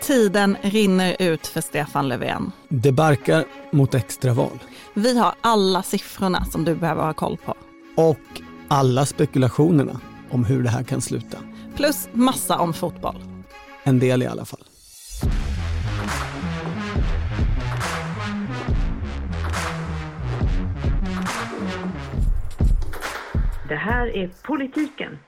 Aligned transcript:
Tiden 0.00 0.56
rinner 0.62 1.16
ut 1.18 1.46
för 1.46 1.60
Stefan 1.60 2.08
Löfven. 2.08 2.52
Det 2.68 2.92
barkar 2.92 3.44
mot 3.70 3.94
extraval. 3.94 4.58
Vi 4.94 5.18
har 5.18 5.34
alla 5.40 5.82
siffrorna 5.82 6.44
som 6.44 6.64
du 6.64 6.74
behöver 6.74 7.02
ha 7.02 7.12
koll 7.12 7.36
på. 7.36 7.54
Och 7.96 8.42
alla 8.68 9.06
spekulationerna 9.06 10.00
om 10.30 10.44
hur 10.44 10.62
det 10.62 10.70
här 10.70 10.82
kan 10.82 11.00
sluta. 11.00 11.38
Plus 11.76 12.08
massa 12.12 12.58
om 12.58 12.74
fotboll. 12.74 13.16
En 13.82 13.98
del 13.98 14.22
i 14.22 14.26
alla 14.26 14.44
fall. 14.44 14.64
Det 23.68 23.76
här 23.76 24.16
är 24.16 24.30
Politiken 24.42 25.18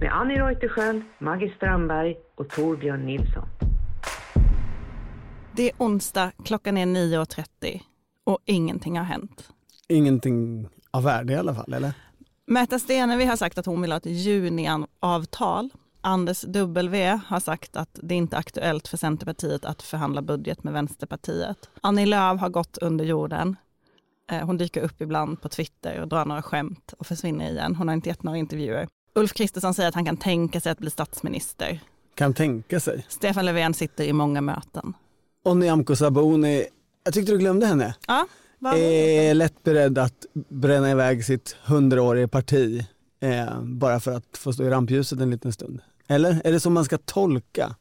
med 0.00 0.12
Annie 0.12 0.40
Reuterskiöld, 0.40 1.02
Maggie 1.18 1.52
Strandberg 1.56 2.16
och 2.36 2.48
Torbjörn 2.48 3.06
Nilsson. 3.06 3.48
Det 5.58 5.70
är 5.70 5.76
onsdag, 5.78 6.32
klockan 6.44 6.76
är 6.76 6.86
9.30 6.86 7.80
och 8.24 8.38
ingenting 8.44 8.98
har 8.98 9.04
hänt. 9.04 9.48
Ingenting 9.88 10.68
av 10.90 11.02
värde 11.02 11.32
i 11.32 11.36
alla 11.36 11.54
fall, 11.54 11.72
eller? 11.72 11.92
Märta 12.46 12.78
Stenevi 12.78 13.24
har 13.24 13.36
sagt 13.36 13.58
att 13.58 13.66
hon 13.66 13.82
vill 13.82 13.92
ha 13.92 13.96
ett 13.96 14.06
juniavtal. 14.06 15.70
Anders 16.00 16.42
W 16.42 17.20
har 17.26 17.40
sagt 17.40 17.76
att 17.76 17.98
det 18.02 18.14
inte 18.14 18.36
är 18.36 18.40
aktuellt 18.40 18.88
för 18.88 18.96
Centerpartiet 18.96 19.64
att 19.64 19.82
förhandla 19.82 20.22
budget 20.22 20.64
med 20.64 20.72
Vänsterpartiet. 20.72 21.70
Annie 21.80 22.06
Lööf 22.06 22.40
har 22.40 22.48
gått 22.48 22.78
under 22.78 23.04
jorden. 23.04 23.56
Eh, 24.30 24.46
hon 24.46 24.56
dyker 24.56 24.82
upp 24.82 25.00
ibland 25.00 25.42
på 25.42 25.48
Twitter 25.48 26.00
och 26.00 26.08
drar 26.08 26.24
några 26.24 26.42
skämt 26.42 26.94
och 26.98 27.06
försvinner 27.06 27.50
igen. 27.50 27.74
Hon 27.74 27.88
har 27.88 27.94
inte 27.94 28.08
gett 28.08 28.22
några 28.22 28.38
intervjuer. 28.38 28.88
Ulf 29.14 29.32
Kristersson 29.32 29.74
säger 29.74 29.88
att 29.88 29.94
han 29.94 30.04
kan 30.04 30.16
tänka 30.16 30.60
sig 30.60 30.72
att 30.72 30.78
bli 30.78 30.90
statsminister. 30.90 31.80
Kan 32.14 32.34
tänka 32.34 32.80
sig. 32.80 33.06
Stefan 33.08 33.46
Löfven 33.46 33.74
sitter 33.74 34.04
i 34.04 34.12
många 34.12 34.40
möten. 34.40 34.94
Och 35.44 35.56
Nyamko 35.56 35.96
Sabuni, 35.96 36.66
jag 37.04 37.14
tyckte 37.14 37.32
du 37.32 37.38
glömde 37.38 37.66
henne. 37.66 37.94
Ja, 38.06 38.26
Är 38.76 39.34
lätt 39.34 39.62
beredd 39.62 39.98
att 39.98 40.26
bränna 40.48 40.90
iväg 40.90 41.24
sitt 41.24 41.56
hundraåriga 41.64 42.28
parti 42.28 42.86
eh, 43.20 43.62
bara 43.62 44.00
för 44.00 44.12
att 44.12 44.38
få 44.38 44.52
stå 44.52 44.64
i 44.64 44.70
rampljuset 44.70 45.20
en 45.20 45.30
liten 45.30 45.52
stund. 45.52 45.80
Eller 46.08 46.40
är 46.44 46.52
det 46.52 46.60
så 46.60 46.70
man 46.70 46.84
ska 46.84 46.98
tolka 46.98 47.74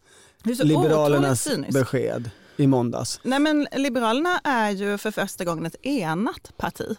är 0.43 0.63
Liberalernas 0.63 1.47
besked 1.73 2.29
i 2.57 2.67
måndags? 2.67 3.19
Nej 3.23 3.39
men 3.39 3.67
Liberalerna 3.75 4.39
är 4.43 4.71
ju 4.71 4.97
för 4.97 5.11
första 5.11 5.45
gången 5.45 5.65
ett 5.65 5.85
enat 5.85 6.57
parti. 6.57 6.97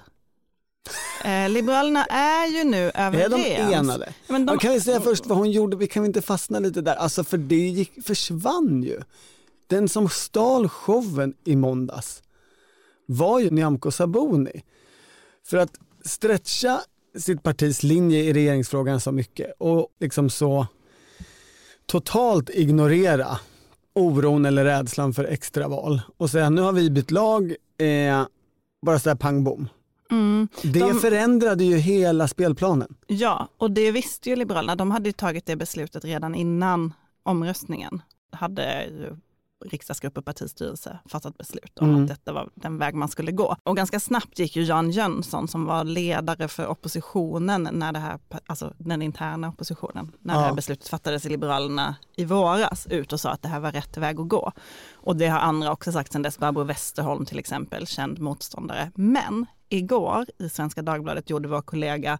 Eh, 1.24 1.48
Liberalerna 1.48 2.04
är 2.04 2.46
ju 2.46 2.64
nu 2.64 2.90
Är 2.94 3.06
överens. 3.06 3.34
de 3.34 3.74
enade? 3.74 4.12
Men 4.28 4.46
de, 4.46 4.58
kan 4.58 4.72
vi 4.72 4.80
säga 4.80 5.00
först 5.00 5.26
vad 5.26 5.38
hon 5.38 5.50
gjorde? 5.50 5.76
Vi 5.76 5.86
kan 5.86 6.04
inte 6.04 6.22
fastna 6.22 6.58
lite 6.58 6.80
där. 6.80 6.94
Alltså 6.94 7.24
för 7.24 7.38
det 7.38 7.68
gick, 7.68 8.06
försvann 8.06 8.82
ju. 8.82 9.00
Den 9.68 9.88
som 9.88 10.08
stal 10.08 10.68
showen 10.68 11.34
i 11.44 11.56
måndags 11.56 12.22
var 13.06 13.40
ju 13.40 13.50
Nyamko 13.50 13.90
Sabuni. 13.90 14.62
För 15.46 15.56
att 15.56 15.70
stretcha 16.04 16.80
sitt 17.18 17.42
partis 17.42 17.82
linje 17.82 18.18
i 18.22 18.32
regeringsfrågan 18.32 19.00
så 19.00 19.12
mycket 19.12 19.52
och 19.58 19.88
liksom 20.00 20.30
så 20.30 20.66
totalt 21.86 22.50
ignorera 22.50 23.38
oron 23.94 24.46
eller 24.46 24.64
rädslan 24.64 25.12
för 25.14 25.24
extraval 25.24 26.00
och 26.16 26.30
säga 26.30 26.50
nu 26.50 26.60
har 26.62 26.72
vi 26.72 26.90
bytt 26.90 27.10
lag, 27.10 27.54
eh, 27.78 28.26
bara 28.86 28.98
sådär 28.98 29.16
pang 29.16 29.44
bom. 29.44 29.68
mm, 30.10 30.48
Det 30.62 30.78
De- 30.80 31.00
förändrade 31.00 31.64
ju 31.64 31.76
hela 31.76 32.28
spelplanen. 32.28 32.94
ja, 33.06 33.48
och 33.58 33.70
det 33.70 33.90
visste 33.90 34.30
ju 34.30 34.36
Liberalerna. 34.36 34.76
De 34.76 34.90
hade 34.90 35.12
tagit 35.12 35.46
det 35.46 35.56
beslutet 35.56 36.04
redan 36.04 36.34
innan 36.34 36.92
omröstningen. 37.22 38.02
Hade 38.32 38.84
ju 38.84 39.16
riksdagsgrupp 39.66 40.18
och 40.18 40.24
partistyrelse 40.24 40.98
fattat 41.06 41.38
beslut 41.38 41.78
om 41.78 41.88
Mm. 41.90 42.02
att 42.02 42.08
detta 42.08 42.32
var 42.32 42.48
den 42.54 42.78
väg 42.78 42.94
man 42.94 43.08
skulle 43.08 43.32
gå. 43.32 43.56
Och 43.62 43.76
ganska 43.76 44.00
snabbt 44.00 44.38
gick 44.38 44.56
ju 44.56 44.62
Jan 44.62 44.90
Jönsson 44.90 45.48
som 45.48 45.64
var 45.64 45.84
ledare 45.84 46.48
för 46.48 46.66
oppositionen 46.66 47.68
när 47.72 47.92
det 47.92 47.98
här, 47.98 48.18
alltså 48.46 48.72
den 48.78 49.02
interna 49.02 49.48
oppositionen, 49.48 50.12
när 50.20 50.34
det 50.34 50.40
Ja. 50.40 50.46
här 50.46 50.54
beslutet 50.54 50.88
fattades 50.88 51.26
i 51.26 51.28
Liberalerna 51.28 51.96
i 52.16 52.24
våras 52.24 52.86
ut 52.86 53.12
och 53.12 53.20
sa 53.20 53.30
att 53.30 53.42
det 53.42 53.48
här 53.48 53.60
var 53.60 53.72
rätt 53.72 53.96
väg 53.96 54.20
att 54.20 54.28
gå. 54.28 54.52
Och 54.94 55.16
det 55.16 55.26
har 55.28 55.38
andra 55.38 55.72
också 55.72 55.92
sagt 55.92 56.12
sedan 56.12 56.22
dess, 56.22 56.38
Barbro 56.38 56.64
Westerholm 56.64 57.24
till 57.26 57.38
exempel, 57.38 57.86
känd 57.86 58.18
motståndare. 58.18 58.90
Men 58.94 59.46
igår 59.68 60.26
i 60.38 60.48
Svenska 60.48 60.82
Dagbladet 60.82 61.30
gjorde 61.30 61.48
vår 61.48 61.62
kollega 61.62 62.18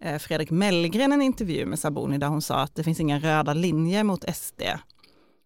eh, 0.00 0.18
Fredrik 0.18 0.50
Mellgren 0.50 1.12
en 1.12 1.22
intervju 1.22 1.66
med 1.66 1.78
Sabuni 1.78 2.18
där 2.18 2.26
hon 2.28 2.42
sa 2.42 2.54
att 2.60 2.74
det 2.74 2.84
finns 2.84 3.00
inga 3.00 3.18
röda 3.18 3.54
linjer 3.54 4.04
mot 4.04 4.24
SD. 4.36 4.62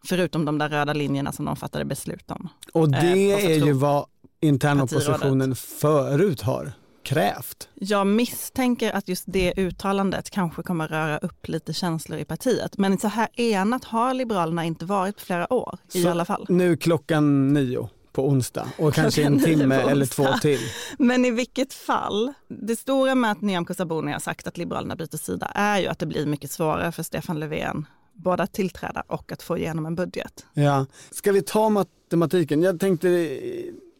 Förutom 0.05 0.45
de 0.45 0.59
där 0.59 0.69
röda 0.69 0.93
linjerna 0.93 1.33
som 1.33 1.45
de 1.45 1.57
fattade 1.57 1.85
beslut 1.85 2.31
om. 2.31 2.49
Och 2.73 2.85
Eh, 2.85 2.91
det 2.91 3.35
på 3.35 3.41
är 3.41 3.67
ju 3.67 3.73
vad 3.73 4.07
internoppositionen 4.41 5.57
förut 5.57 6.41
har 6.41 6.73
krävt. 7.03 7.69
Jag 7.75 8.07
misstänker 8.07 8.93
att 8.93 9.09
just 9.09 9.25
det 9.27 9.55
uttalandet 9.57 10.31
kanske 10.31 10.63
kommer 10.63 10.89
röra 10.89 11.19
upp 11.19 11.49
lite 11.49 11.73
känslor 11.73 12.19
i 12.19 12.25
partiet. 12.25 12.79
Men 12.79 12.99
så 12.99 13.09
här 13.09 13.29
enat 13.41 13.85
har 13.85 14.15
Liberalerna 14.15 14.65
inte 14.65 14.85
varit 14.85 15.17
på 15.17 15.23
flera 15.23 15.53
år 15.53 15.79
i 15.93 16.03
Så 16.03 16.11
alla 16.11 16.25
fall. 16.25 16.47
Nu 16.49 16.77
klockan 16.77 17.53
nio 17.53 17.89
på 18.13 18.29
onsdag 18.29 18.67
och 18.79 18.95
kanske 18.95 19.23
en 19.25 19.45
timme 19.45 19.75
eller 19.75 20.07
två 20.07 20.27
till. 20.43 20.61
Men 20.99 21.25
i 21.25 21.31
vilket 21.31 21.75
fall, 21.75 22.33
det 22.49 22.77
stora 22.77 23.15
med 23.15 23.31
att 23.31 23.41
Nyamko 23.41 23.75
Sabuni 23.75 24.13
har 24.13 24.21
sagt 24.21 24.47
att 24.47 24.59
Liberalerna 24.59 24.97
byter 24.97 25.17
sida 25.17 25.47
är 25.55 25.79
ju 25.79 25.87
att 25.87 25.99
det 25.99 26.07
blir 26.07 26.27
mycket 26.27 26.51
svårare 26.51 26.93
för 26.93 27.03
Stefan 27.03 27.41
Löfven 27.41 27.87
både 28.15 28.43
att 28.43 28.53
tillträda 28.53 29.03
och 29.07 29.33
att 29.33 29.43
få 29.43 29.59
igenom 29.59 29.87
en 29.87 29.95
budget. 29.95 30.47
Ja. 30.55 30.87
Ska 31.11 31.33
vi 31.33 31.43
ta 31.43 31.69
matematiken? 31.69 32.63
Jag 32.63 32.81
tänkte, 32.81 33.09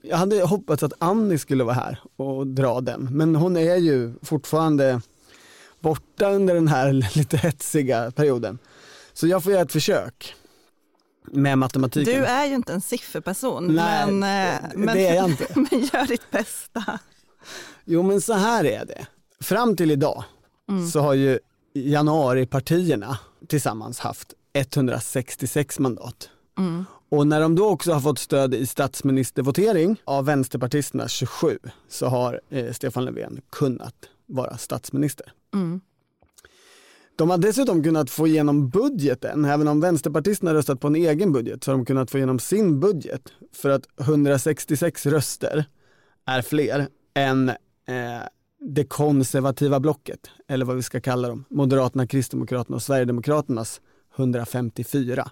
jag 0.03 0.17
hade 0.17 0.43
hoppats 0.43 0.83
att 0.83 0.93
Annie 0.99 1.39
skulle 1.39 1.65
vara 1.65 1.75
här 1.75 1.99
och 2.17 2.47
dra 2.47 2.81
den, 2.81 3.09
men 3.11 3.37
hon 3.37 3.57
är 3.57 3.77
ju 3.77 4.15
fortfarande 4.23 5.01
borta 5.81 6.31
under 6.31 6.55
den 6.55 6.69
här 6.69 6.93
lite 7.17 7.37
hetsiga 7.37 8.11
perioden. 8.11 8.59
Så 9.13 9.27
jag 9.27 9.43
får 9.45 9.53
göra 9.53 9.63
ett 9.63 9.73
försök 9.73 10.35
med 11.33 11.59
matematiken. 11.59 12.15
Du 12.15 12.25
är 12.25 12.47
ju 12.47 12.55
inte 12.55 12.73
en 12.73 12.81
sifferperson, 12.81 13.75
Nej, 13.75 14.13
men, 14.13 14.23
eh, 14.23 14.63
det- 14.71 14.77
men, 14.79 14.97
det 14.97 15.07
är 15.07 15.15
jag 15.15 15.31
inte. 15.31 15.47
men 15.55 15.67
gör 15.81 16.07
ditt 16.07 16.31
bästa. 16.31 16.99
Jo 17.85 18.03
men 18.03 18.21
så 18.21 18.33
här 18.33 18.65
är 18.65 18.85
det. 18.85 19.07
Fram 19.41 19.77
till 19.77 19.91
idag 19.91 20.25
Mm. 20.69 20.89
så 20.89 21.01
har 21.01 21.15
ju 21.15 21.39
januaripartierna 21.75 23.19
tillsammans 23.49 23.99
haft 23.99 24.35
166 24.53 25.79
mandat. 25.79 26.31
Mm. 26.59 26.85
Och 27.09 27.27
när 27.27 27.41
de 27.41 27.55
då 27.55 27.69
också 27.69 27.93
har 27.93 28.01
fått 28.01 28.19
stöd 28.19 28.55
i 28.55 28.67
statsministervotering 28.67 30.01
av 30.05 30.25
vänsterpartisterna 30.25 31.09
27 31.09 31.59
så 31.89 32.07
har 32.07 32.41
eh, 32.49 32.73
Stefan 32.73 33.05
Löfven 33.05 33.41
kunnat 33.51 33.95
vara 34.27 34.57
statsminister. 34.57 35.33
Mm. 35.55 35.81
De 37.17 37.31
har 37.31 37.39
dessutom 37.39 37.83
kunnat 37.83 38.11
få 38.11 38.27
igenom 38.27 38.69
budgeten, 38.69 39.45
även 39.45 39.69
om 39.69 39.81
vänsterpartisterna 39.81 40.55
röstat 40.55 40.81
på 40.81 40.87
en 40.87 40.97
egen 40.97 41.33
budget 41.33 41.65
så 41.65 41.71
har 41.71 41.77
de 41.77 41.85
kunnat 41.85 42.11
få 42.11 42.19
igenom 42.19 42.39
sin 42.39 42.81
budget 42.81 43.33
för 43.53 43.71
att 43.71 43.87
166 44.01 45.07
röster 45.07 45.65
är 46.27 46.43
fler 46.43 46.89
än 47.15 47.49
eh, 47.49 48.23
det 48.67 48.85
konservativa 48.85 49.81
blocket, 49.81 50.21
eller 50.49 50.65
vad 50.65 50.77
vi 50.77 50.83
ska 50.83 51.01
kalla 51.01 51.29
dem, 51.29 51.45
Moderaterna, 51.51 52.07
Kristdemokraterna 52.07 52.77
och 52.77 52.83
Sverigedemokraternas 52.83 53.81
154. 54.17 55.31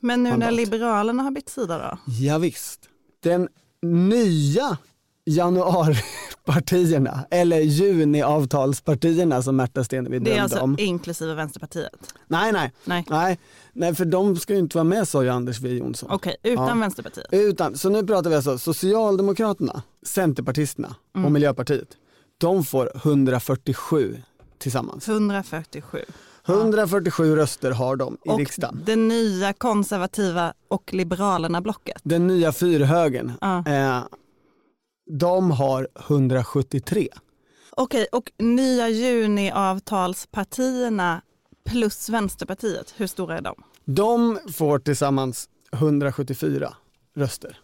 Men 0.00 0.22
nu 0.22 0.36
när. 0.36 0.50
Liberalerna 0.50 1.22
har 1.22 1.30
bytt 1.30 1.48
sida 1.48 1.78
då? 1.78 1.98
Ja, 2.20 2.38
visst. 2.38 2.80
Den 3.22 3.48
nya 3.82 4.78
januaripartierna, 5.24 7.24
eller 7.30 7.60
juniavtalspartierna 7.60 9.42
som 9.42 9.56
Märta 9.56 9.84
Stenevi 9.84 10.18
Det 10.18 10.30
är 10.30 10.34
drömde 10.34 10.42
alltså 10.42 10.60
om. 10.60 10.76
inklusive 10.78 11.34
Vänsterpartiet? 11.34 12.14
Nej, 12.28 12.52
nej, 12.52 12.72
Nej, 12.84 13.04
nej, 13.10 13.38
nej, 13.72 13.94
för 13.94 14.04
de 14.04 14.36
ska 14.36 14.52
ju 14.52 14.58
inte 14.58 14.76
vara 14.76 14.84
med 14.84 15.08
sa 15.08 15.22
ju 15.22 15.28
Anders 15.28 15.56
W 15.58 15.78
Jonsson. 15.78 16.10
okej, 16.12 16.36
utan 16.42 16.68
Ja. 16.68 16.74
Vänsterpartiet. 16.74 17.26
Utan, 17.32 17.76
så 17.78 17.88
nu 17.90 18.06
pratar 18.06 18.30
vi 18.30 18.36
alltså 18.36 18.58
Socialdemokraterna, 18.58 19.82
Centerpartisterna 20.06 20.94
Mm. 21.14 21.24
och 21.26 21.32
Miljöpartiet. 21.32 21.88
De 22.40 22.64
får 22.64 22.90
147 22.94 24.22
tillsammans. 24.58 25.08
147. 25.08 26.04
147 26.46 27.36
röster 27.36 27.70
har 27.70 27.96
de 27.96 28.14
i 28.24 28.28
och 28.28 28.38
riksdagen. 28.38 28.82
det 28.86 28.96
nya 28.96 29.52
konservativa 29.52 30.54
och 30.68 30.92
Liberalerna-blocket. 30.94 32.00
Den 32.02 32.26
nya 32.26 32.52
fyrhögen, 32.52 33.32
Ja. 33.40 33.64
eh, 33.66 34.02
de 35.10 35.50
har 35.50 35.88
173. 36.08 37.08
Okej, 37.70 38.06
och 38.12 38.32
nya 38.38 38.88
juniavtalspartierna 38.88 41.22
plus 41.64 42.08
Vänsterpartiet, 42.08 42.94
hur 42.96 43.06
stora 43.06 43.38
är 43.38 43.42
de? 43.42 43.54
De 43.84 44.38
får 44.52 44.78
tillsammans 44.78 45.48
174 45.72 46.74
röster. 47.16 47.58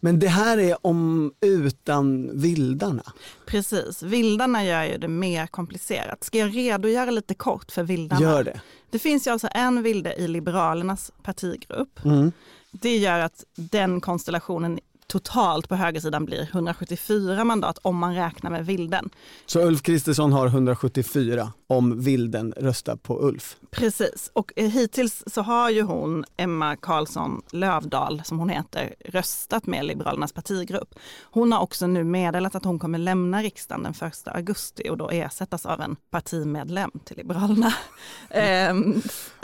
Men 0.00 0.18
det 0.18 0.28
här 0.28 0.58
är 0.58 0.86
om 0.86 1.32
utan 1.40 2.30
vildarna. 2.40 3.02
Precis, 3.46 4.02
vildarna 4.02 4.64
gör 4.64 4.84
ju 4.84 4.98
det 4.98 5.08
mer 5.08 5.46
komplicerat. 5.46 6.24
Ska 6.24 6.38
jag 6.38 6.56
redogöra 6.56 7.10
lite 7.10 7.34
kort 7.34 7.72
för 7.72 7.82
vildarna? 7.82 8.22
Gör 8.22 8.44
det. 8.44 8.60
Det 8.90 8.98
finns 8.98 9.26
ju 9.26 9.30
alltså 9.30 9.48
en 9.52 9.82
vilde 9.82 10.14
i 10.14 10.28
Liberalernas 10.28 11.12
partigrupp. 11.22 12.04
Mm. 12.04 12.32
Det 12.70 12.96
gör 12.96 13.18
att 13.18 13.44
den 13.54 14.00
konstellationen 14.00 14.78
totalt 15.08 15.68
på 15.68 15.74
högersidan 15.74 16.24
blir 16.24 16.42
174 16.42 17.44
mandat 17.44 17.78
om 17.82 17.96
man 17.96 18.14
räknar 18.14 18.50
med 18.50 18.66
Vilden. 18.66 19.10
Så 19.46 19.60
Ulf 19.60 19.82
Kristersson 19.82 20.32
har 20.32 20.46
174 20.46 21.52
om 21.66 22.00
Vilden 22.00 22.54
röstar 22.56 22.96
på 22.96 23.22
Ulf? 23.22 23.56
Precis, 23.70 24.30
och 24.32 24.52
eh, 24.56 24.68
hittills 24.68 25.24
så 25.26 25.42
har 25.42 25.70
ju 25.70 25.82
hon, 25.82 26.24
Emma 26.36 26.76
Karlsson 26.76 27.42
Lövdal 27.50 28.22
som 28.24 28.38
hon 28.38 28.48
heter, 28.48 28.94
röstat 29.04 29.66
med 29.66 29.84
Liberalernas 29.84 30.32
partigrupp. 30.32 30.94
Hon 31.22 31.52
har 31.52 31.60
också 31.60 31.86
nu 31.86 32.04
meddelat 32.04 32.54
att 32.54 32.64
hon 32.64 32.78
kommer 32.78 32.98
lämna 32.98 33.42
riksdagen 33.42 33.82
den 33.82 34.08
1 34.08 34.28
augusti 34.28 34.88
och 34.90 34.96
då 34.96 35.10
ersättas 35.10 35.66
av 35.66 35.80
en 35.80 35.96
partimedlem 36.10 36.90
till 37.04 37.16
Liberalerna. 37.16 37.74
ehm, 38.30 39.02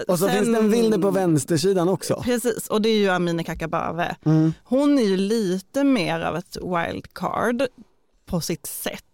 och 0.09 0.19
så 0.19 0.27
sen, 0.27 0.31
finns 0.31 0.47
det 0.47 0.59
en 0.59 0.71
Vilde 0.71 0.99
på 0.99 1.11
vänstersidan 1.11 1.89
också. 1.89 2.23
Precis, 2.25 2.69
och 2.69 2.83
det 2.83 2.89
är 2.89 2.99
ju 2.99 3.09
Amineh 3.09 3.45
Kakabaveh. 3.45 4.15
Mm. 4.25 4.53
Hon 4.65 4.99
är 4.99 5.03
ju 5.03 5.17
lite 5.17 5.54
mer 5.85 6.21
av 6.21 6.37
ett 6.37 6.57
wildcard 6.57 7.63
på 8.27 8.41
sitt 8.41 8.67
sätt 8.67 9.05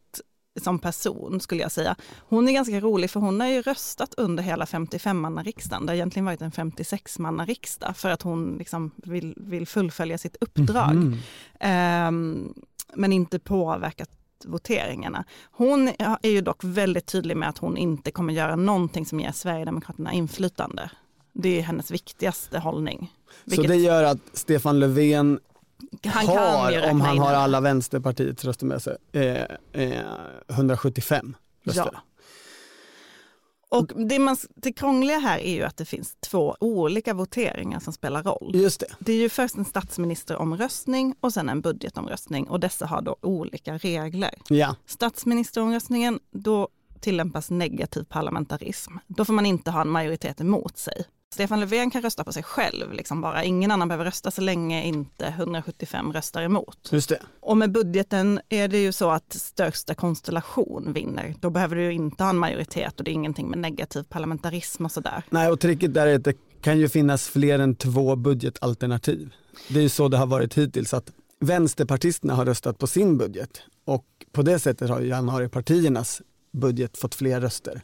som 0.60 0.78
person 0.78 1.40
skulle 1.40 1.62
jag 1.62 1.72
säga. 1.72 1.96
Hon 2.19 2.48
är 2.48 2.52
ganska 2.52 2.81
rolig 2.81 3.10
för 3.10 3.20
hon 3.20 3.40
har 3.40 3.48
ju 3.48 3.62
röstat 3.62 4.14
under 4.16 4.42
hela 4.42 4.64
55-manna-riksdagen. 4.64 5.87
Det 5.87 5.92
har 5.92 5.94
egentligen 5.94 6.25
varit 6.26 6.42
en 6.42 6.50
56-manna-riksdag 6.50 7.96
för 7.96 8.10
att 8.10 8.22
hon 8.22 8.56
liksom 8.58 8.90
vill, 8.96 9.34
vill 9.37 9.66
fullfölja 9.66 10.19
sitt 10.19 10.37
uppdrag. 10.40 10.90
Mm 10.90 11.16
-hmm. 11.60 12.08
um, 12.08 12.54
men 12.94 13.12
inte 13.12 13.38
påverkat 13.38 14.10
voteringarna. 14.44 15.25
Hon 15.50 15.88
är 15.98 16.31
ju 16.31 16.40
dock 16.40 16.64
väldigt 16.64 17.06
tydlig 17.06 17.37
med 17.37 17.48
att 17.48 17.58
hon 17.58 17.76
inte 17.76 18.10
kommer 18.10 18.32
göra 18.32 18.56
någonting 18.56 19.06
som 19.06 19.20
ger 19.20 19.32
Sverigedemokraterna 19.32 20.12
inflytande. 20.12 20.90
Det 21.32 21.58
är 21.58 21.62
hennes 21.62 21.90
viktigaste 21.90 22.58
hållning. 22.58 23.12
Vilket... 23.44 23.66
Så 23.66 23.72
det 23.72 23.78
gör 23.78 24.02
att 24.02 24.19
Stefan 24.32 24.78
Löfven 24.78 25.40
han 26.05 26.27
har, 26.27 26.91
om 26.91 27.00
han 27.00 27.19
har 27.19 27.32
alla 27.32 27.61
Vänsterpartiets 27.61 28.44
röster 28.44 28.67
med 28.67 28.82
sig, 28.82 28.97
eh, 29.12 29.44
eh, 29.73 30.05
175 30.49 31.37
röster. 31.65 31.91
Ja. 31.93 32.00
Och 33.71 33.87
det, 34.09 34.19
man, 34.19 34.37
det 34.55 34.73
krångliga 34.73 35.19
här 35.19 35.38
är 35.38 35.55
ju 35.55 35.62
att 35.62 35.77
det 35.77 35.85
finns 35.85 36.17
två 36.21 36.56
olika 36.61 37.15
voteringar 37.15 37.81
som 37.81 37.93
spelar 37.93 38.23
roll. 38.23 38.50
Just 38.55 38.81
det. 38.81 38.87
det 38.99 39.12
är 39.12 39.17
ju 39.17 39.29
först 39.29 39.56
en 39.56 39.65
statsministeromröstning 39.65 41.15
och 41.21 41.32
sen 41.32 41.49
en 41.49 41.61
budgetomröstning 41.61 42.49
och 42.49 42.61
dessa 42.61 42.87
har 42.87 43.03
då 43.03 43.17
olika 43.21 43.79
regler. 43.79 44.31
Ja. 44.49 44.76
Statsministeromröstningen, 44.87 46.21
då 46.31 46.69
tillämpas 47.00 47.50
negativ 47.50 48.05
parlamentarism. 48.05 48.93
Då 49.06 49.25
får 49.25 49.33
man 49.33 49.47
inte 49.47 49.71
ha 49.71 49.81
en 49.81 49.91
majoritet 49.91 50.41
emot 50.41 50.79
sig. 50.79 51.05
Stefan 51.35 51.61
Löfven 51.61 51.91
kan 51.91 52.03
rösta 52.03 52.25
på 52.25 52.32
sig 52.32 52.43
själv, 52.43 52.93
liksom 52.93 53.21
bara. 53.21 53.44
ingen 53.44 53.71
annan 53.71 53.88
behöver 53.88 54.05
rösta 54.05 54.31
så 54.31 54.41
länge 54.41 54.85
inte 54.85 55.27
175 55.27 56.12
röstar 56.12 56.43
emot. 56.43 56.88
Just 56.93 57.09
det. 57.09 57.23
Och 57.41 57.56
med 57.56 57.73
budgeten 57.73 58.41
är 58.49 58.69
det 58.69 58.79
ju 58.79 58.93
så 58.93 59.11
att 59.11 59.32
största 59.32 59.94
konstellation 59.94 60.93
vinner. 60.93 61.35
Då 61.41 61.50
behöver 61.50 61.77
du 61.77 61.93
inte 61.93 62.23
ha 62.23 62.31
en 62.31 62.38
majoritet 62.38 62.99
och 62.99 63.05
det 63.05 63.11
är 63.11 63.12
ingenting 63.12 63.49
med 63.49 63.59
negativ 63.59 64.03
parlamentarism 64.03 64.85
och 64.85 64.93
sådär. 64.93 65.23
Nej, 65.31 65.50
och 65.50 65.61
tricket 65.61 65.94
där 65.94 66.06
är 66.06 66.17
att 66.17 66.25
det 66.25 66.35
kan 66.61 66.79
ju 66.79 66.88
finnas 66.88 67.29
fler 67.29 67.59
än 67.59 67.75
två 67.75 68.17
budgetalternativ. 68.17 69.35
Det 69.69 69.79
är 69.79 69.83
ju 69.83 69.88
så 69.88 70.09
det 70.09 70.17
har 70.17 70.26
varit 70.26 70.59
hittills, 70.59 70.94
att 70.94 71.12
vänsterpartisterna 71.41 72.35
har 72.35 72.47
röstat 72.47 72.79
på 72.79 72.87
sin 72.87 73.19
budget 73.19 73.62
och 73.85 74.05
på 74.33 74.43
det 74.43 74.59
sättet 74.59 74.91
har 74.91 75.00
ju 75.00 75.09
januaripartiernas 75.09 76.23
budget 76.53 76.99
fått 76.99 77.15
fler 77.15 77.41
röster 77.41 77.83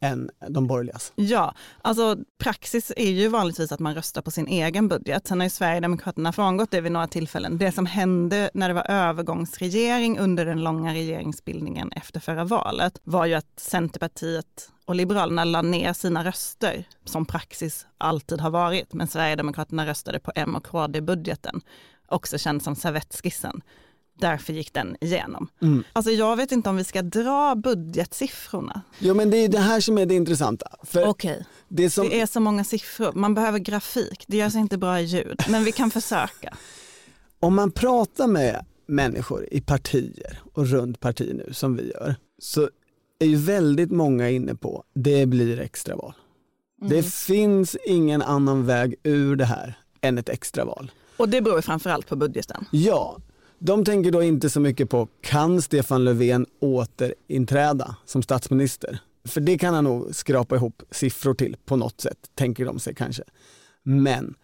än 0.00 0.30
de 0.48 0.66
borgerligas. 0.66 1.12
Ja, 1.16 1.54
alltså 1.82 2.16
praxis 2.38 2.92
är 2.96 3.10
ju 3.10 3.28
vanligtvis 3.28 3.72
att 3.72 3.80
man 3.80 3.94
röstar 3.94 4.22
på 4.22 4.30
sin 4.30 4.48
egen 4.48 4.88
budget. 4.88 5.26
Sen 5.26 5.40
har 5.40 5.46
ju 5.46 5.50
Sverigedemokraterna 5.50 6.32
frångått 6.32 6.70
det 6.70 6.80
vid 6.80 6.92
några 6.92 7.06
tillfällen. 7.06 7.58
Det 7.58 7.72
som 7.72 7.86
hände 7.86 8.50
när 8.54 8.68
det 8.68 8.74
var 8.74 8.90
övergångsregering 8.90 10.18
under 10.18 10.46
den 10.46 10.64
långa 10.64 10.94
regeringsbildningen 10.94 11.92
efter 11.92 12.20
förra 12.20 12.44
valet 12.44 13.00
var 13.04 13.26
ju 13.26 13.34
att 13.34 13.60
Centerpartiet 13.60 14.70
och 14.84 14.94
Liberalerna 14.94 15.44
la 15.44 15.62
ner 15.62 15.92
sina 15.92 16.24
röster 16.24 16.84
som 17.04 17.26
praxis 17.26 17.86
alltid 17.98 18.40
har 18.40 18.50
varit. 18.50 18.92
Men 18.92 19.08
Sverigedemokraterna 19.08 19.86
röstade 19.86 20.18
på 20.18 20.32
M 20.34 20.56
och 20.56 20.66
KD-budgeten, 20.66 21.60
också 22.08 22.38
känd 22.38 22.62
som 22.62 22.76
servettskissen 22.76 23.62
därför 24.18 24.52
gick 24.52 24.72
den 24.72 24.96
igenom. 25.00 25.48
Mm. 25.62 25.84
Alltså 25.92 26.10
jag 26.10 26.36
vet 26.36 26.52
inte 26.52 26.70
om 26.70 26.76
vi 26.76 26.84
ska 26.84 27.02
dra 27.02 27.54
budgetsiffrorna. 27.54 28.82
Jo 28.98 29.14
men 29.14 29.30
det 29.30 29.36
är 29.36 29.48
det 29.48 29.58
här 29.58 29.80
som 29.80 29.98
är 29.98 30.06
det 30.06 30.14
intressanta. 30.14 30.66
Okej, 30.80 31.08
okay. 31.08 31.36
det, 31.68 31.90
som... 31.90 32.08
det 32.08 32.20
är 32.20 32.26
så 32.26 32.40
många 32.40 32.64
siffror, 32.64 33.12
man 33.12 33.34
behöver 33.34 33.58
grafik, 33.58 34.24
det 34.26 34.36
gör 34.36 34.50
sig 34.50 34.60
inte 34.60 34.78
bra 34.78 35.00
i 35.00 35.04
ljud, 35.04 35.42
men 35.48 35.64
vi 35.64 35.72
kan 35.72 35.90
försöka. 35.90 36.56
Om 37.40 37.54
man 37.54 37.70
pratar 37.70 38.26
med 38.26 38.64
människor 38.86 39.48
i 39.50 39.60
partier 39.60 40.42
och 40.52 40.66
runt 40.66 41.00
partier 41.00 41.34
nu 41.34 41.52
som 41.52 41.76
vi 41.76 41.90
gör, 41.90 42.14
så 42.38 42.70
är 43.18 43.26
ju 43.26 43.36
väldigt 43.36 43.90
många 43.90 44.30
inne 44.30 44.54
på 44.54 44.84
det 44.94 45.26
blir 45.26 45.60
extraval. 45.60 46.14
Mm. 46.80 46.92
Det 46.92 47.02
finns 47.06 47.76
ingen 47.86 48.22
annan 48.22 48.66
väg 48.66 48.94
ur 49.02 49.36
det 49.36 49.44
här 49.44 49.78
än 50.00 50.18
ett 50.18 50.28
extraval. 50.28 50.90
Och 51.16 51.28
det 51.28 51.40
beror 51.40 51.60
framförallt 51.60 52.08
på 52.08 52.16
budgeten? 52.16 52.64
Ja, 52.70 53.18
de 53.58 53.84
tänker 53.84 54.10
då 54.10 54.22
inte 54.22 54.50
så 54.50 54.60
mycket 54.60 54.90
på, 54.90 55.08
kan 55.20 55.62
Stefan 55.62 56.04
Löfven 56.04 56.46
återinträda 56.60 57.96
som 58.04 58.22
statsminister? 58.22 58.98
För 59.24 59.40
det 59.40 59.58
kan 59.58 59.74
han 59.74 59.84
nog 59.84 60.14
skrapa 60.14 60.56
ihop 60.56 60.82
siffror 60.90 61.34
till 61.34 61.56
på 61.64 61.76
något 61.76 62.00
sätt, 62.00 62.18
tänker 62.34 62.64
de 62.64 62.78
sig 62.78 62.94
kanske. 62.94 63.22
Men 63.82 64.34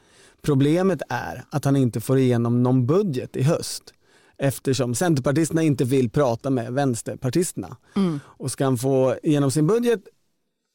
problemet 0.42 1.02
är 1.08 1.44
att 1.50 1.64
han 1.64 1.76
inte 1.76 2.00
får 2.00 2.18
igenom 2.18 2.62
någon 2.62 2.86
budget 2.86 3.36
i 3.36 3.42
höst 3.42 3.94
eftersom 4.38 4.94
Centerpartisterna 4.94 5.62
inte 5.62 5.84
vill 5.84 6.10
prata 6.10 6.50
med 6.50 6.72
vänsterpartisterna. 6.72 7.76
Mm. 7.96 8.20
Och 8.24 8.50
ska 8.50 8.64
han 8.64 8.78
få 8.78 9.16
igenom 9.22 9.50
sin 9.50 9.66
budget 9.66 10.00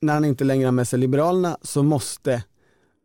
när 0.02 0.14
han 0.14 0.26
inte 0.26 0.44
längre 0.44 0.66
har 0.68 0.72
med 0.72 0.88
sig 0.88 1.00
Liberalerna 1.00 1.58
så 1.62 1.84
måste 1.84 2.44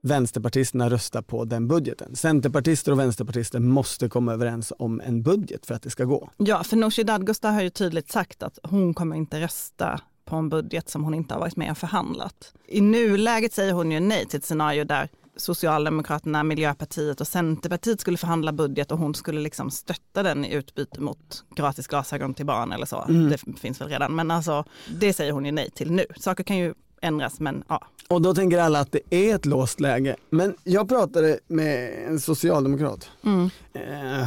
vänsterpartisterna 0.02 0.90
rösta 0.90 1.22
på 1.22 1.44
den 1.44 1.68
budgeten. 1.68 2.16
Centerpartister 2.16 2.92
och 2.92 2.98
vänsterpartister 2.98 3.60
måste 3.60 4.08
komma 4.08 4.32
överens 4.32 4.72
om 4.78 5.00
en 5.00 5.22
budget 5.22 5.66
för 5.66 5.74
att 5.74 5.82
det 5.82 5.90
ska 5.90 6.04
gå. 6.04 6.30
Ja, 6.36 6.64
för 6.64 6.76
Nooshi 6.76 7.02
Dadgostar 7.02 7.52
har 7.52 7.62
ju 7.62 7.70
tydligt 7.70 8.10
sagt 8.10 8.42
att 8.42 8.58
hon 8.62 8.94
kommer 8.94 9.16
inte 9.16 9.40
rösta 9.40 10.00
på 10.24 10.36
en 10.36 10.48
budget 10.48 10.88
som 10.88 11.04
hon 11.04 11.14
inte 11.14 11.34
har 11.34 11.40
varit 11.40 11.56
med 11.56 11.70
och 11.70 11.78
förhandlat. 11.78 12.54
I 12.66 12.80
nuläget 12.80 13.52
säger 13.52 13.72
hon 13.72 13.92
ju 13.92 14.00
nej 14.00 14.26
till 14.26 14.38
ett 14.38 14.44
scenario 14.44 14.84
där 14.84 15.08
Socialdemokraterna, 15.36 16.42
Miljöpartiet 16.42 17.20
och 17.20 17.28
Centerpartiet 17.28 18.00
skulle 18.00 18.16
förhandla 18.16 18.52
budget 18.52 18.92
och 18.92 18.98
hon 18.98 19.14
skulle 19.14 19.40
liksom 19.40 19.70
stötta 19.70 20.22
den 20.22 20.44
i 20.44 20.54
utbyte 20.54 21.00
mot 21.00 21.44
gratis 21.56 21.86
glasögon 21.86 22.34
till 22.34 22.46
barn 22.46 22.72
eller 22.72 22.86
så. 22.86 23.02
Mm. 23.02 23.30
Det 23.30 23.38
finns 23.60 23.80
väl 23.80 23.88
redan, 23.88 24.14
men 24.14 24.30
alltså 24.30 24.64
det 25.00 25.12
säger 25.12 25.32
hon 25.32 25.44
ju 25.44 25.52
nej 25.52 25.70
till 25.70 25.92
nu. 25.92 26.06
Saker 26.16 26.44
kan 26.44 26.56
ju 26.56 26.74
ändras 27.02 27.40
men 27.40 27.64
ja. 27.68 27.82
Och 28.08 28.22
då 28.22 28.34
tänker 28.34 28.58
alla 28.58 28.80
att 28.80 28.92
det 28.92 29.00
är 29.10 29.34
ett 29.34 29.46
låst 29.46 29.80
läge. 29.80 30.16
Men 30.30 30.54
jag 30.64 30.88
pratade 30.88 31.38
med 31.46 32.04
en 32.08 32.20
socialdemokrat, 32.20 33.10
mm. 33.24 33.50
eh, 33.74 34.24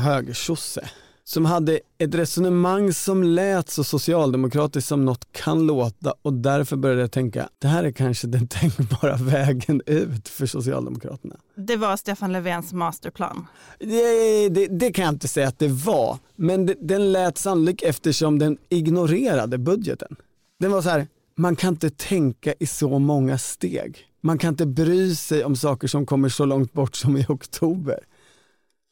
som 1.28 1.46
hade 1.46 1.80
ett 1.98 2.16
resonemang 2.16 2.94
som 2.94 3.24
lät 3.24 3.70
så 3.70 3.84
socialdemokratiskt 3.84 4.88
som 4.88 5.06
något 5.06 5.32
kan 5.32 5.68
låta 5.68 6.14
och 6.22 6.34
därför 6.34 6.76
började 6.76 7.02
jag 7.02 7.12
tänka, 7.12 7.50
det 7.60 7.68
här 7.68 7.84
är 7.84 7.92
kanske 7.92 8.28
den 8.28 8.48
tänkbara 8.60 9.16
vägen 9.16 9.82
ut 9.86 10.30
för 10.30 10.46
Socialdemokraterna. 10.46 11.36
Det 11.56 11.76
var 11.76 11.98
Stefan 11.98 12.32
Löfvens 12.32 12.74
masterplan? 12.74 13.48
Det, 13.80 14.50
det, 14.50 14.68
det 14.68 14.92
kan 14.92 15.06
jag 15.06 15.14
inte 15.14 15.28
säga 15.28 15.48
att 15.48 15.60
det 15.60 15.68
var, 15.68 16.18
men 16.36 16.66
det, 16.66 16.76
den 16.82 17.12
lät 17.12 17.38
sannolikt 17.38 17.84
eftersom 17.84 18.40
den 18.40 18.58
ignorerade 18.70 19.58
budgeten. 19.58 20.16
Den 20.60 20.72
var 20.72 20.82
så 20.82 20.90
här, 20.90 21.08
man 21.38 21.56
kan 21.56 21.74
inte 21.74 21.90
tänka 21.90 22.54
i 22.60 22.66
så 22.66 23.00
många 23.00 23.38
steg. 23.38 24.08
Man 24.22 24.38
kan 24.38 24.50
inte 24.50 24.66
bry 24.66 25.16
sig 25.16 25.44
om 25.44 25.56
saker 25.56 25.88
som 25.88 26.06
kommer 26.06 26.30
så 26.30 26.46
långt 26.46 26.74
bort 26.74 26.96
som 26.96 27.18
i 27.18 27.26
oktober. 27.30 28.00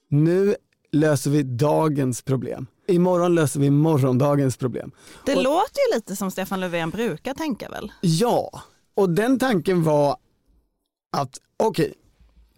Nu 0.10 0.56
löser 0.92 1.32
vi 1.32 1.44
dagens 1.44 2.22
problem. 2.22 2.68
Imorgon 2.88 3.36
löser 3.36 3.60
vi 3.60 3.70
morgondagens 3.70 4.58
problem. 4.58 4.92
Det 5.26 5.36
och, 5.36 5.44
låter 5.44 5.90
ju 5.90 5.96
lite 5.96 6.16
som 6.16 6.32
Stefan 6.32 6.60
Löfven 6.60 6.90
brukar 6.90 7.34
tänka 7.34 7.70
väl? 7.70 7.92
Ja, 8.02 8.64
och 8.96 9.10
den 9.10 9.40
tanken 9.40 9.84
var 9.84 10.18
att 11.18 11.40
okej, 11.58 11.86
okay, 11.86 11.96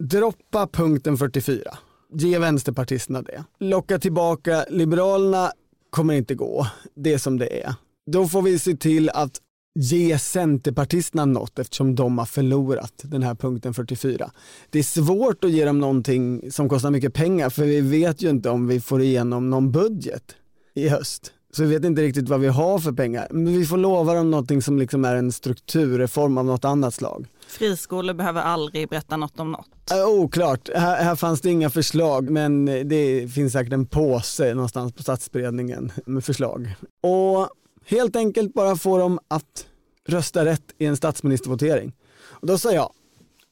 droppa 0.06 0.66
punkten 0.66 1.16
44. 1.16 1.78
Ge 2.12 2.38
vänsterpartisterna 2.38 3.22
det. 3.22 3.44
Locka 3.58 3.98
tillbaka 3.98 4.64
Liberalerna 4.70 5.52
kommer 5.90 6.14
inte 6.14 6.34
gå. 6.34 6.66
Det 6.94 7.12
är 7.12 7.18
som 7.18 7.38
det 7.38 7.62
är. 7.62 7.74
Då 8.06 8.28
får 8.28 8.42
vi 8.42 8.58
se 8.58 8.76
till 8.76 9.10
att 9.10 9.40
ge 9.76 10.18
Centerpartisterna 10.18 11.24
något 11.24 11.58
eftersom 11.58 11.94
de 11.94 12.18
har 12.18 12.26
förlorat 12.26 12.92
den 13.02 13.22
här 13.22 13.34
punkten 13.34 13.74
44. 13.74 14.30
Det 14.70 14.78
är 14.78 14.82
svårt 14.82 15.44
att 15.44 15.50
ge 15.50 15.64
dem 15.64 15.78
någonting 15.78 16.52
som 16.52 16.68
kostar 16.68 16.90
mycket 16.90 17.14
pengar 17.14 17.50
för 17.50 17.64
vi 17.64 17.80
vet 17.80 18.22
ju 18.22 18.30
inte 18.30 18.50
om 18.50 18.68
vi 18.68 18.80
får 18.80 19.02
igenom 19.02 19.50
någon 19.50 19.72
budget 19.72 20.34
i 20.74 20.88
höst. 20.88 21.32
Så 21.52 21.62
vi 21.62 21.68
vet 21.68 21.84
inte 21.84 22.02
riktigt 22.02 22.28
vad 22.28 22.40
vi 22.40 22.48
har 22.48 22.78
för 22.78 22.92
pengar. 22.92 23.28
Men 23.30 23.58
vi 23.58 23.66
får 23.66 23.76
lova 23.76 24.14
dem 24.14 24.30
någonting 24.30 24.62
som 24.62 24.78
liksom 24.78 25.04
är 25.04 25.16
en 25.16 25.32
strukturreform 25.32 26.38
av 26.38 26.44
något 26.44 26.64
annat 26.64 26.94
slag. 26.94 27.26
Friskolor 27.48 28.14
behöver 28.14 28.42
aldrig 28.42 28.88
berätta 28.88 29.16
något 29.16 29.40
om 29.40 29.52
något. 29.52 29.90
Äh, 29.90 30.06
oklart, 30.06 30.68
här, 30.74 31.04
här 31.04 31.16
fanns 31.16 31.40
det 31.40 31.50
inga 31.50 31.70
förslag 31.70 32.30
men 32.30 32.64
det 32.64 33.32
finns 33.34 33.52
säkert 33.52 33.72
en 33.72 33.86
påse 33.86 34.54
någonstans 34.54 34.92
på 34.92 35.02
statsberedningen 35.02 35.92
med 36.06 36.24
förslag. 36.24 36.74
Och 37.02 37.48
helt 37.86 38.16
enkelt 38.16 38.54
bara 38.54 38.76
få 38.76 38.98
dem 38.98 39.18
att 39.28 39.66
rösta 40.08 40.44
rätt 40.44 40.74
i 40.78 40.86
en 40.86 40.96
statsministervotering. 40.96 41.92
Och 42.24 42.46
då 42.46 42.58
sa 42.58 42.72
jag, 42.72 42.92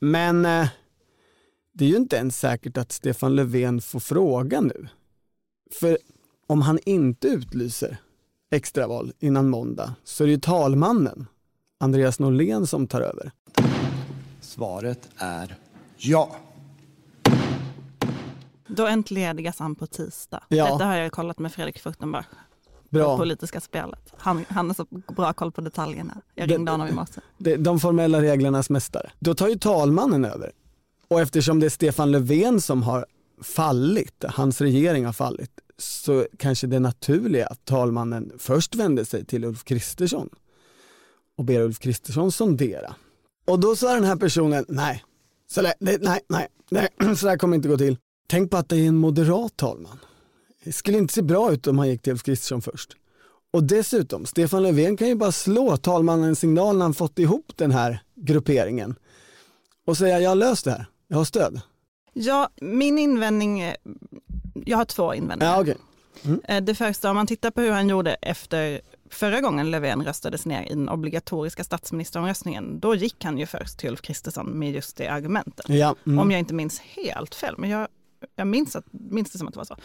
men 0.01 0.45
eh, 0.45 0.69
det 1.73 1.85
är 1.85 1.89
ju 1.89 1.97
inte 1.97 2.17
ens 2.17 2.39
säkert 2.39 2.77
att 2.77 2.93
Stefan 2.93 3.37
Löfven 3.37 3.81
får 3.81 4.01
fråga 4.01 4.61
nu. 4.61 4.89
För 5.81 5.99
om 6.47 6.63
han 6.63 6.79
inte 6.87 7.29
utlyser 7.29 7.97
extraval 8.51 9.13
innan 9.19 9.49
måndag 9.49 9.95
så 10.05 10.25
är 10.25 10.27
det 10.27 10.33
ju 10.33 10.41
talmannen, 10.41 11.27
Andreas 11.81 12.19
Norlén, 12.19 12.67
som 12.67 12.87
tar 12.87 13.01
över. 13.01 13.33
Svaret 14.41 15.09
är 15.17 15.57
ja. 15.97 16.37
Då 18.67 18.87
entledigas 18.87 19.59
han 19.59 19.75
på 19.75 19.87
tisdag. 19.87 20.43
Ja. 20.49 20.73
Detta 20.73 20.85
har 20.85 20.97
jag 20.97 21.13
kollat 21.13 21.39
med 21.39 21.53
Fredrik 21.53 21.79
Furtenbach 21.79 22.27
Bra. 22.95 23.17
politiska 23.19 23.61
spelet. 23.61 24.13
Han, 24.17 24.45
han 24.49 24.67
har 24.67 24.75
så 24.75 24.87
bra 25.17 25.33
koll 25.33 25.53
på 25.53 25.61
detaljerna. 25.61 26.21
Jag 26.35 26.49
Det- 26.49 26.55
ringde 26.55 26.71
honom 26.71 26.89
i 26.89 26.93
morse. 26.93 27.21
Det- 27.39 27.57
De 27.57 27.81
formella 27.81 28.23
reglernas 28.23 28.71
mästare. 28.71 29.11
Då 29.19 29.35
tar 29.35 29.49
ju 29.49 29.59
talmannen 29.59 30.25
över. 30.25 30.53
Och 31.09 31.21
eftersom 31.21 31.61
det 31.61 31.67
är 31.67 31.71
Stefan 31.71 32.11
Löfven 32.11 32.61
som 32.61 32.83
har 32.83 33.07
fallit, 33.43 34.25
hans 34.29 34.61
regering 34.61 35.05
har 35.07 35.13
fallit, 35.13 35.51
så 35.79 36.27
kanske 36.39 36.67
det 36.67 36.79
naturliga 36.81 37.47
att 37.47 37.65
talmannen 37.65 38.33
först 38.39 38.75
vänder 38.75 39.05
sig 39.05 39.25
till 39.25 39.45
Ulf 39.45 39.65
Kristersson 39.65 40.29
och 41.39 41.45
ber 41.45 41.61
Ulf 41.61 41.79
Kristersson 41.79 42.33
sondera. 42.33 42.95
Och 43.47 43.61
då 43.61 43.77
sa 43.77 43.95
den 43.95 44.05
här 44.05 44.17
personen, 44.17 44.65
nej, 44.69 45.05
så 45.51 45.63
där, 45.63 45.75
det, 45.81 46.03
nej, 46.03 46.21
nej, 46.29 46.49
nej, 46.71 46.89
så 47.17 47.27
där 47.27 47.37
kommer 47.39 47.57
inte 47.57 47.69
gå 47.69 47.79
till. 47.79 47.99
Tänk 48.29 48.51
på 48.51 48.57
att 48.57 48.69
det 48.69 48.77
är 48.77 48.89
en 48.89 48.97
moderat 48.97 49.57
talman. 49.57 49.99
Det 50.65 50.73
skulle 50.73 50.99
inte 50.99 51.15
se 51.15 51.23
bra 51.23 51.53
ut 51.53 51.67
om 51.67 51.79
han 51.79 51.89
gick 51.89 52.03
till 52.03 52.13
Ulf 52.13 52.23
Kristersson 52.23 52.63
först. 52.63 52.97
Och 53.53 53.65
dessutom, 53.65 54.27
Stefan 54.27 54.63
Löfven 54.63 54.97
kan 54.97 55.09
ju 55.09 55.15
bara 55.15 55.33
slå 55.33 55.77
talmannen 55.77 56.29
en 56.29 56.37
signal 56.37 56.77
när 56.77 56.85
han 56.85 56.95
fått 56.95 57.19
ihop 57.19 57.53
den 57.57 57.71
här 57.71 58.03
grupperingen 58.15 58.95
och 59.87 59.97
säga 59.97 60.21
jag 60.21 60.31
har 60.31 60.37
löst 60.37 60.65
det 60.65 60.71
här, 60.71 60.87
jag 61.09 61.17
har 61.17 61.25
stöd. 61.25 61.61
Ja, 62.13 62.49
min 62.61 62.99
invändning, 62.99 63.73
jag 64.65 64.77
har 64.77 64.85
två 64.85 65.15
invändningar. 65.15 65.55
Ja, 65.55 65.61
okej. 65.61 65.77
Eh, 66.45 66.63
Det 66.63 66.75
första, 66.75 67.11
om 67.11 67.17
man 67.17 67.27
tittar 67.27 67.51
på 67.51 67.61
hur 67.61 67.71
han 67.71 67.89
gjorde 67.89 68.15
efter 68.15 68.81
förra 69.11 69.41
gången 69.41 69.71
Löfven 69.71 70.05
röstades 70.05 70.47
ner 70.47 70.63
i 70.63 70.69
den 70.69 70.89
obligatoriska 70.89 71.65
statsministeromröstningen, 71.65 72.81
då 72.81 72.95
gick 72.95 73.25
han 73.25 73.39
ju 73.39 73.47
först 73.47 73.79
till 73.79 73.91
Ulf 73.91 74.03
Kristersson 74.03 74.47
med 74.47 74.73
just 74.73 74.97
det 74.97 75.09
argumentet. 75.09 75.69
Ja, 75.69 75.95
mm. 76.07 76.19
Om 76.19 76.31
jag 76.31 76.39
inte 76.39 76.55
minns 76.55 76.79
helt 76.81 77.35
fel, 77.35 77.55
men 77.59 77.71
jag, 77.71 77.89
jag 78.37 78.47
minns, 78.47 78.77
att, 78.77 78.85
minns 78.91 79.31
det 79.31 79.39
som 79.39 79.49
att 79.49 79.55
det 79.55 79.59
var 79.59 79.65
så. 79.65 79.77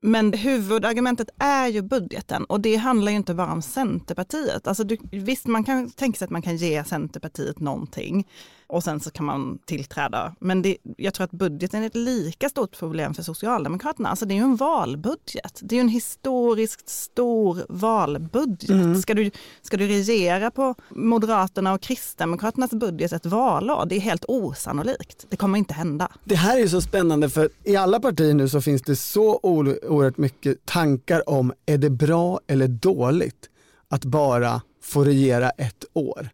Men 0.00 0.32
huvudargumentet 0.32 1.28
är 1.38 1.68
ju 1.68 1.82
budgeten 1.82 2.44
och 2.44 2.60
det 2.60 2.76
handlar 2.76 3.12
ju 3.12 3.16
inte 3.16 3.34
bara 3.34 3.52
om 3.52 3.62
Centerpartiet. 3.62 4.66
Alltså 4.66 4.84
du, 4.84 4.96
visst, 5.10 5.46
man 5.46 5.64
kan 5.64 5.90
tänka 5.90 6.18
sig 6.18 6.24
att 6.24 6.30
man 6.30 6.42
kan 6.42 6.56
ge 6.56 6.84
Centerpartiet 6.84 7.60
någonting 7.60 8.26
och 8.66 8.84
sen 8.84 9.00
så 9.00 9.10
kan 9.10 9.26
man 9.26 9.58
tillträda. 9.64 10.34
Men 10.40 10.62
det, 10.62 10.76
jag 10.96 11.14
tror 11.14 11.24
att 11.24 11.30
budgeten 11.30 11.82
är 11.82 11.86
ett 11.86 11.94
lika 11.94 12.48
stort 12.48 12.78
problem 12.78 13.14
för 13.14 13.22
Socialdemokraterna. 13.22 14.08
Alltså 14.08 14.26
det 14.26 14.34
är 14.34 14.36
ju 14.36 14.42
en 14.42 14.56
valbudget. 14.56 15.60
Det 15.60 15.74
är 15.74 15.76
ju 15.76 15.80
en 15.80 15.88
historiskt 15.88 16.88
stor 16.88 17.66
valbudget. 17.68 19.02
Ska, 19.02 19.14
du, 19.14 19.30
ska 19.62 19.76
du 19.76 19.86
regera 19.86 20.50
på 20.50 20.74
Moderaterna 20.88 21.72
och 21.72 21.80
Kristdemokraternas 21.80 22.70
budget 22.70 23.12
ett 23.12 23.26
valår? 23.26 23.86
Det 23.86 23.96
är 23.96 24.00
helt 24.00 24.24
osannolikt. 24.28 25.26
Det 25.28 25.36
kommer 25.36 25.58
inte 25.58 25.74
hända. 25.74 26.08
Det 26.24 26.36
här 26.36 26.58
är 26.58 26.68
så 26.68 26.80
spännande 26.80 27.30
för 27.30 27.48
i 27.64 27.76
alla 27.76 28.00
partier 28.00 28.34
nu 28.34 28.48
så 28.48 28.60
finns 28.60 28.82
det 28.82 28.96
så 28.96 29.40
oerhört 29.42 30.18
mycket 30.18 30.66
tankar 30.66 31.28
om 31.30 31.52
är 31.66 31.78
det 31.78 31.90
bra 31.90 32.40
eller 32.46 32.68
dåligt 32.68 33.50
att 33.88 34.04
bara 34.04 34.62
få 34.82 35.04
regera 35.04 35.50
ett 35.50 35.84
år. 35.92 36.28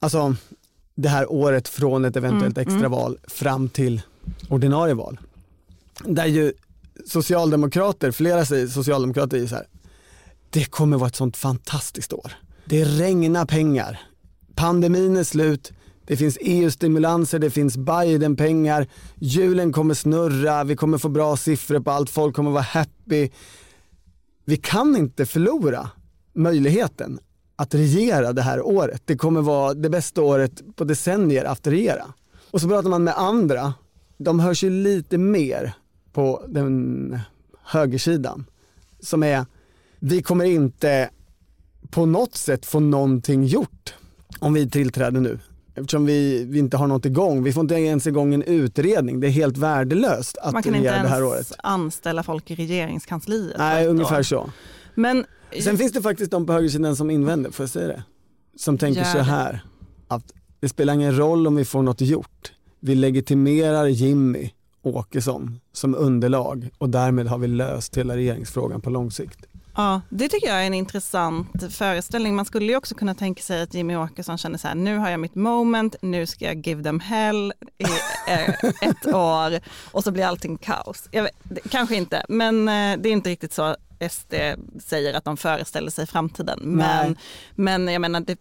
Alltså 0.00 0.36
det 1.02 1.08
här 1.08 1.32
året 1.32 1.68
från 1.68 2.04
ett 2.04 2.16
eventuellt 2.16 2.58
extraval 2.58 3.18
fram 3.28 3.68
till 3.68 4.02
ordinarie 4.48 4.94
val. 4.94 5.20
Där 6.04 6.26
ju 6.26 6.52
socialdemokrater, 7.06 8.10
flera 8.10 8.44
säger 8.44 8.66
socialdemokrater 8.66 9.36
är 9.36 9.46
så 9.46 9.54
här, 9.54 9.66
det 10.50 10.64
kommer 10.64 10.96
vara 10.96 11.08
ett 11.08 11.16
sånt 11.16 11.36
fantastiskt 11.36 12.12
år. 12.12 12.32
Det 12.64 12.84
regnar 12.84 13.46
pengar. 13.46 14.00
Pandemin 14.54 15.16
är 15.16 15.24
slut. 15.24 15.72
Det 16.06 16.16
finns 16.16 16.38
EU-stimulanser, 16.40 17.38
det 17.38 17.50
finns 17.50 17.76
Biden-pengar, 17.76 18.86
hjulen 19.14 19.72
kommer 19.72 19.94
snurra, 19.94 20.64
vi 20.64 20.76
kommer 20.76 20.98
få 20.98 21.08
bra 21.08 21.36
siffror 21.36 21.80
på 21.80 21.90
allt, 21.90 22.10
folk 22.10 22.36
kommer 22.36 22.50
vara 22.50 22.62
happy. 22.62 23.30
Vi 24.44 24.56
kan 24.56 24.96
inte 24.96 25.26
förlora 25.26 25.90
möjligheten 26.34 27.18
att 27.56 27.74
regera 27.74 28.32
det 28.32 28.42
här 28.42 28.66
året. 28.66 29.02
Det 29.04 29.16
kommer 29.16 29.40
vara 29.42 29.74
det 29.74 29.90
bästa 29.90 30.22
året 30.22 30.76
på 30.76 30.84
decennier 30.84 31.44
att 31.44 31.66
regera. 31.66 32.04
Och 32.50 32.60
så 32.60 32.68
pratar 32.68 32.90
man 32.90 33.04
med 33.04 33.14
andra, 33.18 33.74
de 34.18 34.40
hörs 34.40 34.64
ju 34.64 34.70
lite 34.70 35.18
mer 35.18 35.72
på 36.12 36.44
den 36.48 37.18
högersidan, 37.64 38.44
som 39.00 39.22
är, 39.22 39.46
vi 40.00 40.22
kommer 40.22 40.44
inte 40.44 41.10
på 41.90 42.06
något 42.06 42.34
sätt 42.34 42.66
få 42.66 42.80
någonting 42.80 43.44
gjort 43.44 43.94
om 44.38 44.52
vi 44.52 44.70
tillträder 44.70 45.20
nu. 45.20 45.38
Eftersom 45.74 46.06
vi, 46.06 46.44
vi 46.44 46.58
inte 46.58 46.76
har 46.76 46.86
något 46.86 47.04
igång. 47.04 47.42
Vi 47.42 47.52
får 47.52 47.60
inte 47.60 47.74
ens 47.74 48.06
igång 48.06 48.34
en 48.34 48.42
utredning. 48.42 49.20
Det 49.20 49.26
är 49.26 49.30
helt 49.30 49.56
värdelöst 49.56 50.36
att 50.38 50.52
Man 50.52 50.62
kan 50.62 50.74
inte 50.74 50.88
regera 50.88 51.02
det 51.02 51.08
här 51.08 51.24
året. 51.24 51.34
ens 51.34 51.52
anställa 51.62 52.22
folk 52.22 52.50
i 52.50 52.54
regeringskansliet. 52.54 53.58
Nej, 53.58 53.86
ungefär 53.86 54.18
år. 54.18 54.22
så. 54.22 54.50
Men 54.94 55.24
Sen 55.60 55.78
finns 55.78 55.92
det 55.92 56.02
faktiskt 56.02 56.30
de 56.30 56.46
på 56.46 56.52
högersidan 56.52 56.96
som 56.96 57.10
invänder, 57.10 57.50
får 57.50 57.62
jag 57.62 57.70
säga 57.70 57.88
det? 57.88 58.02
Som 58.56 58.78
tänker 58.78 59.00
Gör 59.00 59.12
så 59.12 59.18
här, 59.18 59.64
att 60.08 60.32
det 60.60 60.68
spelar 60.68 60.94
ingen 60.94 61.18
roll 61.18 61.46
om 61.46 61.56
vi 61.56 61.64
får 61.64 61.82
något 61.82 62.00
gjort. 62.00 62.52
Vi 62.80 62.94
legitimerar 62.94 63.86
Jimmy 63.86 64.50
Åkesson 64.82 65.60
som 65.72 65.94
underlag 65.94 66.68
och 66.78 66.88
därmed 66.88 67.26
har 67.26 67.38
vi 67.38 67.46
löst 67.46 67.96
hela 67.96 68.16
regeringsfrågan 68.16 68.80
på 68.80 68.90
lång 68.90 69.10
sikt. 69.10 69.46
Ja, 69.76 70.00
det 70.08 70.28
tycker 70.28 70.48
jag 70.48 70.62
är 70.62 70.66
en 70.66 70.74
intressant 70.74 71.64
föreställning. 71.70 72.36
Man 72.36 72.44
skulle 72.44 72.66
ju 72.66 72.76
också 72.76 72.94
kunna 72.94 73.14
tänka 73.14 73.42
sig 73.42 73.62
att 73.62 73.74
Jimmy 73.74 73.96
Åkesson 73.96 74.38
känner 74.38 74.58
så 74.58 74.68
här, 74.68 74.74
nu 74.74 74.98
har 74.98 75.10
jag 75.10 75.20
mitt 75.20 75.34
moment, 75.34 75.96
nu 76.02 76.26
ska 76.26 76.44
jag 76.44 76.66
give 76.66 76.82
them 76.82 77.00
hell 77.00 77.52
i 77.78 77.84
eh, 78.32 78.48
ett 78.88 79.14
år 79.14 79.60
och 79.90 80.04
så 80.04 80.10
blir 80.10 80.24
allting 80.24 80.58
kaos. 80.58 81.08
Vet, 81.12 81.30
kanske 81.70 81.96
inte, 81.96 82.24
men 82.28 82.68
eh, 82.68 82.98
det 83.02 83.08
är 83.08 83.12
inte 83.12 83.30
riktigt 83.30 83.52
så 83.52 83.76
SD 84.10 84.34
säger 84.80 85.14
att 85.14 85.24
de 85.24 85.36
föreställer 85.36 85.90
sig 85.90 86.06
framtiden. 86.06 86.58
Men, 86.62 87.06
Nej. 87.06 87.16
men 87.54 87.88
jag 87.88 88.00
menar, 88.00 88.20
det, 88.20 88.38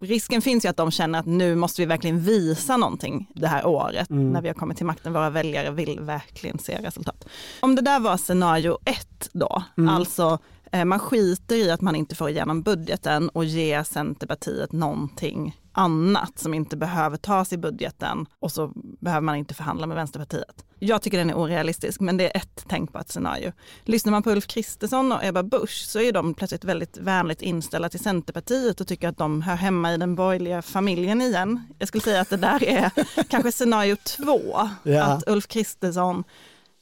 risken 0.00 0.42
finns 0.42 0.64
ju 0.64 0.68
att 0.68 0.76
de 0.76 0.90
känner 0.90 1.18
att 1.18 1.26
nu 1.26 1.54
måste 1.54 1.82
vi 1.82 1.86
verkligen 1.86 2.20
visa 2.20 2.76
någonting 2.76 3.26
det 3.34 3.48
här 3.48 3.66
året 3.66 4.10
när 4.10 4.42
vi 4.42 4.48
har 4.48 4.54
kommit 4.54 4.76
till 4.76 4.86
makten. 4.86 5.12
Våra 5.12 5.30
väljare 5.30 5.70
vill 5.70 6.00
verkligen 6.00 6.58
se 6.58 6.78
resultat. 6.82 7.24
Om 7.60 7.74
det 7.74 7.82
där 7.82 8.00
var 8.00 8.16
scenario 8.16 8.78
ett 8.84 9.28
då, 9.32 9.62
alltså 9.88 10.38
eh, 10.72 10.84
man 10.84 10.98
skiter 10.98 11.56
i 11.56 11.70
att 11.70 11.80
man 11.80 11.96
inte 11.96 12.14
får 12.14 12.30
igenom 12.30 12.62
budgeten 12.62 13.28
och 13.28 13.44
ger 13.44 13.82
Centerpartiet 13.82 14.72
någonting 14.72 15.56
annat 15.72 16.38
som 16.38 16.54
inte 16.54 16.76
behöver 16.76 17.16
tas 17.16 17.52
i 17.52 17.56
budgeten 17.58 18.26
och 18.38 18.52
så 18.52 18.72
behöver 18.74 19.20
man 19.20 19.36
inte 19.36 19.54
förhandla 19.54 19.86
med 19.86 19.94
Vänsterpartiet. 19.96 20.64
Jag 20.78 21.02
tycker 21.02 21.18
den 21.18 21.30
är 21.30 21.34
orealistisk, 21.34 22.00
men 22.00 22.16
det 22.16 22.24
är 22.24 22.36
ett 22.36 22.68
tänkbart 22.68 23.08
scenario. 23.08 23.52
Lyssnar 23.84 24.10
man 24.10 24.22
på 24.22 24.30
Ulf 24.30 24.46
Kristersson 24.46 25.12
och 25.12 25.24
Ebba 25.24 25.42
Busch 25.42 25.84
så 25.88 26.00
är 26.00 26.12
de 26.12 26.34
plötsligt 26.34 26.64
väldigt 26.64 26.96
vänligt 26.98 27.42
inställda 27.42 27.88
till 27.88 28.00
Centerpartiet 28.00 28.80
och 28.80 28.86
tycker 28.88 29.08
att 29.08 29.18
de 29.18 29.42
hör 29.42 29.54
hemma 29.56 29.92
i 29.94 29.96
den 29.96 30.14
borgerliga 30.14 30.62
familjen 30.62 31.22
igen. 31.22 31.60
Jag 31.78 31.88
skulle 31.88 32.02
säga 32.02 32.20
att 32.20 32.30
det 32.30 32.36
där 32.36 32.64
är 32.64 32.90
kanske 33.28 33.52
scenario 33.52 33.96
två, 33.96 34.68
Ja. 34.82 35.02
att 35.04 35.28
Ulf 35.28 35.46
Kristersson 35.48 36.24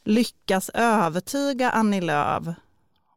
lyckas 0.04 0.70
övertyga 0.74 1.70
Annie 1.70 2.00
Lööf 2.00 2.44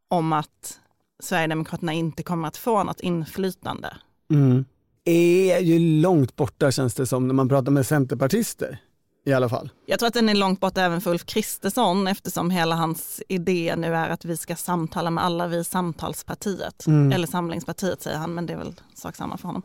om 0.08 0.34
att 0.34 0.80
Sverigedemokraterna 1.20 1.94
inte 1.94 2.24
kommer 2.24 2.48
att 2.48 2.58
få 2.58 2.84
något 2.84 3.00
inflytande. 3.00 3.98
Mm. 4.32 4.66
Är 5.06 5.60
ju 5.60 5.80
långt 5.80 6.36
borta 6.36 6.72
känns 6.72 6.94
det 6.94 7.06
som 7.08 7.28
när 7.28 7.34
man 7.34 7.50
pratar 7.50 7.72
med 7.72 7.86
centerpartister 7.88 8.78
i 9.26 9.34
alla 9.34 9.50
fall. 9.50 9.70
Jag 9.86 10.00
tror 10.00 10.08
att 10.08 10.14
den 10.14 10.30
är 10.30 10.36
långt 10.36 10.60
bort 10.60 10.78
även 10.78 11.02
för 11.02 11.12
Ulf 11.12 11.26
Kristersson 11.26 12.08
eftersom 12.08 12.50
hela 12.50 12.76
hans 12.76 13.22
idé 13.30 13.76
nu 13.78 13.96
är 13.96 14.10
att 14.10 14.26
vi 14.26 14.38
ska 14.38 14.56
samtala 14.56 15.10
med 15.10 15.24
alla 15.24 15.48
vi 15.48 15.64
samtalspartiet. 15.64 16.86
Eller 16.88 17.28
samlingspartiet 17.28 18.02
säger 18.02 18.18
han, 18.18 18.34
men 18.34 18.46
det 18.46 18.54
är 18.54 18.58
väl 18.58 18.74
sak 18.96 19.16
samma 19.16 19.38
för 19.38 19.48
honom. 19.48 19.64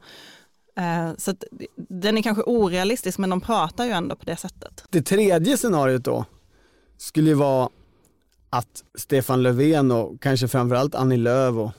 Eh, 0.77 1.11
Så 1.19 1.31
att 1.31 1.45
den 1.77 2.19
är 2.19 2.23
kanske 2.23 2.43
orealistisk 2.43 3.19
men 3.19 3.31
de 3.31 3.41
pratar 3.41 3.85
ju 3.85 3.91
ändå 3.91 4.17
på 4.17 4.25
det 4.25 4.37
sättet. 4.37 4.85
Det 4.91 5.03
tredje 5.03 5.57
scenariot 5.57 6.05
då 6.05 6.25
skulle 6.97 7.29
ju 7.29 7.35
vara 7.35 7.69
att 8.51 8.85
Stefan 8.99 9.43
Löfven 9.43 9.91
och 9.91 10.23
kanske 10.23 10.49
framförallt 10.49 10.95
Annie 10.95 11.17
Lööf 11.17 11.55
och 11.57 11.71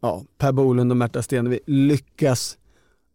ja, 0.00 0.22
Per 0.38 0.52
Bolund 0.52 0.90
och 0.92 0.96
Märta 0.96 1.22
Stenevi 1.22 1.60
lyckas 1.66 2.58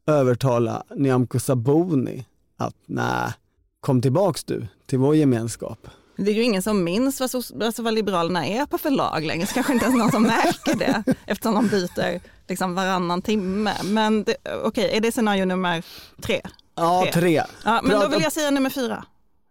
övertala 0.08 0.84
Nyamko 0.96 1.40
Sabuni 1.40 2.26
att 2.58 2.76
nej, 2.86 3.32
kom 3.80 4.02
tillbaks 4.02 4.44
du 4.44 4.68
till 4.86 5.00
vår 5.00 5.16
gemenskap. 5.16 5.88
Det 6.18 6.32
är 6.32 6.36
ju 6.36 6.44
ingen 6.44 6.62
som 6.62 6.84
minns 6.84 7.20
vad, 7.20 7.64
alltså 7.64 7.84
vad 7.84 7.94
Liberalerna 7.94 8.46
är 8.48 8.66
på 8.66 8.78
förlag 8.78 9.24
längre, 9.26 9.48
så 9.48 9.54
kanske 9.54 9.74
inte 9.74 9.86
ens 9.86 9.98
någon 9.98 10.12
som 10.12 10.24
märker 10.24 10.76
det 10.76 11.04
eftersom 11.26 11.54
de 11.56 11.68
byter 11.68 12.20
liksom 12.48 12.76
varannan 12.76 13.22
timme. 13.22 13.74
Men 13.84 14.26
okej, 14.64 14.90
är 14.98 15.02
det 15.02 15.12
scenario 15.12 15.46
nummer 15.46 15.84
tre? 16.22 16.42
Ja, 16.76 17.02
Tre. 17.04 17.12
tre. 17.14 17.44
Ja, 17.66 17.80
men 17.84 17.92
då 17.92 17.98
Prata- 17.98 18.10
vill 18.12 18.24
jag 18.24 18.32
säga 18.34 18.52
nummer 18.52 18.70
fyra. 18.70 19.06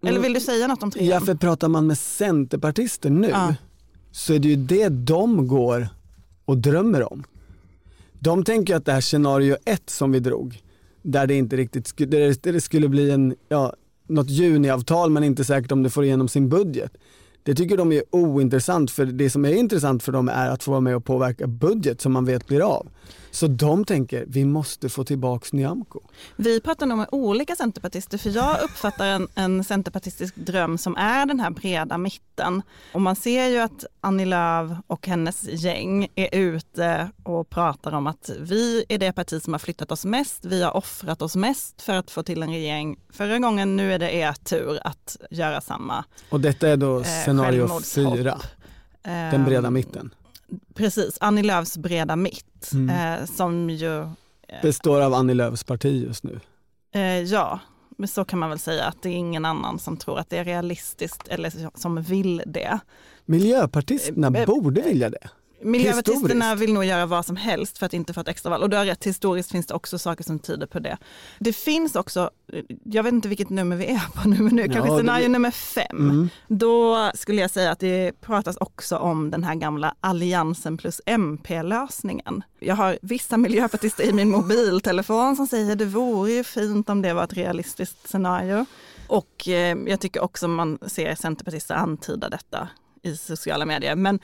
Eller 0.07 0.21
vill 0.21 0.33
du 0.33 0.41
säga 0.41 0.67
något 0.67 0.83
om 0.83 0.91
trean? 0.91 1.07
Ja, 1.09 1.21
för 1.21 1.35
pratar 1.35 1.69
man 1.69 1.87
med 1.87 1.99
centerpartister 1.99 3.11
nu 3.11 3.29
Ja. 3.29 3.55
så 4.13 4.33
är 4.35 4.39
det 4.39 4.49
ju 4.49 4.57
det 4.57 4.89
de 4.89 5.49
går 5.49 5.89
och 6.45 6.59
drömmer 6.59 7.13
om. 7.13 7.25
De 8.25 8.45
tänker 8.45 8.77
att 8.77 8.85
det 8.85 8.93
här 8.93 9.01
scenario 9.01 9.57
ett 9.65 9.91
som 9.91 10.13
vi 10.13 10.21
drog, 10.21 10.63
där 11.03 11.27
det 11.27 11.35
inte 11.35 11.57
riktigt 11.57 11.87
skulle, 11.87 12.11
där 12.11 12.53
det 12.53 12.61
skulle 12.61 12.89
bli 12.89 13.11
en, 13.11 13.35
ja, 13.49 13.75
något 14.09 14.31
juniavtal 14.31 15.11
men 15.11 15.25
inte 15.25 15.45
säkert 15.45 15.73
om 15.73 15.83
det 15.83 15.91
får 15.91 16.05
igenom 16.05 16.29
sin 16.29 16.49
budget. 16.49 16.93
Det 17.43 17.55
tycker 17.55 17.77
de 17.77 17.93
är 17.93 18.03
ointressant 18.11 18.91
för 18.91 19.07
det 19.07 19.31
som 19.31 19.45
är 19.45 19.55
intressant 19.55 20.03
för 20.03 20.13
dem 20.13 20.29
är 20.29 20.49
att 20.49 20.63
få 20.63 20.71
vara 20.71 20.81
med 20.81 20.97
och 20.97 21.05
påverka 21.05 21.47
budget 21.47 22.01
som 22.01 22.13
man 22.13 22.25
vet 22.25 22.47
blir 22.47 22.61
av. 22.61 22.89
Så 23.35 23.47
de 23.47 23.85
tänker, 23.85 24.25
vi 24.29 24.45
måste 24.45 24.89
få 24.89 25.05
tillbaks 25.05 25.53
Nyamko. 25.53 26.01
Vi 26.37 26.61
pratar 26.61 26.87
nog 26.87 26.99
med 26.99 27.09
olika 27.13 27.57
centerpartister 27.57 28.19
för 28.19 28.31
jag 28.31 28.63
uppfattar 28.63 29.07
en, 29.07 29.29
en 29.35 29.65
centerpartistisk 29.65 30.37
dröm 30.37 30.79
som 30.79 30.97
är 30.97 31.27
den 31.27 31.41
här 31.41 31.51
breda 31.51 31.99
mitten. 31.99 32.63
Och 32.93 33.01
man 33.01 33.17
ser 33.17 33.47
ju 33.47 33.59
att 33.59 33.85
Annie 34.01 34.25
Lööf 34.25 34.71
och 34.87 35.07
hennes 35.07 35.45
gäng 35.45 36.09
är 36.15 36.29
ute 36.35 37.11
och 37.23 37.51
pratar 37.51 37.93
om 37.93 38.07
att 38.07 38.31
vi 38.41 38.85
är 38.89 38.99
det 38.99 39.13
parti 39.13 39.43
som 39.43 39.53
har 39.55 39.59
flyttat 39.59 39.93
oss 39.93 40.05
mest, 40.05 40.45
vi 40.45 40.63
har 40.63 40.77
offrat 40.77 41.23
oss 41.23 41.37
mest 41.37 41.83
för 41.83 41.93
att 41.93 42.11
få 42.11 42.23
till 42.23 42.43
en 42.43 42.51
regering. 42.51 42.99
Förra 43.11 43.39
gången, 43.39 43.77
nu 43.77 43.93
är 43.93 43.99
det 43.99 44.13
er 44.15 44.33
tur 44.33 44.79
att 44.85 45.17
göra 45.31 45.61
samma. 45.61 46.05
Och 46.31 46.41
detta 46.41 46.69
är 46.69 46.77
då 46.77 47.01
Eh, 47.01 47.25
scenario 47.25 47.81
fyra, 47.81 48.41
den 49.03 49.45
breda 49.45 49.67
Ehm, 49.67 49.75
mitten. 49.75 50.15
Precis, 50.75 51.19
Annie 51.21 51.43
Lööfs 51.43 51.77
breda 51.79 52.17
mitt 52.17 52.73
Mm. 52.73 53.21
eh, 53.21 53.27
som 53.27 53.71
ju 53.71 54.09
Består 54.63 55.01
av 55.01 55.15
Annie 55.15 55.35
Lööfs 55.35 55.65
parti 55.65 56.03
just 56.07 56.25
nu. 56.25 56.41
Eh, 56.95 57.03
ja, 57.23 57.61
men 57.99 58.09
så 58.09 58.25
kan 58.25 58.39
man 58.39 58.49
väl 58.51 58.59
säga 58.59 58.85
att 58.85 59.03
det 59.03 59.09
är 59.09 59.13
ingen 59.15 59.45
annan 59.45 59.79
som 59.79 59.97
tror 59.97 60.19
att 60.19 60.31
det 60.31 60.37
är 60.39 60.45
realistiskt 60.45 61.29
eller 61.29 61.79
som 61.79 62.03
vill 62.03 62.43
det. 62.47 62.79
Miljöpartisterna 63.25 64.27
Eh, 64.29 64.41
eh, 64.43 64.47
borde 64.47 64.81
vilja 64.83 65.11
det. 65.11 65.29
Miljöpartisterna 65.65 66.45
Historiskt. 66.45 66.63
vill 66.63 66.73
nog 66.75 66.85
göra 66.85 67.07
vad 67.07 67.27
som 67.27 67.37
helst 67.37 67.79
för 67.79 67.87
att 67.87 67.95
inte 67.95 68.13
få 68.13 68.21
ett 68.21 68.29
extraval. 68.29 68.63
Och 68.63 68.71
du 68.71 68.77
har 68.77 68.85
rätt, 68.85 69.05
historiskt 69.07 69.51
finns 69.51 69.67
det 69.67 69.75
också 69.75 69.99
saker 69.99 70.25
som 70.25 70.39
tyder 70.39 70.67
på 70.67 70.79
det. 70.79 70.97
Det 71.39 71.53
finns 71.53 71.97
också, 71.97 72.31
jag 72.85 73.03
vet 73.03 73.13
inte 73.13 73.29
vilket 73.29 73.51
nummer 73.51 73.77
vi 73.77 73.87
är 73.87 74.07
på 74.23 74.29
nu, 74.29 74.37
men 74.39 74.57
nu 74.57 74.63
Ja, 74.67 74.73
kanske 74.73 74.91
det- 74.93 74.99
scenario 74.99 75.29
nummer 75.29 75.51
fem. 75.51 75.87
Mm. 75.91 76.29
Då 76.49 77.11
skulle 77.15 77.41
jag 77.41 77.51
säga 77.51 77.71
att 77.71 77.79
det 77.81 78.13
pratas 78.21 78.57
också 78.57 78.97
om 78.97 79.31
den 79.31 79.45
här 79.45 79.55
gamla 79.55 79.95
alliansen 80.01 80.77
plus 80.77 81.01
MP-lösningen. 81.07 82.43
Jag 82.61 82.77
har 82.77 82.99
vissa 83.03 83.37
miljöpartister 83.37 84.05
i 84.05 84.13
min 84.13 84.31
mobiltelefon 84.31 85.37
som 85.37 85.47
säger 85.47 85.77
det 85.77 85.85
vore 85.85 86.31
ju 86.33 86.45
fint 86.45 86.89
om 86.91 87.03
det 87.03 87.13
var 87.15 87.25
ett 87.25 87.33
realistiskt 87.33 88.09
scenario. 88.11 88.67
Och 89.07 89.49
eh, 89.49 89.77
jag 89.87 90.01
tycker 90.01 90.23
också 90.23 90.49
man 90.49 90.79
ser 90.87 91.15
centerpartister 91.15 91.75
antyda 91.75 92.29
detta 92.29 92.69
i 93.03 93.17
sociala 93.17 93.67
medier. 93.67 93.97
Men 93.97 94.19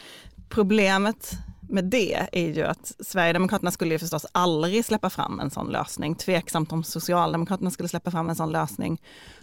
problemet 0.48 1.30
med 1.70 1.84
det 1.84 2.26
är 2.32 2.46
ju 2.48 2.62
att 2.64 2.92
Sverigedemokraterna 3.00 3.70
skulle 3.70 3.94
ju 3.94 3.98
förstås 3.98 4.26
aldrig 4.32 4.84
släppa 4.84 5.10
fram 5.10 5.40
en 5.40 5.50
sån 5.50 5.66
lösning. 5.68 6.14
Tveksamt 6.14 6.72
om 6.72 6.84
Socialdemokraterna 6.84 7.70
skulle 7.70 7.88
släppa 7.88 8.10
fram 8.10 8.28
en 8.28 8.36
sån 8.36 8.52
lösning. 8.52 9.00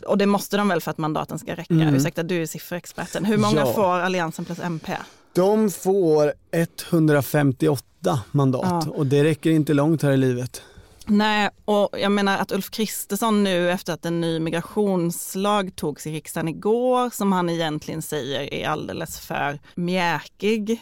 Och 0.08 0.18
det 0.18 0.26
måste 0.26 0.58
de 0.58 0.68
väl 0.68 0.82
för 0.82 0.92
att 0.92 0.98
mandaten 0.98 1.40
ska 1.40 1.56
räcka. 1.56 1.74
Mm. 1.74 1.96
Ursäkta, 1.96 2.24
du 2.24 2.42
är 2.42 2.46
sifferexperten. 2.46 3.26
Hur 3.26 3.38
många 3.38 3.60
Ja. 3.60 3.74
får 3.74 3.86
Alliansen 4.00 4.46
plus 4.46 4.60
MP? 4.60 4.92
De 5.34 5.72
får 5.72 6.34
158 6.52 8.20
mandat 8.32 8.86
Ja. 8.86 8.92
och 8.92 9.06
det 9.06 9.24
räcker 9.24 9.50
inte 9.50 9.74
långt 9.74 10.02
här 10.02 10.12
i 10.12 10.18
livet. 10.18 10.62
Nej, 11.08 11.50
och 11.66 11.90
jag 12.00 12.12
menar 12.12 12.38
att 12.38 12.52
Ulf 12.52 12.70
Kristersson 12.72 13.44
nu 13.44 13.72
efter 13.72 13.94
att 13.94 14.06
en 14.06 14.22
ny 14.22 14.40
migrationslag 14.40 15.76
togs 15.76 16.08
i 16.08 16.12
riksdagen 16.14 16.48
igår, 16.48 17.10
som 17.10 17.32
han 17.32 17.50
egentligen 17.50 18.02
säger 18.02 18.54
är 18.54 18.68
alldeles 18.68 19.20
för 19.20 19.60
mjäkig 19.76 20.82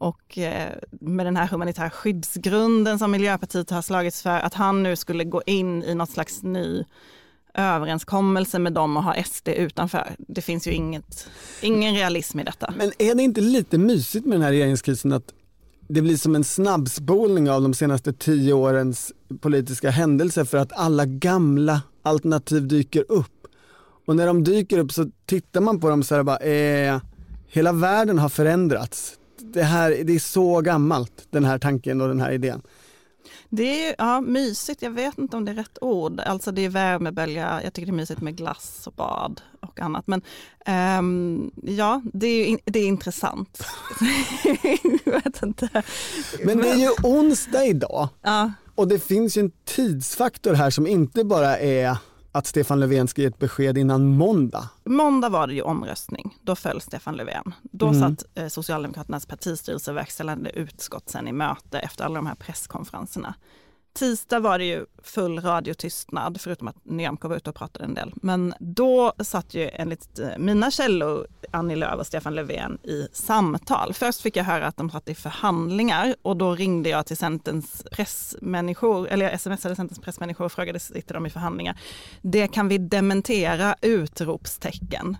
och 0.00 0.38
eh, 0.38 0.72
med 0.90 1.26
den 1.26 1.36
här 1.36 1.46
humanitära 1.46 1.90
skyddsgrunden 1.90 2.98
som 2.98 3.10
Miljöpartiet 3.10 3.70
har 3.70 3.82
slagits 3.82 4.22
för, 4.22 4.38
att 4.38 4.54
han 4.54 4.82
nu 4.82 4.96
skulle 4.96 5.24
gå 5.24 5.42
in 5.46 5.82
i 5.82 5.94
något 5.94 6.10
slags 6.10 6.42
ny 6.42 6.84
överenskommelse 7.54 8.58
med 8.58 8.72
dem 8.72 8.96
och 8.96 9.02
ha 9.02 9.22
SD 9.24 9.48
utanför. 9.48 10.16
Det 10.18 10.42
finns 10.42 10.66
ju 10.66 10.72
inget, 10.72 11.28
ingen 11.60 11.94
realism 11.94 12.40
i 12.40 12.44
detta. 12.44 12.74
Men 12.76 12.92
är 12.98 13.14
det 13.14 13.22
inte 13.22 13.40
lite 13.40 13.78
mysigt 13.78 14.26
med 14.26 14.34
den 14.34 14.42
här 14.42 14.50
regeringskrisen 14.50 15.12
att 15.12 15.32
det 15.88 16.02
blir 16.02 16.16
som 16.16 16.34
en 16.34 16.44
snabbspolning 16.44 17.50
av 17.50 17.62
de 17.62 17.74
senaste 17.74 18.12
tio 18.12 18.52
årens 18.52 19.12
politiska 19.40 19.90
händelser 19.90 20.44
för 20.44 20.58
att 20.58 20.72
alla 20.72 21.04
gamla 21.06 21.82
alternativ 22.02 22.68
dyker 22.68 23.04
upp. 23.08 23.46
Och 24.06 24.16
när 24.16 24.26
de 24.26 24.44
dyker 24.44 24.78
upp 24.78 24.92
så 24.92 25.10
tittar 25.26 25.60
man 25.60 25.80
på 25.80 25.90
dem 25.90 26.02
så 26.02 26.14
här 26.14 26.22
bara, 26.22 26.38
eh, 26.38 27.00
hela 27.48 27.72
världen 27.72 28.18
har 28.18 28.28
förändrats. 28.28 29.18
Det, 29.52 29.62
här, 29.62 29.90
det 30.04 30.14
är 30.14 30.18
så 30.18 30.60
gammalt, 30.60 31.26
den 31.30 31.44
här 31.44 31.58
tanken 31.58 32.00
och 32.00 32.08
den 32.08 32.20
här 32.20 32.32
idén. 32.32 32.62
Det 33.48 33.86
är 33.86 33.94
ja, 33.98 34.20
mysigt, 34.20 34.82
jag 34.82 34.90
vet 34.90 35.18
inte 35.18 35.36
om 35.36 35.44
det 35.44 35.52
är 35.52 35.56
rätt 35.56 35.78
ord. 35.80 36.20
Alltså 36.20 36.52
det 36.52 36.64
är 36.64 36.68
värmebölja, 36.68 37.60
jag 37.64 37.72
tycker 37.72 37.86
det 37.86 37.92
är 37.92 37.96
mysigt 37.96 38.20
med 38.20 38.36
glass 38.36 38.86
och 38.86 38.92
bad 38.92 39.40
och 39.60 39.80
annat. 39.80 40.06
Men 40.06 40.22
ehm, 40.66 41.50
ja, 41.62 42.02
det 42.12 42.26
är, 42.26 42.46
in, 42.46 42.58
det 42.64 42.78
är 42.78 42.86
intressant. 42.86 43.64
jag 45.04 45.12
vet 45.12 45.42
inte. 45.42 45.82
Men 46.44 46.58
det 46.58 46.68
är 46.68 46.76
ju 46.76 46.90
onsdag 47.02 47.64
idag 47.64 48.08
Ja, 48.22 48.52
och 48.74 48.88
det 48.88 48.98
finns 48.98 49.36
ju 49.36 49.40
en 49.40 49.52
tidsfaktor 49.64 50.54
här 50.54 50.70
som 50.70 50.86
inte 50.86 51.24
bara 51.24 51.58
är 51.58 51.96
att 52.36 52.46
Stefan 52.46 52.80
Löfven 52.80 53.08
ska 53.08 53.20
ge 53.22 53.26
ett 53.28 53.38
besked 53.38 53.78
innan 53.78 54.06
måndag. 54.06 54.68
måndag 54.84 55.28
var 55.28 55.46
det 55.46 55.54
ju 55.54 55.62
omröstning, 55.62 56.38
då 56.42 56.56
föll 56.56 56.80
Stefan 56.80 57.14
Löfven. 57.16 57.54
Då 57.62 57.88
Mm. 57.88 58.00
satt 58.16 58.24
eh, 58.34 58.48
Socialdemokraternas 58.48 59.26
partistyrelse 59.26 59.90
och 59.90 59.96
verkställande 59.96 60.50
utskott 60.50 61.08
sen 61.08 61.28
i 61.28 61.32
möte 61.32 61.78
efter 61.78 62.04
alla 62.04 62.14
de 62.14 62.26
här 62.26 62.34
presskonferenserna. 62.34 63.34
Tisdag 63.96 64.40
var 64.40 64.58
det 64.58 64.64
ju 64.64 64.86
full 65.02 65.40
radiotystnad, 65.40 66.40
förutom 66.40 66.68
att 66.68 66.76
Nyamko 66.84 67.28
var 67.28 67.36
ute 67.36 67.50
och 67.50 67.56
pratade 67.56 67.84
en 67.84 67.94
del. 67.94 68.12
Men 68.14 68.54
då 68.58 69.12
satt 69.18 69.54
ju 69.54 69.70
enligt 69.72 70.18
eh, 70.18 70.28
mina 70.38 70.70
källor 70.70 71.26
Annie 71.50 71.76
Lööf 71.76 72.00
och 72.00 72.06
Stefan 72.06 72.34
Löfven 72.34 72.78
i 72.82 73.08
samtal. 73.12 73.94
Först 73.94 74.20
fick 74.20 74.36
jag 74.36 74.44
höra 74.44 74.66
att 74.66 74.76
de 74.76 74.90
satt 74.90 75.08
i 75.08 75.14
förhandlingar 75.14 76.14
och 76.22 76.36
då 76.36 76.54
ringde 76.54 76.88
jag 76.88 77.06
till 77.06 77.16
Centerns 77.16 77.84
pressmänniskor, 77.90 79.08
eller 79.08 79.30
jag 79.30 79.40
smsade 79.40 79.76
Centerns 79.76 80.00
pressmänniskor 80.00 80.44
och 80.44 80.52
frågade 80.52 80.78
sitter 80.78 81.14
de 81.14 81.26
i 81.26 81.30
förhandlingar. 81.30 81.78
Det 82.22 82.48
kan 82.48 82.68
vi 82.68 82.78
dementera! 82.78 83.76
Utropstecken. 83.82 85.16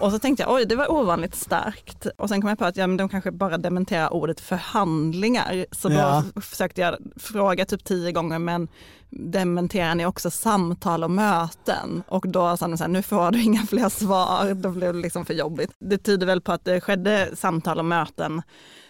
Och 0.00 0.12
så 0.12 0.18
tänkte 0.18 0.42
jag, 0.42 0.52
oj 0.52 0.64
det 0.66 0.76
var 0.76 0.92
ovanligt 0.92 1.34
starkt. 1.34 2.06
Och 2.16 2.28
sen 2.28 2.40
kom 2.40 2.48
jag 2.48 2.58
på 2.58 2.64
att 2.64 2.76
ja, 2.76 2.86
men 2.86 2.96
de 2.96 3.08
kanske 3.08 3.30
bara 3.30 3.58
dementerar 3.58 4.12
ordet 4.12 4.40
förhandlingar. 4.40 5.66
Så 5.70 5.88
då 5.88 5.94
Ja. 5.94 6.24
försökte 6.40 6.80
jag 6.80 6.96
fråga 7.16 7.64
typ 7.66 7.84
tio 7.84 8.12
gånger, 8.12 8.38
men 8.38 8.68
dementerar 9.10 9.94
ni 9.94 10.06
också 10.06 10.30
samtal 10.30 11.04
och 11.04 11.10
möten? 11.10 12.02
Och 12.08 12.28
då 12.28 12.56
sa 12.56 12.68
de 12.68 12.76
så 12.78 12.84
här, 12.84 12.88
nu 12.88 13.02
får 13.02 13.30
du 13.30 13.42
inga 13.42 13.62
fler 13.66 13.88
svar. 13.88 14.54
Då 14.54 14.70
blev 14.70 14.94
det 14.94 15.00
liksom 15.00 15.24
för 15.24 15.34
jobbigt. 15.34 15.70
Det 15.78 15.98
tyder 15.98 16.26
väl 16.26 16.40
på 16.40 16.52
att 16.52 16.64
det 16.64 16.80
skedde 16.80 17.30
samtal 17.36 17.78
och 17.78 17.84
möten. 17.84 18.42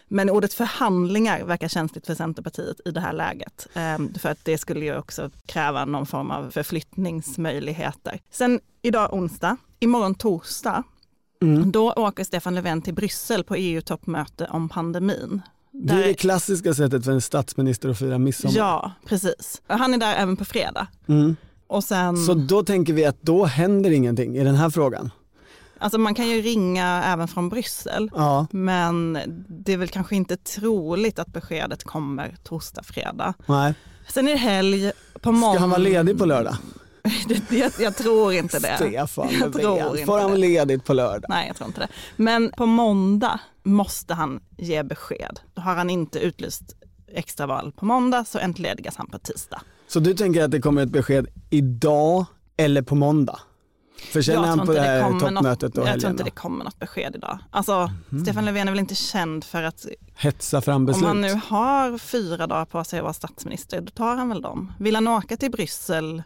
Men 0.09 0.31
ordet 0.31 0.55
förhandlingar 0.55 1.45
verkar 1.45 1.69
känsligt 1.69 2.07
för 2.07 2.15
Centerpartiet 2.15 2.77
i 2.85 2.91
det 2.91 3.01
här 3.01 3.13
läget. 3.13 3.67
Ehm, 3.75 4.15
för 4.15 4.29
att 4.29 4.39
det 4.45 4.59
skulle 4.59 4.85
ju 4.85 4.97
också 4.99 5.31
kräva 5.47 5.85
någon 5.85 6.07
form 6.07 6.31
av 6.31 6.51
förflyttningsmöjligheter. 6.51 8.21
Sen 8.31 8.61
idag 8.83 9.13
onsdag, 9.15 9.57
imorgon 9.85 10.15
torsdag, 10.15 10.83
Mm. 11.43 11.73
då 11.73 11.93
åker 11.93 12.25
Stefan 12.25 12.55
Löfven 12.55 12.83
till 12.83 12.95
Bryssel 12.95 13.45
på 13.45 13.55
EU-toppmöte 13.57 14.47
om 14.51 14.69
pandemin. 14.69 15.43
Det 15.73 15.93
är 15.93 15.97
Där- 15.97 16.07
det 16.07 16.15
klassiska 16.15 16.75
sättet 16.75 17.05
för 17.05 17.13
en 17.13 17.21
statsminister 17.21 17.89
att 17.89 17.99
fira 17.99 18.19
midsommar. 18.19 18.55
Ja, 18.57 18.93
precis. 19.07 19.63
Han 19.67 19.95
är 19.95 19.99
där 19.99 20.15
även 20.15 20.37
på 20.37 20.45
fredag. 20.45 20.87
Mm. 21.09 21.37
Och 21.67 21.85
sen, 21.85 22.17
Så 22.17 22.35
då 22.35 22.63
tänker 22.63 22.93
vi 22.93 23.05
att 23.05 23.23
då 23.23 23.45
händer 23.45 23.91
ingenting 23.91 24.37
i 24.37 24.45
den 24.45 24.55
här 24.55 24.71
frågan. 24.71 25.11
alltså 25.79 25.99
man 25.99 26.15
kan 26.15 26.29
ju 26.29 26.41
ringa 26.43 27.05
även 27.07 27.29
från 27.29 27.49
Bryssel. 27.49 28.11
Ja, 28.15 28.47
Men 28.51 29.19
det 29.49 29.73
är 29.73 29.77
väl 29.77 29.89
kanske 29.89 30.17
inte 30.17 30.37
troligt 30.37 31.19
att 31.19 31.33
beskedet 31.33 31.85
kommer 31.85 32.37
torsdag, 32.45 32.83
fredag. 32.83 33.35
nej. 33.47 33.75
Sen 34.09 34.29
är 34.29 34.33
det 34.33 34.39
helg 34.39 34.93
på 35.21 35.33
måndag. 35.33 35.53
Ska 35.55 35.61
han 35.61 35.71
vara 35.71 35.79
ledig 35.79 36.19
på 36.19 36.27
lördag? 36.27 36.57
Det, 37.29 37.51
jag, 37.59 37.73
jag 37.79 37.97
tror 37.97 38.33
inte 38.33 38.59
det. 38.59 38.77
Stefan 38.77 39.29
Jag 39.41 39.53
tror 39.53 39.91
inte 39.91 40.05
får 40.07 40.19
han 40.19 40.31
det. 40.31 40.37
ledigt 40.37 40.85
på 40.85 40.93
lördag? 40.95 41.27
Nej, 41.29 41.47
jag 41.47 41.57
tror 41.57 41.67
inte 41.67 41.81
det. 41.81 41.89
Men 42.17 42.53
på 42.57 42.67
måndag 42.67 43.41
måste 43.63 44.15
han 44.15 44.41
ge 44.59 44.83
besked. 44.83 45.41
Då 45.55 45.63
har 45.63 45.75
han 45.75 45.91
inte 45.91 46.19
utlyst 46.19 46.63
extraval 47.13 47.73
på 47.73 47.85
måndag 47.85 48.25
så 48.25 48.39
entledigas 48.39 48.97
han 48.97 49.07
på 49.07 49.19
tisdag. 49.19 49.61
Så 49.89 50.01
du 50.01 50.15
tänker 50.15 50.45
att 50.45 50.51
det 50.51 50.61
kommer 50.61 50.83
ett 50.83 50.91
besked 50.91 51.27
idag 51.51 52.25
eller 52.57 52.83
på 52.83 52.95
måndag? 52.95 53.39
För 54.13 54.31
Jag 54.31 54.41
han 54.41 54.59
tror 54.59 54.67
på 54.67 54.73
det 54.73 54.79
inte 54.79 54.91
här 54.91 55.03
kommer 55.11 55.21
toppmötet 55.21 55.75
något, 55.75 55.87
Jag 55.87 56.01
tror 56.01 56.11
inte 56.11 56.25
det 56.25 56.31
kommer 56.31 56.65
något 56.65 56.79
besked 56.79 57.17
idag. 57.17 57.39
Alltså, 57.51 57.91
Stefan 58.23 58.45
Löfven 58.45 58.69
är 58.69 58.73
väl 58.73 58.79
inte 58.81 58.95
känd 58.95 59.45
för 59.45 59.63
att 59.63 59.87
Hetsa 60.15 60.61
fram 60.61 60.87
beslut. 60.87 61.03
om 61.03 61.09
han 61.09 61.21
nu 61.21 61.41
har 61.47 61.99
fyra 61.99 62.47
dagar 62.47 62.65
på 62.65 62.85
sig 62.85 62.99
att 62.99 63.03
vara 63.03 63.13
statsminister, 63.13 63.81
då 63.81 63.91
tar 63.91 64.17
han 64.17 64.29
väl 64.29 64.43
dem. 64.43 64.73
Vill 64.79 64.95
han 64.95 65.09
åka 65.09 65.37
till 65.37 65.51
Bryssel 65.51 66.23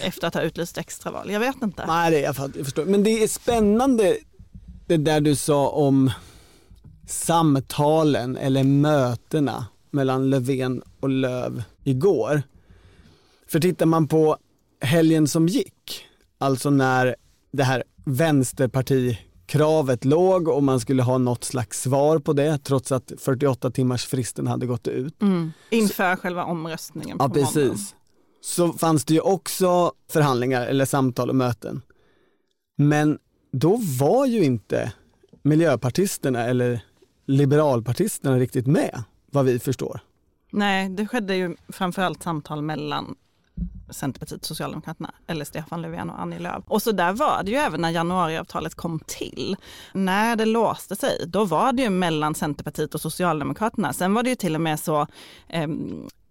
efter 0.00 0.28
att 0.28 0.34
ha 0.34 0.42
utlyst 0.42 0.78
extraval? 0.78 1.30
Jag 1.30 1.40
vet 1.40 1.62
inte. 1.62 1.86
Nej, 1.86 2.10
det 2.10 2.20
jag, 2.20 2.36
förstår. 2.36 2.84
Men 2.84 3.02
det 3.02 3.22
är 3.22 3.28
spännande 3.28 4.16
det 4.86 4.96
där 4.96 5.20
du 5.20 5.36
sa 5.36 5.68
om 5.68 6.10
samtalen 7.06 8.36
eller 8.36 8.64
mötena 8.64 9.66
mellan 9.90 10.30
Löfven 10.30 10.82
och 11.00 11.08
Löv 11.08 11.62
igår. 11.84 12.42
För 13.48 13.60
tittar 13.60 13.86
man 13.86 14.08
på 14.08 14.36
helgen 14.80 15.28
som 15.28 15.48
gick, 15.48 16.04
alltså 16.38 16.70
när 16.70 17.16
det 17.52 17.64
här 17.64 17.84
vänsterpartikravet 18.04 20.04
låg 20.04 20.48
och 20.48 20.62
man 20.62 20.80
skulle 20.80 21.02
ha 21.02 21.18
något 21.18 21.44
slags 21.44 21.82
svar 21.82 22.18
på 22.18 22.32
det 22.32 22.58
trots 22.58 22.92
att 22.92 23.12
48 23.18 23.70
timmars 23.70 24.06
fristen 24.06 24.46
hade 24.46 24.66
gått 24.66 24.88
ut. 24.88 25.22
Mm. 25.22 25.52
Inför 25.70 26.16
själva 26.16 26.44
omröstningen 26.44 27.16
Ja 27.20 27.28
precis. 27.28 27.94
Så 28.46 28.72
fanns 28.72 29.04
det 29.04 29.14
ju 29.14 29.20
också 29.20 29.92
förhandlingar 30.12 30.66
eller 30.66 30.84
samtal 30.84 31.28
och 31.28 31.36
möten. 31.36 31.82
Men 32.76 33.18
då 33.52 33.76
var 34.00 34.26
ju 34.26 34.44
inte 34.44 34.92
miljöpartisterna 35.42 36.44
eller 36.44 36.80
liberalpartisterna 37.26 38.36
riktigt 38.36 38.66
med 38.66 39.02
vad 39.26 39.44
vi 39.44 39.58
förstår. 39.58 40.00
Nej, 40.50 40.88
det 40.88 41.06
skedde 41.06 41.36
ju 41.36 41.56
framförallt 41.68 42.22
samtal 42.22 42.62
mellan 42.62 43.14
Centerpartiet 43.90 44.40
och 44.40 44.46
Socialdemokraterna, 44.46 45.14
eller 45.26 45.44
Stefan 45.44 45.82
Löfven 45.82 46.10
och 46.10 46.20
Annie 46.20 46.38
Lööf. 46.38 46.64
Och 46.66 46.82
så 46.82 46.92
där 46.92 47.12
var 47.12 47.42
det 47.44 47.50
ju 47.50 47.56
även 47.56 47.80
när 47.80 47.90
januariavtalet 47.90 48.74
kom 48.74 49.00
till. 49.06 49.56
När 49.92 50.36
det 50.36 50.44
låste 50.44 50.96
sig, 50.96 51.24
då 51.26 51.44
var 51.44 51.72
det 51.72 51.82
ju 51.82 51.90
mellan 51.90 52.34
Centerpartiet 52.34 52.94
och 52.94 53.00
Socialdemokraterna. 53.00 53.92
Sen 53.92 54.14
var 54.14 54.22
det 54.22 54.30
ju 54.30 54.36
till 54.36 54.54
och 54.54 54.60
med 54.60 54.80
så, 54.80 55.06
eh, 55.48 55.68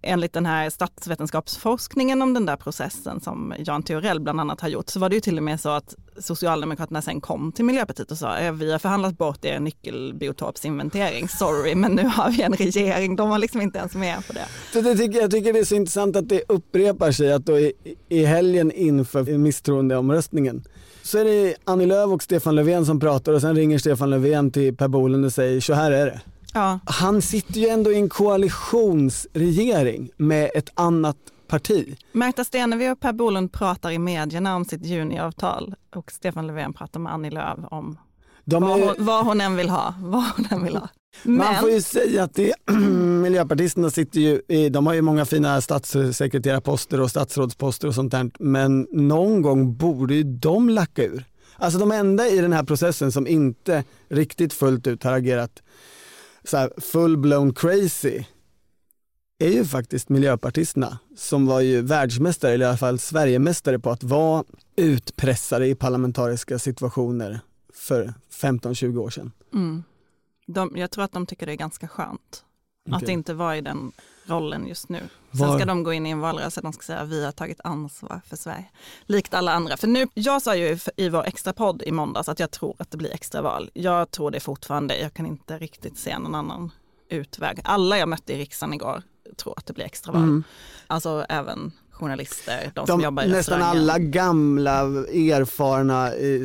enligt 0.06 0.34
den 0.34 0.46
här 0.46 0.70
statsvetenskapsforskningen 0.70 2.22
om 2.22 2.34
den 2.34 2.46
där 2.46 2.56
processen 2.56 3.22
som 3.22 3.54
Jan 3.60 3.84
Theorell 3.84 4.20
bland 4.20 4.40
annat 4.40 4.62
har 4.62 4.70
gjort, 4.70 4.90
så 4.90 5.00
var 5.00 5.10
det 5.10 5.16
ju 5.16 5.22
till 5.22 5.38
och 5.38 5.44
med 5.44 5.60
så 5.60 5.70
att 5.70 5.96
Socialdemokraterna 6.18 7.02
sen 7.02 7.22
kom 7.22 7.52
till 7.52 7.66
Miljöpartiet 7.66 8.12
och 8.12 8.18
sa, 8.18 8.38
eh, 8.38 8.54
vi 8.54 8.72
har 8.72 8.80
förhandlat 8.80 9.18
bort 9.18 9.46
er 9.46 9.60
nyckelbiotopsinventering, 9.60 11.30
sorry, 11.30 11.76
men 11.76 11.92
nu 11.92 12.04
har 12.04 12.30
vi 12.30 12.42
en 12.42 12.54
regering. 12.54 13.16
De 13.16 13.30
var 13.30 13.38
liksom 13.38 13.62
inte 13.62 13.80
ens 13.80 13.96
med 13.96 14.28
på 14.28 14.34
det. 14.34 14.46
Så 14.74 14.82
det 14.82 14.96
tycker, 14.96 15.22
jag 15.22 15.32
tycker 15.32 15.54
det 15.54 15.60
är 15.60 15.66
så 15.66 15.76
intressant 15.76 16.16
att 16.16 16.30
det 16.30 16.44
upprepar 16.48 17.12
sig 17.12 17.34
att 17.34 17.46
då 17.46 17.60
i, 17.60 17.74
i 18.10 18.26
helgen 18.26 18.72
inför 18.72 19.38
misstroendeomröstningen 19.38 20.64
så 21.04 21.18
är 21.18 21.26
det 21.26 21.56
Annie 21.64 21.86
Lööf 21.86 22.12
och 22.12 22.24
Stefan 22.24 22.56
Löfven 22.56 22.86
som 22.86 23.00
pratar 23.00 23.34
och 23.34 23.42
sen 23.42 23.56
ringer 23.56 23.78
Stefan 23.78 24.10
Löfven 24.10 24.52
till 24.52 24.76
Per 24.76 24.88
Bolund 24.88 25.26
och 25.26 25.34
säger 25.34 25.62
så 25.62 25.74
här 25.74 25.92
är 25.92 26.06
det. 26.06 26.22
Ja, 26.56 26.80
Han 26.86 27.22
sitter 27.22 27.60
ju 27.60 27.68
ändå 27.68 27.92
i 27.92 27.96
en 27.96 28.10
koalitionsregering 28.10 30.10
med 30.18 30.52
ett 30.56 30.70
annat 30.74 31.18
parti. 31.48 31.98
Märta 32.12 32.44
Stenevi 32.44 32.90
och 32.90 33.00
Per 33.00 33.14
Bolund 33.14 33.52
pratar 33.52 33.92
i 33.92 34.00
medierna 34.00 34.56
om 34.56 34.66
sitt 34.66 34.86
juniavtal 34.86 35.76
och 35.96 36.12
Stefan 36.12 36.48
Löfven 36.48 36.74
pratar 36.74 37.00
med 37.00 37.14
Annie 37.14 37.30
Lööf 37.30 37.60
om 37.72 37.98
De 38.46 38.64
vad 38.64 38.80
är, 38.80 38.86
hon, 38.86 38.96
vad 38.98 39.26
hon 39.26 39.42
än 39.42 39.56
vill 39.56 39.70
ha. 39.70 39.94
Vad 40.00 40.24
hon 40.36 40.48
än 40.52 40.64
vill 40.64 40.76
ha. 40.76 40.90
Man 41.24 41.38
Men, 41.38 41.62
får 41.62 41.70
ju 41.70 41.82
säga 41.82 42.24
att 42.24 42.34
det, 42.34 42.54
miljöpartisterna 43.22 43.90
sitter 43.90 44.20
ju, 44.20 44.42
i, 44.48 44.70
de 44.70 44.88
har 44.88 44.94
ju 44.94 45.02
många 45.02 45.26
fina 45.26 45.62
statssekreterarposter 45.62 47.02
och 47.02 47.10
statsrådsposter 47.10 47.88
och 47.88 47.96
sånt 47.96 48.12
där, 48.12 48.32
men 48.40 48.88
någon 48.92 49.42
gång 49.42 49.78
borde 49.78 50.16
ju 50.16 50.24
de 50.24 50.70
lacka 50.70 51.04
ur. 51.04 51.26
Alltså 51.58 51.80
de 51.80 51.92
enda 51.92 52.28
i 52.28 52.38
den 52.38 52.54
här 52.54 52.64
processen 52.64 53.12
som 53.12 53.28
inte 53.28 53.84
riktigt 54.10 54.54
fullt 54.54 54.88
ut 54.88 55.04
har 55.04 55.14
agerat 55.14 55.62
så 56.48 56.58
här 56.58 56.72
full-blown 56.78 57.54
crazy 57.54 58.24
är 59.40 59.50
ju 59.50 59.66
faktiskt 59.66 60.10
miljöpartisterna 60.10 61.00
som 61.16 61.46
var 61.46 61.62
ju 61.62 61.82
världsmästare, 61.82 62.52
eller 62.52 62.66
i 62.66 62.68
alla 62.68 62.78
fall 62.78 63.00
Sverigemästare 63.00 63.80
på 63.80 63.90
att 63.90 64.04
vara 64.04 64.44
utpressare 64.76 65.68
i 65.68 65.76
parlamentariska 65.76 66.60
situationer 66.60 67.40
för 67.74 68.14
15-20 68.32 68.98
år 68.98 69.10
sedan. 69.10 69.32
mm, 69.54 69.84
de, 70.48 70.72
jag 70.76 70.92
tror 70.92 71.04
att 71.04 71.12
de 71.12 71.26
tycker 71.26 71.46
det 71.46 71.52
är 71.52 71.58
ganska 71.58 71.88
skönt 71.88 72.44
att 72.92 73.04
Okej. 73.04 73.14
inte 73.14 73.34
vara 73.34 73.58
i 73.58 73.62
den 73.62 73.92
rollen 74.26 74.68
just 74.68 74.90
nu. 74.90 75.00
Sen 75.32 75.48
Var- 75.48 75.58
ska 75.58 75.66
de 75.66 75.84
gå 75.84 75.94
in 75.94 76.06
i 76.06 76.10
en 76.10 76.20
valrörelse 76.20 76.60
och 76.60 76.64
de 76.64 76.74
ska 76.74 76.82
säga 76.82 77.00
att 77.00 77.10
vi 77.10 77.26
har 77.26 77.32
tagit 77.32 77.60
ansvar 77.64 78.22
för 78.28 78.38
Sverige. 78.38 78.66
Likt 79.06 79.34
alla 79.34 79.54
andra. 79.54 79.78
För 79.78 79.88
nu, 79.88 80.08
jag 80.14 80.42
sa 80.42 80.56
ju 80.56 80.78
i 80.98 81.10
vår 81.10 81.24
extra 81.24 81.54
podd 81.54 81.84
i 81.86 81.92
måndags 81.92 82.30
att 82.30 82.40
jag 82.40 82.52
tror 82.52 82.76
att 82.80 82.92
det 82.92 82.98
blir 82.98 83.14
extraval. 83.14 83.70
Jag 83.74 84.12
tror 84.12 84.32
det 84.32 84.40
fortfarande. 84.40 84.98
Jag 84.98 85.14
kan 85.14 85.26
inte 85.26 85.58
riktigt 85.58 85.98
se 85.98 86.20
någon 86.20 86.36
annan 86.36 86.72
utväg. 87.10 87.60
Alla 87.64 87.98
jag 87.98 88.10
mötte 88.10 88.34
i 88.34 88.38
riksdagen 88.38 88.74
igår 88.74 89.04
tror 89.38 89.54
att 89.58 89.66
det 89.66 89.74
blir 89.74 89.86
extraval. 89.86 90.24
Mm. 90.24 90.44
Alltså 90.88 91.26
även 91.30 91.72
journalister, 91.92 92.72
de, 92.76 92.88
som 92.88 93.00
de, 93.00 93.04
jobbar 93.04 93.24
i 93.24 93.28
nästan 93.28 93.62
alla 93.62 94.00
gamla 94.00 94.80
erfarna 95.08 96.14
eh, 96.14 96.42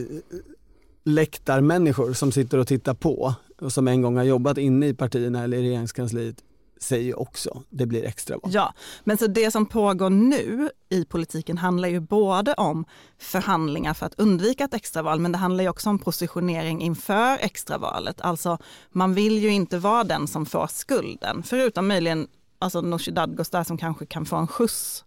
läktarmänniskor 1.04 2.12
som 2.12 2.32
sitter 2.32 2.58
och 2.58 2.66
tittar 2.66 2.94
på 2.94 3.34
och 3.60 3.72
som 3.72 3.88
en 3.88 4.02
gång 4.02 4.16
har 4.16 4.24
jobbat 4.24 4.58
inne 4.58 4.86
i 4.86 4.94
partierna 4.94 5.44
eller 5.44 5.56
i 5.56 5.62
regeringskansliet 5.62 6.36
säger 6.82 7.04
ju 7.04 7.14
också 7.14 7.62
det 7.70 7.86
blir 7.86 8.04
extraval. 8.04 8.50
Ja, 8.54 8.74
men 9.04 9.18
så 9.18 9.26
det 9.26 9.50
som 9.50 9.66
pågår 9.66 10.10
nu 10.10 10.70
i 10.88 11.04
politiken 11.04 11.58
handlar 11.58 11.88
ju 11.88 12.00
både 12.00 12.54
om 12.54 12.84
förhandlingar 13.18 13.94
för 13.94 14.06
att 14.06 14.20
undvika 14.20 14.64
ett 14.64 14.74
extraval, 14.74 15.20
men 15.20 15.32
det 15.32 15.38
handlar 15.38 15.64
ju 15.64 15.70
också 15.70 15.90
om 15.90 15.98
positionering 15.98 16.82
inför 16.82 17.38
extravalet. 17.40 18.20
Alltså 18.20 18.58
man 18.90 19.14
vill 19.14 19.38
ju 19.38 19.48
inte 19.48 19.78
vara 19.78 20.04
den 20.04 20.26
som 20.26 20.46
får 20.46 20.66
skulden, 20.66 21.42
förutom 21.42 21.88
möjligen 21.88 22.28
alltså 22.58 22.80
Nooshi 22.80 23.10
Dadgostar 23.10 23.64
som 23.64 23.78
kanske 23.78 24.06
kan 24.06 24.26
få 24.26 24.36
en 24.36 24.46
skjuts 24.46 25.04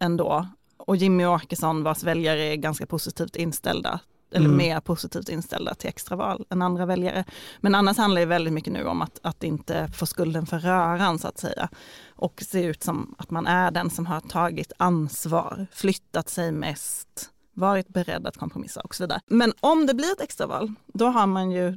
ändå. 0.00 0.46
Och 0.76 0.96
Jimmy 0.96 1.26
Åkesson 1.26 1.82
vars 1.82 2.02
väljare 2.02 2.42
är 2.42 2.56
ganska 2.56 2.86
positivt 2.86 3.36
inställda, 3.36 4.00
eller 4.30 4.46
Mm. 4.46 4.56
mer 4.56 4.80
positivt 4.80 5.28
inställda 5.28 5.74
till 5.74 5.88
extraval 5.88 6.46
än 6.50 6.62
andra 6.62 6.86
väljare. 6.86 7.24
Men 7.60 7.74
annars 7.74 7.96
handlar 7.96 8.20
det 8.20 8.26
väldigt 8.26 8.52
mycket 8.52 8.72
nu 8.72 8.84
om 8.84 9.02
att, 9.02 9.18
att 9.22 9.44
inte 9.44 9.88
få 9.88 10.06
skulden 10.06 10.46
för 10.46 10.58
röran 10.58 11.18
så 11.18 11.28
att 11.28 11.38
säga. 11.38 11.68
Och 12.08 12.42
se 12.46 12.62
ut 12.64 12.82
som 12.82 13.14
att 13.18 13.30
man 13.30 13.46
är 13.46 13.70
den 13.70 13.90
som 13.90 14.06
har 14.06 14.20
tagit 14.20 14.72
ansvar, 14.76 15.66
flyttat 15.72 16.28
sig 16.28 16.52
mest, 16.52 17.30
varit 17.54 17.88
beredd 17.88 18.26
att 18.26 18.36
kompromissa 18.36 18.80
och 18.80 18.94
så 18.94 19.02
vidare. 19.02 19.20
Men 19.26 19.52
om 19.60 19.86
det 19.86 19.94
blir 19.94 20.12
ett 20.12 20.20
extraval, 20.20 20.72
då 20.86 21.06
har 21.06 21.26
man 21.26 21.50
ju 21.50 21.76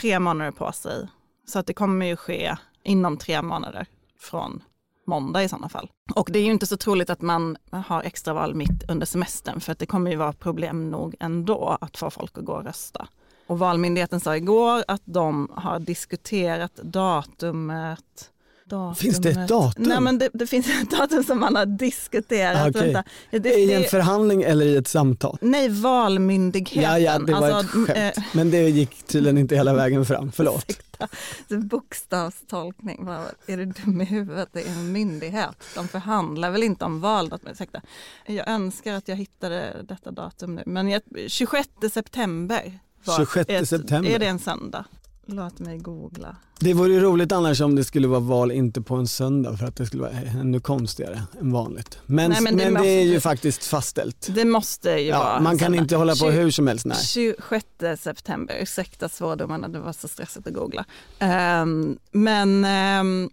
tre 0.00 0.18
månader 0.18 0.50
på 0.50 0.72
sig. 0.72 1.08
Så 1.48 1.58
att 1.58 1.66
det 1.66 1.74
kommer 1.74 2.06
ju 2.06 2.16
ske 2.16 2.56
inom 2.82 3.16
tre 3.16 3.42
månader 3.42 3.86
från 4.20 4.62
måndag 5.06 5.42
i 5.44 5.48
sådana 5.48 5.68
fall. 5.68 5.90
Och 6.14 6.28
det 6.32 6.38
är 6.38 6.42
ju 6.42 6.52
inte 6.52 6.66
så 6.66 6.76
troligt 6.76 7.10
att 7.10 7.20
man 7.20 7.56
har 7.70 8.02
extraval 8.02 8.54
mitt 8.54 8.90
under 8.90 9.06
semestern 9.06 9.60
för 9.60 9.72
att 9.72 9.78
det 9.78 9.86
kommer 9.86 10.10
ju 10.10 10.16
vara 10.16 10.32
problem 10.32 10.90
nog 10.90 11.14
ändå 11.20 11.78
att 11.80 11.96
få 11.96 12.10
folk 12.10 12.38
att 12.38 12.44
gå 12.44 12.52
och 12.52 12.64
rösta. 12.64 13.08
Och 13.46 13.58
Valmyndigheten 13.58 14.20
sa 14.20 14.36
igår 14.36 14.84
att 14.88 15.02
de 15.04 15.52
har 15.54 15.78
diskuterat 15.78 16.74
datumet 16.74 18.31
datumet. 18.72 18.98
Finns 18.98 19.18
det 19.18 19.30
ett 19.30 19.48
datum? 19.48 19.84
Nej 19.84 20.00
men 20.00 20.18
det, 20.18 20.28
det 20.32 20.46
finns 20.46 20.66
ett 20.82 20.90
datum 20.90 21.24
som 21.24 21.40
man 21.40 21.56
har 21.56 21.66
diskuterat. 21.66 22.76
Ah. 22.76 22.80
Vänta. 22.80 23.04
Det, 23.30 23.48
I 23.54 23.72
en 23.72 23.84
förhandling 23.84 24.42
eller 24.42 24.66
i 24.66 24.76
ett 24.76 24.88
samtal? 24.88 25.38
nej, 25.40 25.68
Valmyndigheten. 25.68 26.82
Ja, 26.82 26.98
ja, 26.98 27.18
det 27.18 27.32
var 27.32 27.50
Alltså, 27.50 27.78
ett 27.80 27.86
skämt. 27.86 28.16
eh, 28.16 28.22
Men 28.32 28.50
det 28.50 28.68
gick 28.68 29.02
tydligen 29.06 29.38
inte 29.38 29.56
hela 29.56 29.74
vägen 29.74 30.06
fram, 30.06 30.32
förlåt. 30.32 30.64
Ursäkta. 30.68 31.08
Bokstavstolkning. 31.48 33.04
Vad- 33.04 33.26
Är 33.46 33.56
du 33.56 33.64
dum 33.66 34.00
i 34.00 34.04
huvudet? 34.04 34.48
Det 34.52 34.60
är 34.62 34.68
en 34.72 34.92
myndighet. 34.92 35.56
De 35.74 35.88
förhandlar 35.88 36.50
väl 36.50 36.62
inte 36.62 36.84
om 36.84 37.00
valdatum? 37.00 37.48
Ursäkta. 37.52 37.80
Jag 38.26 38.48
önskar 38.48 38.94
att 38.94 39.08
jag 39.08 39.16
hittade 39.16 39.76
detta 39.88 40.10
datum 40.10 40.54
nu. 40.54 40.62
Men 40.66 40.88
jag, 40.88 41.02
26 41.28 41.68
september. 41.92 42.78
var 43.04 43.16
26 43.16 43.50
ett- 43.50 43.68
september. 43.68 44.10
Är 44.10 44.18
det 44.18 44.26
en 44.26 44.38
söndag? 44.38 44.84
Låt 45.26 45.58
mig 45.58 45.78
googla. 45.78 46.36
Det 46.60 46.74
vore 46.74 46.92
ju 46.92 47.00
roligt 47.00 47.32
annars 47.32 47.60
om 47.60 47.74
det 47.76 47.84
skulle 47.84 48.08
vara 48.08 48.20
val 48.20 48.52
inte 48.52 48.80
på 48.82 48.94
en 48.94 49.08
söndag 49.08 49.56
för 49.56 49.66
att 49.66 49.76
det 49.76 49.86
skulle 49.86 50.02
vara 50.02 50.12
ännu 50.12 50.60
konstigare 50.60 51.22
än 51.40 51.52
vanligt. 51.52 51.98
Men, 52.06 52.30
Nej, 52.30 52.40
men, 52.42 52.44
men 52.44 52.56
det 52.58 52.64
det, 52.64 52.70
måste- 52.70 52.88
är 52.88 53.02
ju 53.02 53.20
faktiskt 53.20 53.64
fastställt. 53.64 54.28
Det 54.34 54.44
måste 54.44 54.90
ju 54.90 55.08
Ja, 55.08 55.18
vara 55.18 55.40
man 55.40 55.58
kan 55.58 55.66
söndag. 55.66 55.78
inte 55.82 55.96
hålla 55.96 56.12
på 56.12 56.24
Tju- 56.24 56.30
hur 56.30 56.50
som 56.50 56.66
helst. 56.66 56.86
Nej. 56.86 56.98
26 57.04 57.66
september, 57.98 58.58
ursäkta 58.62 59.08
svordomarna, 59.08 59.68
det 59.68 59.78
var 59.78 59.92
så 59.92 60.08
stressigt 60.08 60.46
att 60.46 60.54
googla. 60.54 60.84
Ehm, 61.18 61.98
men 62.12 62.64
ehm, 62.64 63.30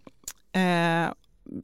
eh, 0.52 1.14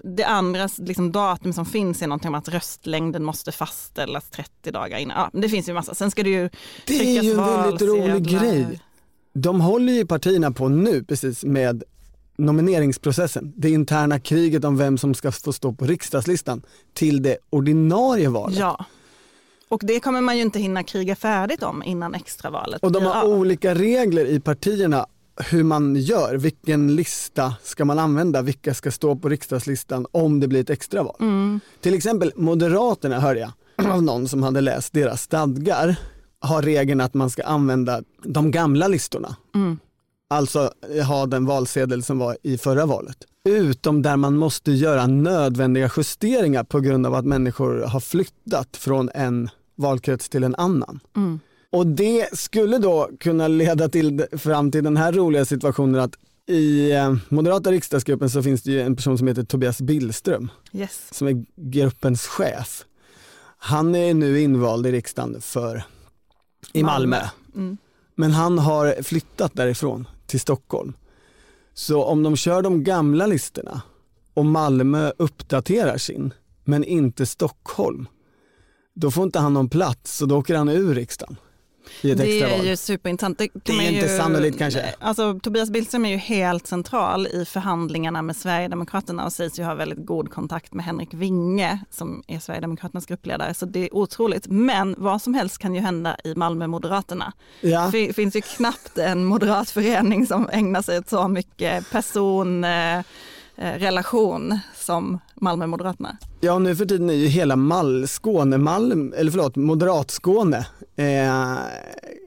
det 0.04 0.24
andra 0.24 0.70
liksom, 0.78 1.12
datum 1.12 1.54
som 1.54 1.66
finns 1.66 2.02
är 2.02 2.08
någonting 2.08 2.28
om 2.28 2.36
att 2.36 2.50
röstlängden 2.50 3.24
måste 3.24 3.52
fastställas 3.52 4.30
30 4.30 4.72
dagar 4.72 4.98
innan. 4.98 5.18
Ja, 5.18 5.30
men 5.34 5.42
det 5.42 5.50
finns 5.50 5.70
ju 5.70 5.74
massa. 5.74 5.96
Sen 5.96 6.12
ska 6.12 6.24
det 6.24 6.30
ju 6.30 6.50
Det 6.88 7.18
är 7.18 7.24
ju 7.24 7.32
en 7.32 7.38
väldigt 7.38 7.82
rolig 7.82 8.28
grej. 8.40 8.82
De 9.38 9.62
håller 9.62 9.94
ju 9.94 10.06
partierna 10.06 10.52
på 10.52 10.70
nu 10.70 11.04
precis 11.04 11.44
med 11.44 11.84
nomineringsprocessen. 12.38 13.54
Det 13.56 13.70
interna 13.70 14.20
kriget 14.20 14.64
om 14.64 14.78
vem 14.78 14.98
som 14.98 15.14
ska 15.14 15.32
få 15.32 15.54
stå 15.54 15.74
på 15.74 15.86
riksdagslistan 15.86 16.62
till 16.94 17.22
det 17.22 17.38
ordinarie 17.50 18.30
valet. 18.30 18.58
Ja, 18.58 18.86
Och 19.70 19.82
det 19.84 20.00
kommer 20.00 20.22
man 20.22 20.36
ju 20.36 20.42
inte 20.42 20.60
hinna 20.60 20.84
kriga 20.84 21.16
färdigt 21.16 21.64
om 21.64 21.84
innan 21.84 22.16
extravalet 22.16 22.84
Och 22.84 22.92
de 22.92 23.04
har 23.04 23.24
av. 23.24 23.30
olika 23.32 23.76
regler 23.76 24.26
i 24.26 24.40
partierna 24.40 25.06
hur 25.52 25.64
man 25.64 25.96
gör, 25.96 26.36
vilken 26.36 26.96
lista 26.96 27.54
ska 27.64 27.86
man 27.86 28.00
använda, 28.00 28.42
vilka 28.42 28.74
ska 28.74 28.92
stå 28.92 29.16
på 29.16 29.30
riksdagslistan 29.30 30.06
om 30.12 30.40
det 30.40 30.48
blir 30.48 30.62
ett 30.62 30.70
extraval. 30.70 31.16
Mm. 31.20 31.60
Till 31.82 31.94
exempel 31.94 32.32
Moderaterna 32.36 33.20
hörde 33.20 33.40
jag 33.40 33.52
av 33.92 34.04
någon 34.04 34.28
som 34.28 34.44
hade 34.44 34.62
läst 34.62 34.94
deras 34.94 35.22
stadgar 35.22 35.96
har 36.46 36.62
regeln 36.62 37.02
att 37.02 37.14
man 37.14 37.30
ska 37.30 37.44
använda 37.44 38.02
de 38.24 38.52
gamla 38.52 38.88
listorna. 38.88 39.36
Mm. 39.56 39.80
Alltså 40.28 40.72
ha 41.08 41.26
den 41.26 41.46
valsedel 41.46 42.04
som 42.04 42.20
var 42.20 42.38
i 42.44 42.58
förra 42.58 42.86
valet. 42.86 43.18
Utom 43.50 44.02
där 44.02 44.18
man 44.18 44.38
måste 44.38 44.72
göra 44.72 45.08
nödvändiga 45.08 45.92
justeringar 45.98 46.64
på 46.64 46.80
grund 46.80 47.06
av 47.06 47.16
att 47.16 47.26
människor 47.26 47.82
har 47.82 48.00
flyttat 48.00 48.78
från 48.78 49.10
en 49.14 49.50
valkrets 49.76 50.30
till 50.30 50.44
en 50.44 50.56
annan. 50.56 51.00
Mm. 51.16 51.40
Och 51.72 51.88
det 51.88 52.38
skulle 52.40 52.78
då 52.78 53.10
kunna 53.20 53.48
leda 53.48 53.90
till, 53.90 54.26
fram 54.38 54.72
till 54.72 54.84
den 54.84 54.98
här 54.98 55.12
roliga 55.12 55.46
situationen 55.46 56.02
att 56.02 56.16
i 56.48 56.92
eh, 56.92 57.16
moderata 57.30 57.72
riksdagsgruppen 57.72 58.30
så 58.30 58.44
finns 58.44 58.64
det 58.64 58.72
ju 58.72 58.82
en 58.82 58.96
person 58.96 59.18
som 59.18 59.28
heter 59.28 59.44
Tobias 59.44 59.82
Billström 59.82 60.52
Yes. 60.74 61.08
som 61.12 61.28
är 61.28 61.46
gruppens 61.56 62.22
chef. 62.28 62.86
Han 63.58 63.96
är 63.96 64.14
nu 64.14 64.42
invald 64.42 64.88
i 64.88 64.92
riksdagen 64.92 65.42
för 65.42 65.84
i 66.74 66.84
Malmö. 66.84 67.22
Mm. 67.56 67.78
Men 68.16 68.32
han 68.32 68.60
har 68.60 69.04
flyttat 69.04 69.54
därifrån 69.54 70.08
till 70.26 70.40
Stockholm. 70.40 70.94
Så 71.74 72.04
om 72.04 72.24
de 72.24 72.36
kör 72.36 72.62
de 72.62 72.84
gamla 72.84 73.28
listorna 73.28 73.82
och 74.34 74.46
Malmö 74.46 75.12
uppdaterar 75.18 75.98
sin, 75.98 76.34
men 76.64 76.84
inte 76.84 77.26
Stockholm, 77.26 78.08
då 78.94 79.12
får 79.12 79.24
inte 79.24 79.40
han 79.40 79.54
någon 79.54 79.70
plats 79.70 80.22
och 80.22 80.28
då 80.28 80.38
åker 80.38 80.56
han 80.56 80.70
ur 80.70 80.96
riksdagen 80.96 81.38
i 82.02 82.12
ett 82.12 82.18
Det 82.18 82.42
är 82.42 82.64
ju 82.64 82.78
superintressant. 82.78 83.38
Det, 83.38 83.50
Det 83.54 83.72
är 83.72 83.92
inte 83.92 84.12
ju, 84.12 84.18
sannolikt 84.18 84.58
kanske. 84.58 84.96
Alltså, 85.00 85.40
Tobias 85.40 85.70
Billström 85.70 86.06
är 86.06 86.10
ju 86.10 86.18
helt 86.18 86.68
central 86.68 87.28
i 87.28 87.46
förhandlingarna 87.46 88.22
med 88.22 88.36
Sverigedemokraterna 88.36 89.26
och 89.26 89.34
sägs 89.34 89.60
ju 89.60 89.64
ha 89.64 89.74
väldigt 89.74 90.06
god 90.06 90.32
kontakt 90.32 90.74
med 90.74 90.86
Henrik 90.86 91.14
Winge 91.14 91.80
som 91.90 92.24
är 92.28 92.40
Sverigedemokraternas 92.40 93.06
gruppledare. 93.06 93.54
Så 93.54 93.66
det 93.66 93.80
är 93.80 93.96
otroligt. 93.96 94.48
Men 94.48 94.96
vad 94.98 95.22
som 95.22 95.34
helst 95.34 95.58
kan 95.58 95.76
ju 95.76 95.82
hända 95.82 96.18
i 96.24 96.36
Malmö 96.36 96.68
Moderaterna. 96.68 97.34
Ja. 97.62 97.90
Det 97.92 98.16
finns 98.16 98.36
ju 98.36 98.42
knappt 98.42 98.98
en 98.98 99.26
moderatförening 99.26 100.28
som 100.28 100.50
ägnar 100.52 100.82
sig 100.82 100.98
åt 100.98 101.10
så 101.10 101.28
mycket 101.28 101.92
person 101.92 102.64
eh, 102.64 103.02
relation 103.58 104.60
som 104.76 105.20
Malmö 105.36 105.68
Moderaterna. 105.68 106.18
Ja, 106.42 106.60
nu 106.60 106.76
för 106.76 106.86
tiden 106.86 107.10
är 107.10 107.14
ju 107.14 107.28
hela 107.28 107.56
Mall, 107.56 108.08
Skåne, 108.08 108.58
Malm, 108.58 109.14
eller 109.18 109.32
förlåt, 109.32 109.56
Moderatskåne 109.56 110.68
eh, 110.96 111.06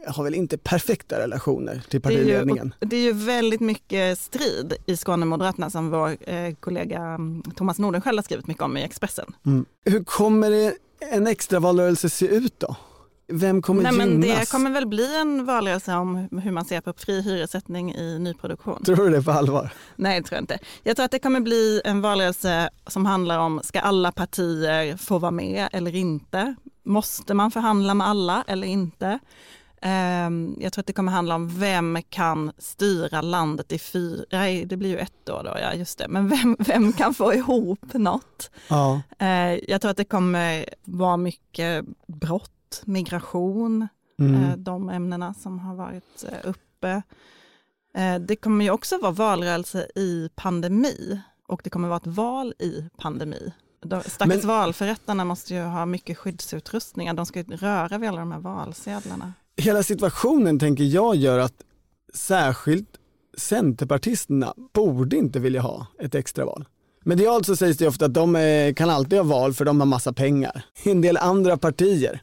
har 0.06 0.24
väl 0.24 0.34
inte 0.34 0.58
perfekta 0.58 1.18
relationer 1.18 1.82
till 1.88 2.00
Det 2.00 2.08
är, 2.08 2.10
ju, 2.10 2.16
partiledningen. 2.18 2.74
det 2.80 2.96
är 2.96 3.00
ju 3.00 3.12
väldigt 3.12 3.60
mycket 3.60 4.18
strid 4.18 4.72
i 4.86 4.96
Skåne 4.96 5.26
Moderaterna 5.26 5.70
som 5.70 5.90
vår 5.90 6.16
eh, 6.20 6.54
kollega 6.60 6.98
mm, 7.00 7.42
Thomas 7.56 7.78
Nordenskiöld 7.78 8.18
har 8.18 8.22
skrivit 8.22 8.46
mycket 8.46 8.62
om 8.62 8.76
i 8.76 8.82
Expressen. 8.84 9.32
Mm. 9.46 9.64
Hur 9.84 10.04
kommer 10.04 10.50
det, 10.50 10.74
en 11.12 11.26
extra 11.26 11.60
valrörelse 11.60 12.10
se 12.10 12.26
ut 12.26 12.60
då? 12.60 12.76
Vem 13.32 13.62
kommer 13.62 13.82
Nej, 13.82 13.92
men 13.92 14.22
gynnas? 14.22 14.40
det 14.40 14.50
kommer 14.50 14.70
väl 14.70 14.86
bli 14.86 15.16
en 15.16 15.44
valrörelse 15.44 15.94
om 15.94 16.28
hur 16.42 16.50
man 16.52 16.64
ser 16.64 16.80
på 16.80 16.92
fri 16.96 17.20
hyressättning 17.22 17.94
i 17.94 18.18
nyproduktion. 18.18 18.82
Tror 18.84 18.96
du 18.96 19.08
det 19.10 19.22
på 19.22 19.30
allvar? 19.30 19.70
Nej, 19.96 20.20
det 20.20 20.26
tror 20.26 20.36
jag 20.36 20.42
inte. 20.42 20.58
Jag 20.82 20.96
tror 20.96 21.04
att 21.04 21.10
det 21.10 21.18
kommer 21.18 21.40
bli 21.40 21.80
en 21.84 22.00
valrörelse 22.00 22.70
som 22.86 23.06
handlar 23.06 23.38
om, 23.38 23.60
ska 23.64 23.80
alla 23.80 24.12
partier 24.12 24.96
få 24.96 25.18
vara 25.18 25.30
med 25.30 25.68
eller 25.72 25.94
inte? 25.94 26.54
Måste 26.84 27.34
man 27.34 27.50
förhandla 27.50 27.94
med 27.94 28.06
alla 28.06 28.44
eller 28.46 28.66
inte? 28.66 29.18
Ehm, 29.82 30.54
Jag 30.60 30.72
tror 30.72 30.82
att 30.82 30.86
det 30.86 30.92
kommer 30.92 31.12
handla 31.12 31.34
om 31.34 31.58
vem 31.58 31.98
kan 32.08 32.52
styra 32.58 33.20
landet 33.20 33.72
i 33.72 33.78
fyra, 33.78 34.24
nej 34.32 34.64
det 34.64 34.76
blir 34.76 34.90
ju 34.90 34.98
ett 34.98 35.28
år 35.28 35.42
då, 35.44 35.56
ja 35.62 35.74
just 35.74 35.98
det, 35.98 36.08
men 36.08 36.28
vem, 36.28 36.56
vem 36.58 36.92
kan 36.92 37.14
få 37.14 37.34
ihop 37.34 37.92
något? 37.94 38.50
Ja. 38.68 39.00
Eh, 39.18 39.54
Jag 39.68 39.80
tror 39.80 39.90
att 39.90 39.96
det 39.96 40.04
kommer 40.04 40.64
vara 40.84 41.16
mycket 41.16 41.84
brott, 42.06 42.50
migration, 42.84 43.88
Mm. 44.20 44.44
eh, 44.44 44.56
de 44.56 44.88
ämnena 44.90 45.34
som 45.34 45.58
har 45.58 45.74
varit 45.74 46.24
eh, 46.28 46.48
uppe. 46.50 47.02
Eh, 47.96 48.18
Det 48.20 48.36
kommer 48.36 48.64
ju 48.64 48.70
också 48.70 48.98
vara 48.98 49.12
valrörelse 49.12 49.86
i 49.94 50.28
pandemi 50.34 51.20
och 51.48 51.60
det 51.64 51.70
kommer 51.70 51.88
vara 51.88 51.96
ett 51.96 52.06
val 52.06 52.54
i 52.58 52.84
pandemi. 52.98 53.52
De 53.82 54.02
stackars 54.02 54.28
Men- 54.36 54.46
valförrättarna 54.46 55.24
måste 55.24 55.54
ju 55.54 55.60
ha 55.62 55.86
mycket 55.86 56.18
skyddsutrustningar, 56.18 57.14
de 57.14 57.26
ska 57.26 57.38
ju 57.38 57.44
röra 57.56 57.98
vid 57.98 58.08
alla 58.08 58.20
de 58.20 58.32
här 58.32 58.40
valsedlarna. 58.40 59.32
Hela 59.56 59.82
situationen 59.82 60.58
tänker 60.58 60.84
jag 60.84 61.16
gör 61.16 61.38
att 61.38 61.62
särskilt 62.14 62.88
Centerpartisterna 63.36 64.54
borde 64.74 65.16
inte 65.16 65.38
vilja 65.40 65.60
ha 65.60 65.86
ett 65.98 66.14
extraval. 66.14 66.64
Medialt 67.04 67.46
så 67.46 67.56
sägs 67.56 67.78
det 67.78 67.88
ofta 67.88 68.04
att 68.04 68.14
de 68.14 68.74
kan 68.76 68.90
alltid 68.90 69.18
ha 69.18 69.24
val 69.24 69.54
för 69.54 69.64
de 69.64 69.80
har 69.80 69.86
massa 69.86 70.12
pengar. 70.12 70.64
En 70.84 71.00
del 71.00 71.16
andra 71.16 71.56
partier 71.56 72.22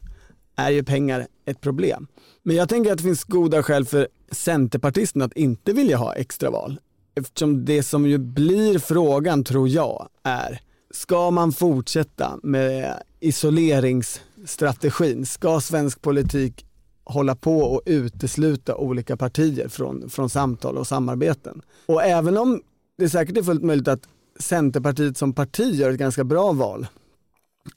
är 0.56 0.70
ju 0.70 0.84
pengar 0.84 1.26
ett 1.44 1.60
problem. 1.60 2.06
Men 2.42 2.56
jag 2.56 2.68
tänker 2.68 2.92
att 2.92 2.98
det 2.98 3.04
finns 3.04 3.24
goda 3.24 3.62
skäl 3.62 3.84
för 3.84 4.08
Centerpartisterna 4.30 5.24
att 5.24 5.36
inte 5.36 5.72
vilja 5.72 5.96
ha 5.96 6.14
extraval. 6.14 6.80
Eftersom 7.14 7.64
det 7.64 7.82
som 7.82 8.06
ju 8.06 8.18
blir 8.18 8.78
frågan 8.78 9.44
tror 9.44 9.68
jag 9.68 10.08
är, 10.22 10.60
ska 10.90 11.30
man 11.30 11.52
fortsätta 11.52 12.38
med 12.42 13.02
isoleringsstrategin? 13.20 15.26
Ska 15.26 15.60
svensk 15.60 16.02
politik 16.02 16.66
hålla 17.04 17.36
på 17.36 17.60
och 17.60 17.82
utesluta 17.86 18.76
olika 18.76 19.16
partier 19.16 19.68
från, 19.68 20.10
från 20.10 20.30
samtal 20.30 20.78
och 20.78 20.86
samarbeten? 20.86 21.62
Och 21.86 22.02
även 22.02 22.36
om 22.36 22.62
det 22.98 23.08
säkert 23.08 23.36
är 23.36 23.42
fullt 23.42 23.62
möjligt 23.62 23.88
att 23.88 24.08
Centerpartiet 24.40 25.16
som 25.16 25.32
parti 25.32 25.74
gör 25.74 25.90
ett 25.90 25.98
ganska 25.98 26.24
bra 26.24 26.52
val 26.52 26.86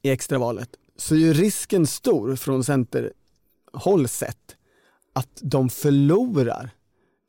i 0.01 0.09
extravalet 0.09 0.69
så 0.99 1.15
är 1.15 1.19
ju 1.19 1.33
risken 1.33 1.87
stor 1.87 2.35
från 2.35 2.63
Centerhåll 2.63 4.07
sett 4.07 4.55
att 5.13 5.39
de 5.41 5.69
förlorar 5.69 6.69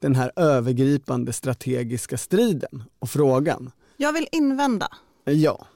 den 0.01 0.15
här 0.15 0.33
övergripande 0.37 1.33
strategiska 1.33 2.19
striden 2.19 2.85
och 2.99 3.11
frågan. 3.11 3.71
Jag 3.97 4.13
vill 4.13 4.29
invända. 4.33 4.89
Ja, 5.25 5.67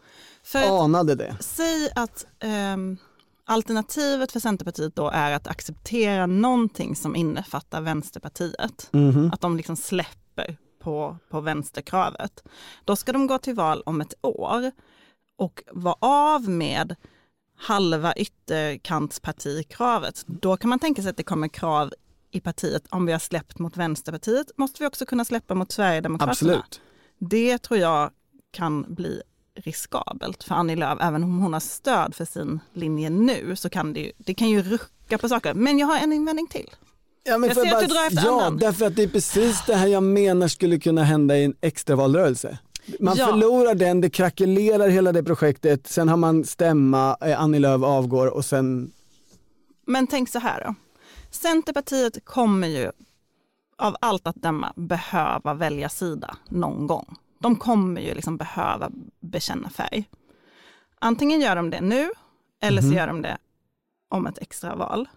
För 0.43 0.85
anade 0.85 1.15
det. 1.15 1.37
Säg 1.41 1.91
att 1.95 2.27
ehm, 2.41 2.97
alternativet 3.45 4.33
för 4.33 4.41
Centerpartiet 4.41 4.97
då 4.97 5.11
är 5.11 5.33
att 5.33 5.47
acceptera 5.47 6.27
någonting 6.27 6.97
som 6.97 7.17
innefattar 7.17 7.81
Vänsterpartiet. 7.81 8.89
Mhm. 8.93 9.31
Att 9.33 9.41
de 9.41 9.57
liksom 9.57 9.77
släpper 9.77 10.57
på, 10.83 11.17
på 11.31 11.41
vänsterkravet. 11.41 12.45
Då 12.85 12.97
ska 12.97 13.13
de 13.13 13.27
gå 13.27 13.39
till 13.39 13.55
val 13.55 13.83
om 13.87 14.01
ett 14.01 14.15
år 14.23 14.71
och 15.39 15.63
vara 15.73 15.97
av 16.01 16.49
med 16.49 16.97
halva 17.57 18.13
ytterkantspartikravet. 18.13 20.23
Då 20.27 20.57
kan 20.57 20.71
man 20.71 20.79
tänka 20.79 21.03
sig 21.03 21.11
att 21.11 21.17
det 21.17 21.23
kommer 21.23 21.49
krav 21.49 21.93
i 22.31 22.41
partiet 22.41 22.83
om 22.91 23.07
vi 23.07 23.13
har 23.13 23.19
släppt 23.19 23.59
mot 23.59 23.77
Vänsterpartiet 23.77 24.47
måste 24.57 24.83
vi 24.83 24.89
också 24.89 25.07
kunna 25.07 25.25
släppa 25.25 25.55
mot 25.55 25.73
Sverigedemokraterna. 25.73 26.31
Absolut. 26.31 26.81
Det 27.19 27.59
tror 27.59 27.81
jag 27.81 28.11
kan 28.51 28.95
bli 28.95 29.23
riskabelt 29.55 30.45
för 30.45 30.55
Annie 30.55 30.77
Lööf. 30.77 30.99
Även 31.01 31.25
om 31.25 31.39
hon 31.39 31.53
har 31.53 31.61
stöd 31.61 32.15
för 32.15 32.25
sin 32.25 32.61
linje 32.73 33.11
nu 33.11 33.57
så 33.57 33.71
kan 33.71 33.93
det 33.93 34.01
ju, 34.01 34.13
det 34.19 34.35
kan 34.35 34.51
ju 34.51 34.63
rucka 34.63 35.19
på 35.19 35.29
saker. 35.29 35.55
Men 35.55 35.79
jag 35.79 35.87
har 35.87 35.99
en 35.99 36.13
invändning 36.13 36.47
till. 36.47 36.71
Ja, 37.25 37.39
men 37.39 37.49
Jag 37.49 37.57
ser 37.57 37.75
att 37.75 37.81
du 37.81 37.87
drar 37.87 38.07
efter 38.07 38.25
ja, 38.25 38.45
andan. 38.45 38.59
därför 38.59 38.87
att 38.87 38.97
det 38.97 39.03
är 39.03 39.09
precis 39.09 39.63
det 39.67 39.75
här 39.75 39.87
jag 39.87 40.03
menar 40.03 40.49
skulle 40.49 40.79
kunna 40.79 41.05
hända 41.05 41.39
i 41.39 41.45
en 41.45 41.55
extravalrörelse. 41.61 42.59
Man 43.01 43.17
Ja. 43.17 43.27
förlorar 43.27 43.75
den, 43.75 44.01
det 44.01 44.11
krackelerar 44.11 44.89
hela 44.89 45.13
det 45.13 45.23
projektet, 45.23 45.87
sen 45.87 46.09
har 46.09 46.17
man 46.17 46.45
stämma, 46.45 47.17
eh, 47.21 47.41
Annie 47.41 47.59
Lööf 47.59 47.83
avgår 47.83 48.27
och 48.27 48.45
sen, 48.45 48.93
Men 49.87 50.07
tänk 50.07 50.29
så 50.29 50.39
här 50.39 50.65
då. 50.65 50.75
Centerpartiet 51.31 52.25
kommer 52.25 52.69
ju 52.69 52.91
av 53.79 53.97
allt 54.01 54.27
att 54.27 54.37
döma 54.37 54.73
behöva 54.77 55.55
välja 55.55 55.89
sida 55.89 56.37
någon 56.49 56.87
gång. 56.87 57.17
De 57.39 57.57
kommer 57.57 58.01
ju 58.01 58.15
liksom 58.15 58.37
behöva 58.37 58.91
bekänna 59.21 59.71
färg. 59.71 60.09
Antingen 60.99 61.41
gör 61.41 61.57
de 61.57 61.71
det 61.71 61.81
nu 61.81 62.11
eller 62.63 62.83
Mhm. 62.83 62.91
så 62.91 62.97
gör 62.97 63.07
de 63.07 63.23
det 63.23 63.39
om 64.09 64.27
ett 64.27 64.39
extra 64.39 64.75
val. 64.77 65.09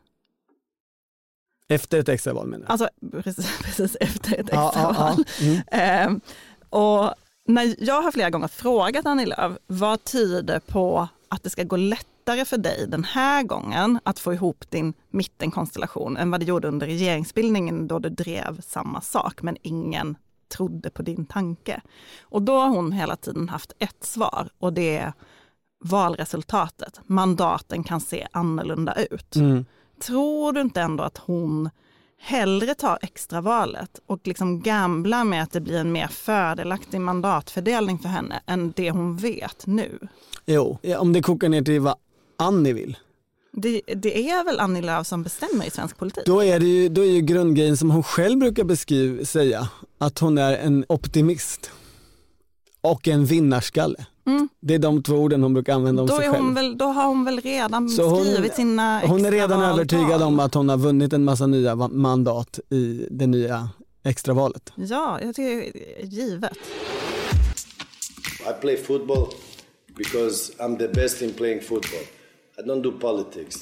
efter 1.70 2.00
ett 2.00 2.10
extraval 2.10 2.48
menar 2.48 2.64
jag. 2.66 2.72
Alltså 2.72 2.90
precis, 3.12 3.58
precis 3.64 3.96
efter 4.00 4.32
ett 4.34 4.40
extra 4.40 4.56
Ja, 4.56 4.72
ja, 4.76 4.92
val. 5.00 5.24
ja. 5.40 5.46
Mm. 5.46 5.62
Ehm, 5.72 6.22
och 6.70 7.14
när 7.48 7.76
jag 7.80 8.02
har 8.02 8.12
flera 8.12 8.30
gånger 8.30 8.48
frågat 8.48 9.06
Annie 9.06 9.26
Lööf, 9.26 9.58
vad 9.68 10.04
tyder 10.04 10.60
på 10.60 11.08
att 11.30 11.44
det 11.44 11.50
ska 11.50 11.64
gå 11.64 11.78
lättare 11.78 12.46
för 12.46 12.58
dig 12.58 12.86
den 12.88 13.04
här 13.04 13.44
gången 13.44 14.00
att 14.04 14.20
få 14.20 14.34
ihop 14.34 14.66
din 14.70 14.94
mittenkonstellation 15.10 16.18
än 16.18 16.32
vad 16.32 16.40
det 16.40 16.46
gjorde 16.46 16.68
under 16.68 16.88
regeringsbildningen 16.88 17.88
då 17.88 18.00
du 18.00 18.10
drev 18.10 18.62
samma 18.62 19.02
sak 19.02 19.42
men 19.42 19.58
ingen 19.62 20.16
trodde 20.50 20.90
på 20.90 21.02
din 21.02 21.26
tanke. 21.26 21.82
Och 22.22 22.42
då 22.42 22.60
har 22.60 22.70
hon 22.70 22.92
hela 22.92 23.16
tiden 23.16 23.50
haft 23.50 23.74
ett 23.80 24.04
svar 24.04 24.50
och 24.60 24.74
det 24.74 24.98
är 24.98 25.14
valresultatet. 25.84 27.00
Mandaten 27.06 27.84
kan 27.84 28.02
se 28.02 28.28
annorlunda 28.32 28.94
ut. 28.94 29.36
Mm. 29.36 29.66
Tror 30.02 30.54
du 30.54 30.62
inte 30.62 30.82
ändå 30.82 31.04
att 31.04 31.18
hon 31.18 31.70
hellre 32.20 32.76
tar 32.76 33.00
extravalet 33.02 34.00
och 34.06 34.28
liksom 34.28 34.62
gamblar 34.62 35.24
med 35.24 35.44
att 35.44 35.52
det 35.52 35.62
blir 35.62 35.78
en 35.78 35.92
mer 35.92 36.08
fördelaktig 36.08 37.02
mandatfördelning 37.02 38.00
för 38.00 38.10
henne 38.10 38.42
än 38.46 38.74
det 38.76 38.92
hon 38.92 39.18
vet 39.18 39.68
nu? 39.68 40.00
Jo, 40.46 40.80
om 40.98 41.14
det 41.14 41.22
kokar 41.22 41.50
ner 41.50 41.62
till 41.62 41.80
vad 41.82 41.96
Annie 42.38 42.74
vill. 42.74 42.98
Det, 43.52 43.82
det 43.96 44.30
är 44.30 44.44
väl 44.44 44.60
Annie 44.60 44.82
Lööf 44.82 45.08
som 45.08 45.24
bestämmer 45.24 45.66
i 45.66 45.72
svensk 45.72 45.98
politik? 45.98 46.24
Då 46.26 46.44
är, 46.44 46.60
det 46.60 46.66
ju, 46.66 46.90
då 46.90 47.02
är 47.02 47.12
ju 47.12 47.22
grundgrejen 47.22 47.78
som 47.78 47.92
hon 47.92 48.04
själv 48.04 48.40
brukar 48.40 48.64
beskriva, 48.64 49.26
säga, 49.26 49.70
att 49.98 50.20
hon 50.20 50.38
är 50.38 50.54
en 50.54 50.86
optimist 50.90 51.72
och 52.82 53.08
en 53.08 53.26
vinnarskalle. 53.26 54.06
Mm. 54.28 54.50
Det 54.60 54.74
är 54.74 54.80
de 54.80 55.04
två 55.04 55.16
orden 55.16 55.44
hon 55.44 55.54
brukar 55.54 55.74
använda 55.74 56.02
om 56.02 56.08
Då, 56.08 56.16
sig 56.18 56.30
själv. 56.30 56.44
hon 56.44 56.54
väl, 56.54 56.78
då 56.78 56.86
har 56.86 57.08
hon 57.08 57.26
väl 57.26 57.40
redan 57.42 57.90
Så 57.90 58.10
hon- 58.10 58.26
skrivit 58.26 58.56
sina 58.56 59.00
Hon 59.00 59.26
är 59.26 59.32
redan 59.32 59.62
övertygad 59.62 60.22
om 60.22 60.40
att 60.40 60.54
hon 60.54 60.70
har 60.70 60.78
vunnit 60.78 61.14
en 61.14 61.24
massa 61.24 61.48
nya 61.48 61.76
mandat 61.76 62.60
i 62.70 63.08
det 63.12 63.28
nya 63.28 63.70
extravalet. 64.04 64.74
Ja, 64.76 65.20
jag 65.22 65.36
tycker 65.36 65.56
det 65.74 66.02
är 66.02 66.06
givet. 66.06 66.58
I 68.50 68.62
play 68.62 68.78
football 68.78 69.28
because 69.98 70.54
I'm 70.60 70.78
the 70.78 70.88
best 70.88 71.22
in 71.22 71.34
playing 71.34 71.62
football. 71.62 72.02
I 72.60 72.62
don't 72.70 72.82
do 72.82 72.92
politics. 72.92 73.58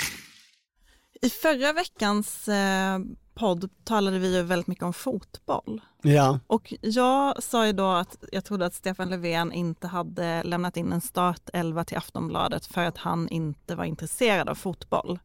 I 1.21 1.29
förra 1.29 1.73
veckans 1.73 2.47
eh, 2.47 2.99
podd 3.35 3.69
talade 3.83 4.19
vi 4.19 4.35
ju 4.35 4.41
väldigt 4.41 4.67
mycket 4.67 4.83
om 4.83 4.93
fotboll. 4.93 5.81
Ja, 6.01 6.39
Och 6.47 6.73
jag 6.81 7.43
sa 7.43 7.65
ju 7.65 7.73
då 7.73 7.87
att 7.91 8.17
jag 8.31 8.45
trodde 8.45 8.65
att 8.65 8.73
Stefan 8.73 9.09
Löfven 9.09 9.51
inte 9.51 9.87
hade 9.87 10.43
lämnat 10.43 10.77
in 10.77 10.93
en 10.93 11.01
startelva 11.01 11.83
till 11.83 11.97
Aftonbladet 11.97 12.65
för 12.65 12.81
att 12.81 12.97
han 12.97 13.29
inte 13.29 13.75
var 13.75 13.85
intresserad 13.85 14.49
av 14.49 14.55
fotboll. 14.55 15.19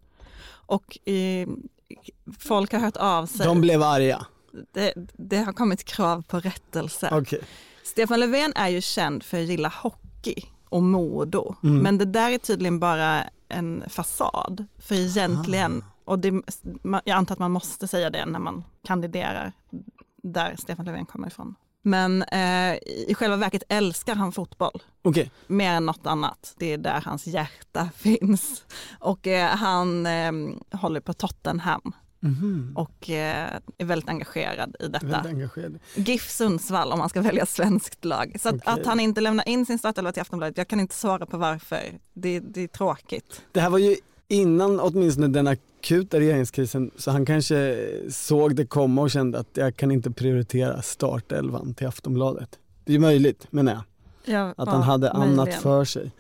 Och 0.49 1.09
eh, 1.09 1.49
folk 2.39 2.73
har 2.73 2.81
hört 2.81 2.97
av 2.97 3.27
sig. 3.27 3.47
de 3.47 3.61
blev 3.61 3.83
arga. 3.83 4.27
Det, 4.73 4.93
det 5.13 5.39
har 5.39 5.53
kommit 5.53 5.85
krav 5.85 6.23
på 6.23 6.41
rättelse. 6.41 7.09
Okej. 7.13 7.41
Stefan 7.83 8.21
Löfven 8.21 8.53
är 8.57 8.69
ju 8.69 8.81
känd 8.81 9.23
för 9.23 9.41
att 9.43 9.49
gilla 9.49 9.73
hockey 9.83 10.45
och 10.69 10.83
Modo. 10.83 11.55
Mm. 11.63 11.79
Men 11.79 11.99
det 11.99 12.05
där 12.05 12.31
är 12.31 12.39
tydligen 12.39 12.81
bara 12.81 13.25
en 13.49 13.85
fasad. 13.89 14.65
För 14.79 14.95
egentligen, 14.95 15.85
och 16.11 16.19
det, 16.19 16.43
jag 17.05 17.09
antar 17.17 17.35
att 17.35 17.39
man 17.39 17.51
måste 17.51 17.89
säga 17.89 18.11
det 18.11 18.27
när 18.27 18.39
man 18.39 18.65
kandiderar 18.87 19.53
där 20.23 20.55
Stefan 20.59 20.85
Löfven 20.87 21.07
kommer 21.07 21.27
ifrån. 21.29 21.55
Men 21.83 22.23
eh, 22.23 22.75
i 23.09 23.15
själva 23.17 23.37
verket 23.37 23.63
älskar 23.69 24.15
han 24.15 24.33
fotboll 24.33 24.83
Okej. 25.03 25.31
mer 25.47 25.73
än 25.73 25.87
något 25.87 26.07
annat. 26.07 26.55
Det 26.59 26.73
är 26.73 26.79
där 26.79 27.01
hans 27.05 27.27
hjärta 27.27 27.89
finns. 27.97 28.65
Och 28.99 29.27
eh, 29.27 29.49
han 29.57 30.07
eh, 30.07 30.33
håller 30.73 31.01
på 31.01 31.13
Tottenham 31.13 31.93
Mhm. 32.23 32.73
och 32.77 33.11
eh, 33.11 33.59
är 33.79 33.85
väldigt 33.85 34.09
engagerad 34.09 34.77
i 34.81 34.89
detta. 34.89 35.21
Engagerad. 35.29 35.79
GIF 35.95 36.31
Sundsvall 36.31 36.93
om 36.93 36.99
man 36.99 37.09
ska 37.09 37.21
välja 37.23 37.47
svenskt 37.47 38.05
lag. 38.05 38.37
Så 38.41 38.49
att, 38.49 38.55
Okej. 38.55 38.73
att 38.73 38.87
han 38.87 39.01
inte 39.01 39.21
lämnar 39.21 39.49
in 39.49 39.67
sin 39.67 39.79
startelva 39.79 40.13
till 40.13 40.23
Aftonbladet, 40.23 40.57
jag 40.59 40.69
kan 40.69 40.81
inte 40.81 40.95
svara 40.95 41.27
på 41.27 41.37
varför. 41.39 41.99
Det, 42.13 42.41
det 42.41 42.61
är 42.61 42.69
tråkigt. 42.69 43.43
Det 43.53 43.61
här 43.61 43.71
var 43.71 43.79
ju 43.79 43.97
innan 44.31 44.81
åtminstone 44.81 45.29
den 45.29 45.47
akuta 45.47 46.21
regeringskrisen 46.21 46.91
så 46.97 47.11
han 47.11 47.27
kanske 47.27 47.89
såg 48.11 48.57
det 48.57 48.67
komma 48.67 49.03
och 49.03 49.11
kände 49.11 49.39
att 49.39 49.49
jag 49.53 49.77
kan 49.77 49.91
inte 49.91 50.11
prioritera 50.11 50.83
startelvan 50.83 51.75
till 51.75 51.87
Aftonbladet. 51.87 52.59
Det 52.85 52.95
är 52.95 52.99
möjligt 52.99 53.47
menar 53.51 53.73
jag, 53.73 53.83
Ja, 54.35 54.55
att 54.57 54.69
han 54.69 54.83
hade 54.83 55.11
annat 55.11 55.37
möjligen. 55.37 55.61
för 55.61 55.85
sig. 55.85 56.11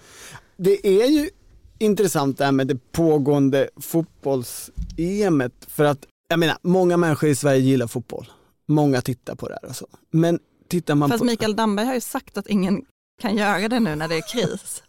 Det 0.56 0.86
är 1.02 1.06
ju 1.06 1.30
intressant 1.78 2.38
det 2.38 2.44
här 2.44 2.52
med 2.52 2.66
det 2.66 2.92
pågående 2.92 3.68
fotbolls-EMet 3.76 5.52
för 5.66 5.84
att 5.84 6.06
jag 6.28 6.38
menar, 6.38 6.56
många 6.62 6.96
människor 6.96 7.28
i 7.28 7.34
Sverige 7.34 7.60
gillar 7.60 7.86
fotboll. 7.86 8.26
Många 8.68 9.00
tittar 9.00 9.34
på 9.34 9.48
det 9.48 9.58
här 9.62 9.68
och 9.70 9.76
så. 9.76 9.86
Men 10.10 10.38
tittar 10.68 10.94
man 10.94 11.08
Fast 11.08 11.18
på... 11.18 11.24
Mikael 11.24 11.56
Damberg 11.56 11.86
har 11.86 11.94
ju 11.94 12.00
sagt 12.00 12.38
att 12.38 12.46
ingen 12.46 12.84
kan 13.20 13.36
göra 13.36 13.68
det 13.68 13.80
nu 13.80 13.96
när 13.96 14.08
det 14.08 14.16
är 14.16 14.32
kris. 14.32 14.82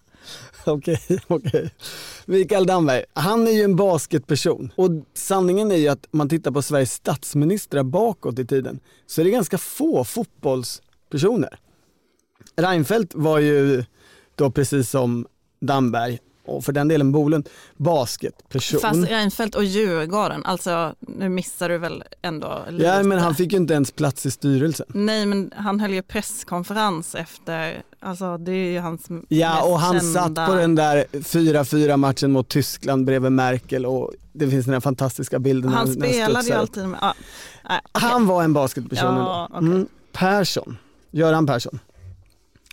Okej, 0.65 1.00
okej. 1.28 1.71
Mikael 2.26 2.65
Damberg, 2.65 3.04
han 3.13 3.47
är 3.47 3.52
ju 3.52 3.62
en 3.62 3.76
basketperson 3.76 4.71
och 4.76 4.89
sanningen 5.13 5.71
är 5.71 5.76
ju 5.76 5.88
att 5.88 6.08
man 6.12 6.30
tittar 6.30 6.52
på 6.52 6.62
Sveriges 6.62 6.93
statsministrar 6.93 7.84
bakåt 7.84 8.39
i 8.39 8.45
tiden 8.45 8.80
så 9.06 9.21
är 9.21 9.26
det 9.26 9.32
ganska 9.32 9.58
få 9.58 10.04
fotbollspersoner. 10.04 11.60
Reinfeldt 12.56 13.15
var 13.15 13.39
ju 13.39 13.84
då 14.36 14.52
precis 14.52 14.89
som 14.89 15.28
Damberg 15.62 16.19
och 16.45 16.63
för 16.63 16.71
den 16.71 16.88
delen 16.88 17.12
Bolund 17.12 17.49
basketperson. 17.77 18.80
Fast 18.80 19.10
Reinfeldt 19.10 19.56
och 19.56 19.63
Djurgården, 19.63 20.45
alltså 20.45 20.95
nu 20.99 21.30
missar 21.30 21.69
du 21.69 21.77
väl 21.77 22.04
ändå 22.21 22.65
lite. 22.69 22.84
ja 22.86 23.04
men 23.04 23.19
han 23.19 23.36
fick 23.36 23.51
ju 23.51 23.58
inte 23.58 23.73
ens 23.73 23.91
plats 23.91 24.25
i 24.25 24.32
styrelsen. 24.32 24.86
Nej 24.89 25.25
men 25.25 25.51
han 25.56 25.80
höll 25.80 25.93
ju 25.93 26.01
presskonferens 26.01 27.15
efter, 27.15 27.84
alltså 27.99 28.38
det 28.38 28.51
är 28.51 28.71
ju 28.71 28.80
hans 28.80 29.08
Ja 29.27 29.63
och 29.63 29.80
han 29.80 29.99
kända... 29.99 30.21
satt 30.36 30.47
på 30.49 30.56
den 30.56 30.75
där 30.75 31.06
4-4 31.12 31.97
matchen 31.97 32.32
mot 32.32 32.47
Tyskland 32.49 33.06
bredvid 33.06 33.32
Merkel 33.32 33.86
och 33.86 34.12
det 34.34 34.49
finns 34.49 34.65
den 34.65 34.73
här 34.73 34.82
fantastiska 34.82 35.39
bilden. 35.39 35.73
Han 35.73 35.93
spelade 35.93 36.47
ju 36.47 36.54
alltid 36.54 36.88
med, 36.88 36.99
nej, 37.01 37.13
okej. 37.93 38.10
Han 38.10 38.27
var 38.27 38.43
en 38.43 38.54
basketperson 38.54 39.15
Ja, 39.15 39.47
ändå. 39.56 39.58
okej. 39.58 39.67
Mm. 39.75 39.88
Persson, 40.12 40.77
Göran 41.12 41.45
Persson, 41.47 41.80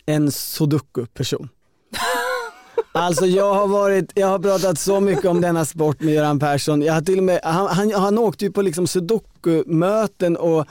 en 0.06 0.30
sudoku-person. 0.32 1.48
Alltså 2.98 3.26
jag 3.26 3.54
har 3.54 3.68
varit, 3.68 4.12
jag 4.14 4.26
har 4.26 4.38
pratat 4.38 4.78
så 4.78 5.00
mycket 5.00 5.24
om 5.24 5.40
denna 5.40 5.64
sport 5.64 6.00
med 6.00 6.14
Göran 6.14 6.38
Persson. 6.38 6.82
Jag 6.82 6.94
har 6.94 7.00
till 7.00 7.18
och 7.18 7.24
med, 7.24 7.40
han, 7.42 7.66
han, 7.66 7.92
han 7.92 8.18
åkte 8.18 8.44
ju 8.44 8.52
på 8.52 8.62
liksom 8.62 8.86
sudoku-möten 8.86 10.36
och 10.36 10.66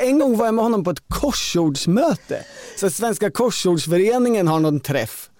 en 0.00 0.18
gång 0.18 0.36
var 0.36 0.44
jag 0.44 0.54
med 0.54 0.64
honom 0.64 0.84
på 0.84 0.90
ett 0.90 1.02
korsordsmöte. 1.08 2.44
Så 2.76 2.90
Svenska 2.90 3.30
korsordsföreningen 3.30 4.48
har 4.48 4.60
någon 4.60 4.80
träff. 4.80 5.30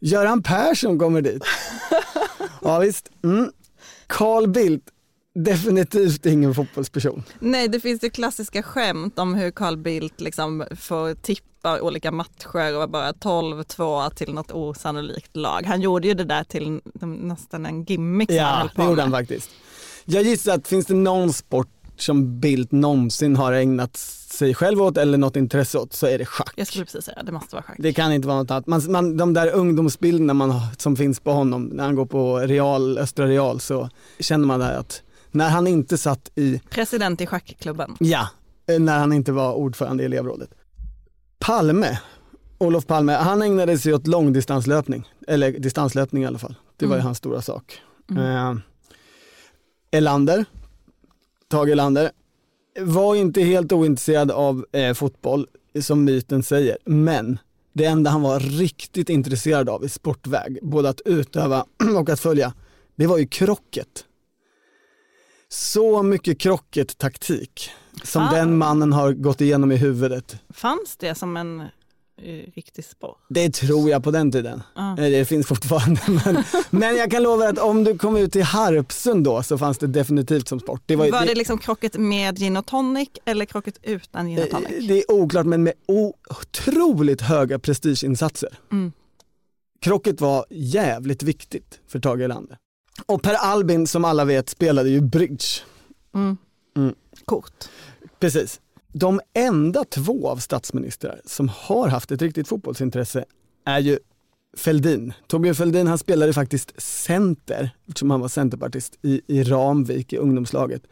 Göran 0.00 0.42
Persson 0.42 0.98
kommer 0.98 1.20
dit. 1.20 1.42
Ja 2.62 2.78
visst. 2.78 3.10
Mm. 3.24 3.50
Carl 4.06 4.48
Bildt, 4.48 4.84
definitivt 5.34 6.26
ingen 6.26 6.54
fotbollsperson. 6.54 7.22
Nej, 7.38 7.68
det 7.68 7.80
finns 7.80 8.04
ju 8.04 8.10
klassiska 8.10 8.62
skämt 8.62 9.18
om 9.18 9.34
hur 9.34 9.50
Carl 9.50 9.76
Bildt 9.76 10.20
liksom 10.20 10.64
får 10.76 11.14
tippa 11.14 11.80
olika 11.80 12.12
matcher 12.12 12.76
och 12.82 12.90
bara 12.90 13.12
12-2 13.12 14.10
till 14.10 14.34
något 14.34 14.50
osannolikt 14.52 15.36
lag. 15.36 15.62
Han 15.66 15.80
gjorde 15.80 16.08
ju 16.08 16.14
det 16.14 16.24
där 16.24 16.44
till 16.44 16.80
nästan 17.00 17.66
en 17.66 17.84
gimmick 17.84 18.30
som 18.30 18.38
han 18.38 18.48
Ja, 18.48 18.56
höll 18.56 18.68
på 18.68 18.82
det 18.82 18.88
gjorde 18.88 19.02
han 19.02 19.10
faktiskt. 19.10 19.50
Jag 20.04 20.22
gissar 20.22 20.54
att 20.54 20.68
finns 20.68 20.86
det 20.86 20.94
någon 20.94 21.32
sport 21.32 21.68
som 21.96 22.40
Bildt 22.40 22.72
någonsin 22.72 23.36
har 23.36 23.52
ägnat 23.52 23.96
sig 23.96 24.54
själv 24.54 24.82
åt 24.82 24.96
eller 24.96 25.18
något 25.18 25.36
intresse 25.36 25.78
åt 25.78 25.92
så 25.92 26.06
är 26.06 26.18
det 26.18 26.26
schack. 26.26 26.52
Jag 26.56 26.66
skulle 26.66 26.84
precis 26.84 27.04
säga 27.04 27.22
det 27.22 27.32
måste 27.32 27.56
vara 27.56 27.62
schack. 27.62 27.76
Det 27.78 27.92
kan 27.92 28.12
inte 28.12 28.28
vara 28.28 28.38
något 28.38 28.50
annat. 28.50 28.66
Man, 28.66 28.92
man, 28.92 29.16
de 29.16 29.34
där 29.34 29.52
ungdomsbilderna 29.52 30.34
man, 30.34 30.60
som 30.78 30.96
finns 30.96 31.20
på 31.20 31.32
honom 31.32 31.64
när 31.64 31.84
han 31.84 31.94
går 31.94 32.06
på 32.06 32.38
Real, 32.38 32.98
Östra 32.98 33.26
Real 33.26 33.60
så 33.60 33.88
känner 34.20 34.46
man 34.46 34.60
där 34.60 34.76
att 34.78 35.02
när 35.34 35.48
han 35.50 35.66
inte 35.66 35.98
satt 35.98 36.30
i, 36.34 36.60
President 36.70 37.20
i 37.20 37.26
schackklubben. 37.26 37.96
ja, 38.00 38.28
eh, 38.66 38.80
när 38.80 38.98
han 38.98 39.12
inte 39.12 39.32
var 39.32 39.52
ordförande 39.54 40.02
i 40.02 40.06
elevrådet. 40.06 40.50
Palme, 41.38 41.98
Olof 42.58 42.86
Palme, 42.86 43.12
han 43.12 43.42
ägnade 43.42 43.78
sig 43.78 43.94
åt 43.94 44.06
långdistanslöpning, 44.06 45.08
eller 45.28 45.52
distanslöpning 45.52 46.22
i 46.22 46.26
alla 46.26 46.38
fall. 46.38 46.54
Det 46.76 46.86
var 46.86 46.94
ju 46.96 47.00
Mm. 47.00 47.06
hans 47.06 47.18
stora 47.18 47.42
sak. 47.42 47.80
Mm. 48.10 48.22
Eh, 48.24 48.56
Elander, 49.90 50.44
Tage 51.48 51.68
Elander, 51.68 52.10
var 52.80 53.14
inte 53.14 53.42
helt 53.42 53.72
ointresserad 53.72 54.30
av 54.30 54.66
eh, 54.72 54.94
fotboll 54.94 55.46
som 55.80 56.04
myten 56.04 56.42
säger, 56.42 56.78
men 56.84 57.38
det 57.72 57.84
enda 57.84 58.10
han 58.10 58.22
var 58.22 58.40
riktigt 58.40 59.08
intresserad 59.08 59.68
av 59.68 59.84
i 59.84 59.88
sportväg, 59.88 60.58
både 60.62 60.88
att 60.88 61.00
utöva 61.04 61.64
och 62.00 62.08
att 62.10 62.20
följa, 62.20 62.52
det 62.96 63.06
var 63.06 63.18
ju 63.18 63.26
krocket. 63.26 64.04
Så 65.54 66.02
mycket 66.02 66.38
krocket-taktik 66.38 67.70
som 68.04 68.22
Ah. 68.22 68.30
den 68.34 68.58
mannen 68.58 68.92
har 68.92 69.12
gått 69.12 69.40
igenom 69.40 69.72
i 69.72 69.76
huvudet. 69.76 70.36
Fanns 70.50 70.96
det 70.96 71.14
som 71.14 71.36
en 71.36 71.60
eh, 71.60 71.66
riktig 72.54 72.84
sport? 72.84 73.18
Det 73.28 73.54
tror 73.54 73.90
jag 73.90 74.04
på 74.04 74.10
den 74.10 74.32
tiden. 74.32 74.62
Ja. 74.74 74.90
Eh, 74.98 75.10
Det 75.10 75.24
finns 75.24 75.46
fortfarande. 75.46 76.00
Men, 76.24 76.44
men 76.70 76.96
jag 76.96 77.10
kan 77.10 77.22
lova 77.22 77.48
att 77.48 77.58
om 77.58 77.84
du 77.84 77.98
kom 77.98 78.16
ut 78.16 78.32
till 78.32 78.42
Harpsund 78.42 79.24
då 79.24 79.42
så 79.42 79.58
fanns 79.58 79.78
det 79.78 79.86
definitivt 79.86 80.48
som 80.48 80.60
sport. 80.60 80.82
Det, 80.86 80.96
var, 80.96 81.10
Var 81.10 81.20
det, 81.20 81.26
det, 81.26 81.34
liksom 81.34 81.58
krocket 81.58 81.96
med 81.96 82.38
gin 82.38 82.56
och 82.56 82.66
tonic 82.66 83.08
eller 83.24 83.44
krocket 83.44 83.78
utan 83.82 84.26
gin 84.28 84.38
och 84.38 84.44
eh, 84.44 84.50
tonic? 84.50 84.88
det 84.88 84.98
är 84.98 85.10
oklart 85.12 85.46
men 85.46 85.62
med 85.62 85.74
otroligt 85.88 87.20
höga 87.20 87.58
prestigeinsatser. 87.58 88.58
Mm. 88.72 88.92
Krocket 89.80 90.20
var 90.20 90.44
jävligt 90.50 91.22
viktigt 91.22 91.80
för 91.88 92.00
Tage 92.00 92.20
Erlander. 92.20 92.58
Och 93.06 93.22
Per 93.22 93.34
Albin 93.34 93.86
som 93.86 94.04
alla 94.04 94.24
vet 94.24 94.48
spelade 94.48 94.88
ju 94.88 95.00
bridge. 95.00 95.46
Mm. 96.14 96.36
Mm. 96.76 96.94
Kort. 97.24 97.64
Precis. 98.20 98.60
De 98.92 99.20
enda 99.34 99.84
två 99.84 100.28
av 100.28 100.36
statsministrar 100.36 101.20
som 101.24 101.48
har 101.48 101.88
haft 101.88 102.12
ett 102.12 102.22
riktigt 102.22 102.48
fotbollsintresse 102.48 103.24
är 103.64 103.78
ju 103.78 103.98
Fälldin. 104.56 105.12
Torbjörn 105.26 105.54
Fälldin 105.54 105.86
han 105.86 105.98
spelade 105.98 106.32
faktiskt 106.32 106.82
center, 106.82 107.70
eftersom 107.88 108.10
han 108.10 108.20
var 108.20 108.28
centerpartist, 108.28 108.98
i, 109.02 109.20
i 109.26 109.42
Ramvik 109.42 110.12
i 110.12 110.16
ungdomslaget. 110.16 110.82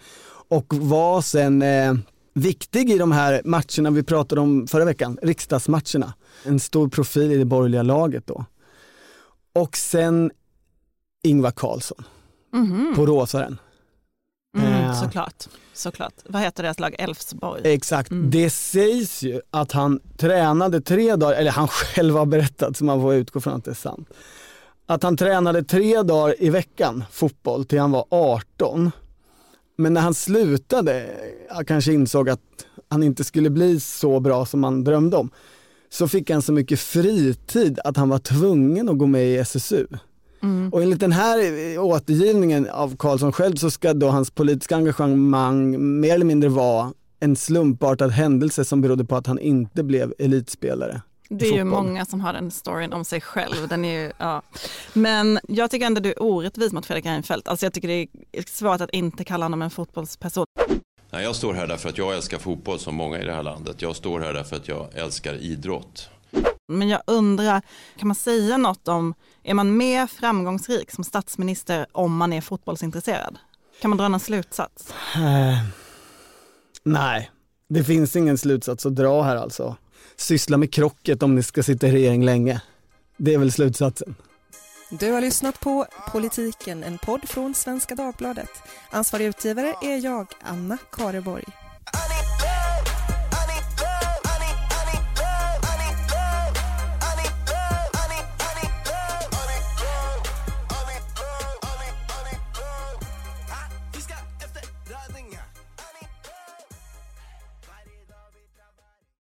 Och 0.48 0.74
var 0.74 1.22
sen 1.22 1.62
eh, 1.62 1.94
viktig 2.34 2.90
i 2.90 2.98
de 2.98 3.12
här 3.12 3.42
matcherna 3.44 3.90
vi 3.90 4.02
pratade 4.02 4.40
om 4.40 4.66
förra 4.66 4.84
veckan, 4.84 5.18
riksdagsmatcherna. 5.22 6.14
En 6.44 6.60
stor 6.60 6.88
profil 6.88 7.32
i 7.32 7.36
det 7.36 7.44
borgerliga 7.44 7.82
laget 7.82 8.26
då. 8.26 8.44
Och 9.52 9.76
sen 9.76 10.30
Ingvar 11.22 11.50
Carlsson 11.50 12.04
Mhm. 12.52 12.92
på 12.96 13.06
Råsaren. 13.06 13.58
Mm, 14.58 14.72
Eh. 14.84 15.00
såklart, 15.02 15.48
såklart. 15.72 16.14
Vad 16.24 16.42
heter 16.42 16.62
deras 16.62 16.80
lag? 16.80 16.94
Elfsborg? 16.98 17.60
Exakt, 17.64 18.10
Mm. 18.10 18.30
det 18.30 18.50
sägs 18.50 19.22
ju 19.22 19.40
att 19.50 19.72
han 19.72 20.00
tränade 20.18 20.80
tre 20.80 21.16
dagar, 21.16 21.34
eller 21.36 21.50
han 21.50 21.68
själv 21.94 22.16
har 22.16 22.26
berättat 22.26 22.76
så 22.76 22.84
man 22.84 23.00
får 23.00 23.14
utgå 23.14 23.40
från 23.40 23.54
att 23.54 23.64
det 23.64 23.70
är 23.70 23.74
sant. 23.74 24.08
Att 24.86 25.02
han 25.02 25.16
tränade 25.16 25.64
tre 25.64 26.02
dagar 26.02 26.34
i 26.42 26.50
veckan 26.50 27.04
fotboll 27.10 27.64
till 27.64 27.78
han 27.80 27.90
var 27.90 28.04
18. 28.10 28.90
Men 29.76 29.94
när 29.94 30.00
han 30.00 30.14
slutade, 30.14 31.06
jag 31.48 31.66
kanske 31.66 31.92
insåg 31.92 32.30
att 32.30 32.40
han 32.88 33.02
inte 33.02 33.24
skulle 33.24 33.50
bli 33.50 33.80
så 33.80 34.20
bra 34.20 34.46
som 34.46 34.64
han 34.64 34.84
drömde 34.84 35.16
om, 35.16 35.30
så 35.90 36.08
fick 36.08 36.30
han 36.30 36.42
så 36.42 36.52
mycket 36.52 36.80
fritid 36.80 37.78
att 37.84 37.96
han 37.96 38.08
var 38.08 38.18
tvungen 38.18 38.88
att 38.88 38.98
gå 38.98 39.06
med 39.06 39.26
i 39.26 39.36
SSU. 39.36 39.86
Mm. 40.42 40.72
Och 40.72 40.82
enligt 40.82 41.00
den 41.00 41.12
här 41.12 41.38
eh, 41.74 41.84
återgivningen 41.84 42.70
av 42.70 42.96
Karlsson 42.96 43.32
själv 43.32 43.56
så 43.56 43.70
ska 43.70 43.94
då 43.94 44.08
hans 44.08 44.30
politiska 44.30 44.76
engagemang 44.76 46.00
mer 46.00 46.14
eller 46.14 46.24
mindre 46.24 46.48
vara 46.48 46.92
en 47.20 47.36
slumpartad 47.36 48.08
händelse 48.10 48.64
som 48.64 48.80
berodde 48.80 49.04
på 49.04 49.16
att 49.16 49.26
han 49.26 49.38
inte 49.38 49.82
blev 49.82 50.14
elitspelare. 50.18 51.02
Det 51.28 51.48
är 51.48 51.52
ju 51.52 51.64
många 51.64 52.04
som 52.04 52.20
har 52.20 52.32
den 52.32 52.50
storyn 52.50 52.92
om 52.92 53.04
sig 53.04 53.20
själv. 53.20 53.68
Den 53.68 53.84
är 53.84 54.02
ju, 54.02 54.12
ja. 54.18 54.42
Men 54.92 55.40
jag 55.48 55.70
tycker 55.70 55.86
ändå 55.86 56.00
du 56.00 56.10
är 56.10 56.22
orättvis 56.22 56.72
mot 56.72 56.86
Fredrik 56.86 57.06
Reinfeldt. 57.06 57.48
Alltså 57.48 57.66
jag 57.66 57.72
tycker 57.72 57.88
det 57.88 58.06
är 58.32 58.44
svårt 58.46 58.80
att 58.80 58.90
inte 58.90 59.24
kalla 59.24 59.44
honom 59.44 59.62
en 59.62 59.70
fotbollsperson. 59.70 60.46
Nej, 61.10 61.24
jag 61.24 61.36
står 61.36 61.54
här 61.54 61.66
därför 61.66 61.88
att 61.88 61.98
jag 61.98 62.14
älskar 62.14 62.38
fotboll 62.38 62.78
som 62.78 62.94
många 62.94 63.20
i 63.20 63.24
det 63.24 63.32
här 63.32 63.42
landet. 63.42 63.82
Jag 63.82 63.96
står 63.96 64.20
här 64.20 64.34
därför 64.34 64.56
att 64.56 64.68
jag 64.68 64.88
älskar 64.94 65.34
idrott. 65.34 66.08
Men 66.68 66.88
jag 66.88 67.02
undrar, 67.06 67.62
kan 67.98 68.08
man 68.08 68.14
säga 68.14 68.56
något 68.56 68.88
om, 68.88 69.14
är 69.42 69.54
man 69.54 69.76
mer 69.76 70.06
framgångsrik 70.06 70.90
som 70.90 71.04
statsminister 71.04 71.86
om 71.92 72.16
man 72.16 72.32
är 72.32 72.40
fotbollsintresserad? 72.40 73.38
Kan 73.80 73.88
man 73.88 73.98
dra 73.98 74.08
någon 74.08 74.20
slutsats? 74.20 74.94
Eh, 75.14 75.58
nej, 76.82 77.30
det 77.68 77.84
finns 77.84 78.16
ingen 78.16 78.38
slutsats 78.38 78.86
att 78.86 78.94
dra 78.94 79.22
här 79.22 79.36
alltså. 79.36 79.76
Syssla 80.16 80.56
med 80.56 80.72
krocket 80.72 81.22
om 81.22 81.34
ni 81.34 81.42
ska 81.42 81.62
sitta 81.62 81.88
i 81.88 81.92
regering 81.92 82.24
länge. 82.24 82.60
Det 83.16 83.34
är 83.34 83.38
väl 83.38 83.52
slutsatsen. 83.52 84.14
Du 84.90 85.12
har 85.12 85.20
lyssnat 85.20 85.60
på 85.60 85.86
Politiken, 86.12 86.84
en 86.84 86.98
podd 86.98 87.28
från 87.28 87.54
Svenska 87.54 87.94
Dagbladet. 87.94 88.50
Ansvarig 88.90 89.26
utgivare 89.26 89.74
är 89.82 90.04
jag, 90.04 90.26
Anna 90.42 90.78
Kareborg. 90.92 91.44